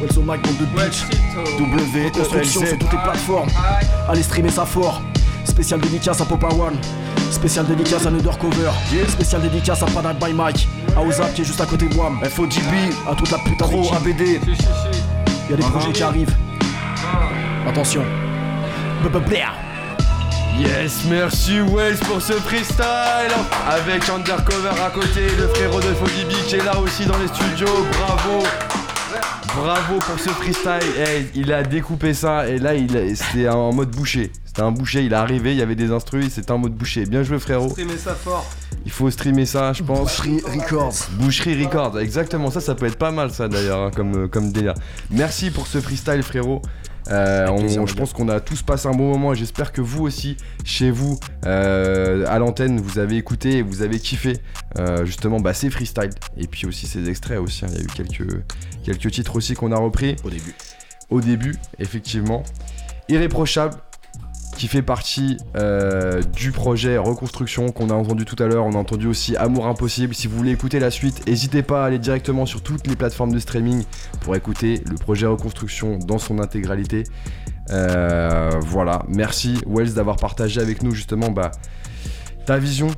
Mic, 0.00 0.42
bande 0.42 0.56
de 0.58 0.64
bitch 0.64 1.04
Reconstruction 1.58 2.66
sur 2.66 2.78
toutes 2.78 2.92
les 2.92 2.98
plateformes. 3.02 3.50
Allez 4.08 4.22
streamer 4.22 4.50
ça 4.50 4.64
fort. 4.64 5.02
Spécial 5.44 5.80
dédicace 5.80 6.20
à 6.20 6.24
Popa 6.24 6.48
One. 6.48 6.76
Spécial 7.30 7.66
dédicace 7.66 8.06
à 8.06 8.08
Undercover. 8.08 8.70
Spécial 9.08 9.42
dédicace 9.42 9.82
à 9.82 9.86
Panad 9.86 10.18
by 10.18 10.32
Mike 10.32 10.68
À 10.96 11.02
Ozap 11.02 11.32
qui 11.34 11.42
est 11.42 11.44
juste 11.44 11.60
à 11.60 11.66
côté 11.66 11.86
de 11.88 11.94
moi. 11.94 12.12
FOGB. 12.22 12.92
À 13.10 13.14
toute 13.14 13.30
la 13.30 13.38
putain 13.38 13.66
Pro 13.66 13.92
ABD. 13.94 14.20
Il 14.20 15.50
y 15.50 15.54
a 15.54 15.56
des 15.56 15.62
projets 15.62 15.92
qui 15.92 16.02
arrivent. 16.02 16.34
Attention. 17.66 18.02
Yes, 20.58 21.04
merci 21.08 21.60
Wells 21.60 21.96
pour 21.98 22.20
ce 22.20 22.34
freestyle. 22.34 22.84
Avec 23.68 24.08
Undercover 24.08 24.68
à 24.84 24.90
côté, 24.90 25.22
le 25.38 25.48
frérot 25.48 25.80
de 25.80 25.94
Fogibi 25.94 26.34
qui 26.46 26.56
est 26.56 26.64
là 26.64 26.78
aussi 26.78 27.06
dans 27.06 27.16
les 27.18 27.28
studios, 27.28 27.86
bravo. 27.92 28.44
Bravo 29.56 29.98
pour 30.00 30.18
ce 30.18 30.28
freestyle, 30.28 30.80
Eh, 30.98 31.26
il 31.34 31.52
a 31.52 31.62
découpé 31.62 32.12
ça 32.14 32.46
et 32.46 32.58
là 32.58 32.74
il 32.74 33.16
c'était 33.16 33.48
en 33.48 33.72
mode 33.72 33.90
boucher. 33.90 34.30
C'était 34.60 34.68
un 34.68 34.72
boucher, 34.72 35.02
il 35.06 35.12
est 35.12 35.16
arrivé, 35.16 35.52
il 35.52 35.56
y 35.58 35.62
avait 35.62 35.74
des 35.74 35.90
instruits, 35.90 36.28
c'était 36.28 36.52
en 36.52 36.58
mode 36.58 36.74
boucher. 36.74 37.06
Bien 37.06 37.22
joué 37.22 37.38
frérot. 37.38 37.74
ça 37.96 38.14
fort. 38.14 38.44
Il 38.84 38.90
faut 38.90 39.10
streamer 39.10 39.46
ça, 39.46 39.72
je 39.72 39.82
pense. 39.82 40.12
Free 40.16 40.42
Records 40.44 40.92
Boucherie 41.12 41.64
Record, 41.64 41.98
exactement, 41.98 42.50
ça 42.50 42.60
ça 42.60 42.74
peut 42.74 42.84
être 42.84 42.98
pas 42.98 43.10
mal 43.10 43.30
ça 43.30 43.48
d'ailleurs 43.48 43.78
hein, 43.86 43.90
comme, 43.96 44.24
euh, 44.24 44.28
comme 44.28 44.52
délire. 44.52 44.74
Merci 45.10 45.50
pour 45.50 45.66
ce 45.66 45.80
freestyle 45.80 46.22
frérot. 46.22 46.60
Euh, 47.10 47.46
on- 47.48 47.60
plaisir, 47.60 47.86
je 47.86 47.94
pense 47.94 48.12
qu'on 48.12 48.28
a 48.28 48.38
tous 48.40 48.60
passé 48.60 48.86
un 48.86 48.90
bon 48.92 49.08
moment 49.10 49.32
et 49.32 49.36
j'espère 49.36 49.72
que 49.72 49.80
vous 49.80 50.02
aussi, 50.04 50.36
chez 50.62 50.90
vous, 50.90 51.18
euh, 51.46 52.26
à 52.28 52.38
l'antenne, 52.38 52.80
vous 52.82 52.98
avez 52.98 53.16
écouté 53.16 53.58
et 53.58 53.62
vous 53.62 53.80
avez 53.80 53.98
kiffé 53.98 54.36
euh, 54.78 55.06
justement 55.06 55.40
bah, 55.40 55.54
ces 55.54 55.70
freestyles 55.70 56.10
et 56.36 56.46
puis 56.46 56.66
aussi 56.66 56.86
ces 56.86 57.08
extraits 57.08 57.38
aussi. 57.38 57.64
hein. 57.64 57.68
Il 57.72 57.76
y 57.78 57.80
a 57.80 57.84
eu 57.84 57.86
quelques, 57.86 58.42
quelques 58.84 59.10
titres 59.10 59.36
aussi 59.36 59.54
qu'on 59.54 59.72
a 59.72 59.78
repris 59.78 60.16
Au 60.22 60.28
début 60.28 60.54
au 61.08 61.20
début, 61.22 61.56
effectivement. 61.80 62.42
Irréprochable, 63.08 63.74
qui 64.60 64.68
fait 64.68 64.82
partie 64.82 65.38
euh, 65.56 66.20
du 66.36 66.52
projet 66.52 66.98
Reconstruction 66.98 67.72
qu'on 67.72 67.88
a 67.88 67.94
entendu 67.94 68.26
tout 68.26 68.36
à 68.42 68.46
l'heure. 68.46 68.66
On 68.66 68.72
a 68.72 68.76
entendu 68.76 69.06
aussi 69.06 69.34
Amour 69.34 69.66
Impossible. 69.66 70.14
Si 70.14 70.28
vous 70.28 70.36
voulez 70.36 70.50
écouter 70.50 70.78
la 70.78 70.90
suite, 70.90 71.26
n'hésitez 71.26 71.62
pas 71.62 71.82
à 71.82 71.86
aller 71.86 71.98
directement 71.98 72.44
sur 72.44 72.62
toutes 72.62 72.86
les 72.86 72.94
plateformes 72.94 73.32
de 73.32 73.38
streaming 73.38 73.84
pour 74.20 74.36
écouter 74.36 74.84
le 74.86 74.96
projet 74.96 75.24
Reconstruction 75.24 75.98
dans 75.98 76.18
son 76.18 76.40
intégralité. 76.40 77.04
Euh, 77.70 78.50
voilà, 78.60 79.02
merci 79.08 79.62
Wells 79.66 79.94
d'avoir 79.94 80.16
partagé 80.16 80.60
avec 80.60 80.82
nous 80.82 80.90
justement 80.90 81.30
bah, 81.30 81.52
ta 82.44 82.58
vision 82.58 82.88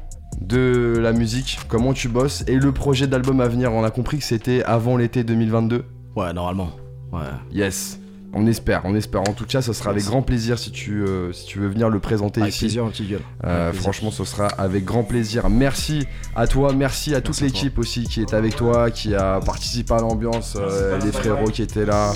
de 0.40 0.98
la 1.00 1.12
musique, 1.12 1.60
comment 1.68 1.92
tu 1.92 2.08
bosses 2.08 2.42
et 2.48 2.56
le 2.56 2.72
projet 2.72 3.06
d'album 3.06 3.40
à 3.40 3.46
venir. 3.46 3.72
On 3.72 3.84
a 3.84 3.92
compris 3.92 4.18
que 4.18 4.24
c'était 4.24 4.64
avant 4.64 4.96
l'été 4.96 5.22
2022. 5.22 5.84
Ouais 6.16 6.32
normalement 6.32 6.72
Ouais 7.12 7.20
Yes. 7.52 8.01
On 8.34 8.46
espère, 8.46 8.80
on 8.84 8.94
espère. 8.94 9.20
En 9.22 9.32
tout 9.34 9.44
cas, 9.44 9.60
ce 9.60 9.72
sera 9.74 9.90
avec 9.90 10.04
grand 10.04 10.22
plaisir 10.22 10.58
si 10.58 10.70
tu, 10.70 11.02
euh, 11.02 11.32
si 11.32 11.44
tu 11.44 11.58
veux 11.58 11.68
venir 11.68 11.90
le 11.90 11.98
présenter 12.00 12.40
Avec 12.40 12.54
ici. 12.54 12.64
plaisir 12.64 12.84
gueule 12.84 13.20
Euh, 13.44 13.48
Avec 13.48 13.70
plaisir. 13.72 13.82
franchement, 13.82 14.10
ce 14.10 14.24
sera 14.24 14.46
avec 14.46 14.84
grand 14.84 15.04
plaisir. 15.04 15.50
Merci 15.50 16.06
à 16.34 16.46
toi, 16.46 16.72
merci 16.72 17.14
à 17.14 17.20
toute 17.20 17.40
l'équipe 17.42 17.78
aussi 17.78 18.04
qui 18.04 18.20
est 18.22 18.32
avec 18.32 18.56
toi, 18.56 18.90
qui 18.90 19.14
a 19.14 19.38
participé 19.40 19.92
à 19.94 19.98
l'ambiance, 19.98 20.56
euh, 20.58 20.98
les 21.04 21.12
frérots 21.12 21.50
qui 21.50 21.60
étaient 21.62 21.84
là. 21.86 22.12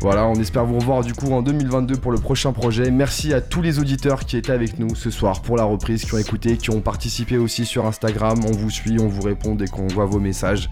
Voilà, 0.00 0.26
on 0.26 0.34
espère 0.34 0.64
vous 0.66 0.78
revoir 0.78 1.02
du 1.02 1.14
coup 1.14 1.32
en 1.32 1.40
2022 1.42 1.96
pour 1.96 2.12
le 2.12 2.18
prochain 2.18 2.52
projet. 2.52 2.90
Merci 2.90 3.32
à 3.32 3.40
tous 3.40 3.62
les 3.62 3.78
auditeurs 3.78 4.20
qui 4.26 4.36
étaient 4.36 4.52
avec 4.52 4.78
nous 4.78 4.94
ce 4.94 5.10
soir 5.10 5.40
pour 5.40 5.56
la 5.56 5.64
reprise, 5.64 6.04
qui 6.04 6.14
ont 6.14 6.18
écouté, 6.18 6.58
qui 6.58 6.70
ont 6.70 6.80
participé 6.82 7.38
aussi 7.38 7.64
sur 7.64 7.86
Instagram. 7.86 8.38
On 8.46 8.52
vous 8.52 8.70
suit, 8.70 8.98
on 9.00 9.08
vous 9.08 9.22
répond 9.22 9.54
dès 9.54 9.66
qu'on 9.66 9.86
voit 9.88 10.04
vos 10.04 10.20
messages. 10.20 10.68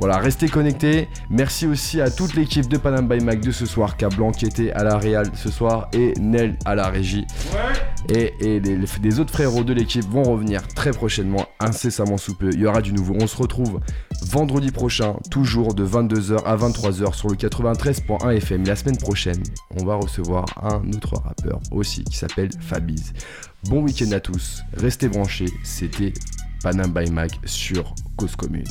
Voilà, 0.00 0.16
restez 0.16 0.48
connectés. 0.48 1.08
Merci 1.30 1.66
aussi 1.66 2.00
à 2.00 2.10
toute 2.10 2.34
l'équipe 2.34 2.66
de 2.68 2.78
Panam 2.78 3.06
by 3.06 3.22
Mac 3.22 3.40
de 3.40 3.52
ce 3.52 3.66
soir, 3.66 3.96
Cablan 3.96 4.32
qui 4.32 4.46
était 4.46 4.72
à 4.72 4.82
la 4.84 4.96
Réal 4.96 5.26
ce 5.34 5.50
soir 5.50 5.88
et 5.92 6.14
Nel 6.18 6.56
à 6.64 6.74
la 6.74 6.88
régie. 6.88 7.26
Et, 8.08 8.32
et 8.40 8.58
les, 8.58 8.76
les- 8.76 8.86
des 9.00 9.20
autres 9.20 9.32
frérots 9.32 9.64
de 9.64 9.72
l'équipe 9.74 10.04
vont 10.10 10.22
revenir 10.24 10.66
très 10.66 10.90
prochainement, 10.92 11.46
incessamment 11.60 12.16
sous 12.16 12.34
peu. 12.34 12.50
Il 12.52 12.60
y 12.60 12.66
aura 12.66 12.80
du 12.80 12.92
nouveau. 12.92 13.14
On 13.20 13.26
se 13.26 13.36
retrouve 13.36 13.80
vendredi 14.24 14.70
prochain, 14.70 15.14
toujours 15.30 15.74
de 15.74 15.86
22h 15.86 16.42
à 16.44 16.56
23h 16.56 17.14
sur 17.14 17.28
le 17.28 17.36
93.1 17.36 18.30
FM. 18.36 18.61
La 18.64 18.76
semaine 18.76 18.96
prochaine, 18.96 19.42
on 19.76 19.84
va 19.84 19.96
recevoir 19.96 20.46
un 20.62 20.88
autre 20.92 21.16
rappeur 21.16 21.58
aussi 21.72 22.04
qui 22.04 22.16
s'appelle 22.16 22.48
Fabiz. 22.60 23.12
Bon 23.64 23.82
week-end 23.82 24.12
à 24.12 24.20
tous, 24.20 24.62
restez 24.74 25.08
branchés. 25.08 25.48
C'était 25.64 26.14
Panam 26.62 26.92
by 26.92 27.10
Mac 27.10 27.32
sur 27.44 27.92
Cause 28.16 28.36
Commune. 28.36 28.64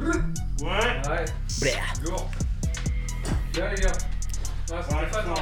Ouais. 0.00 1.24
Lourd. 2.04 2.30
Bien 3.52 3.70
les 3.70 3.82
gars. 3.82 3.92
Ouais, 4.70 5.10
pas 5.12 5.24
non. 5.26 5.34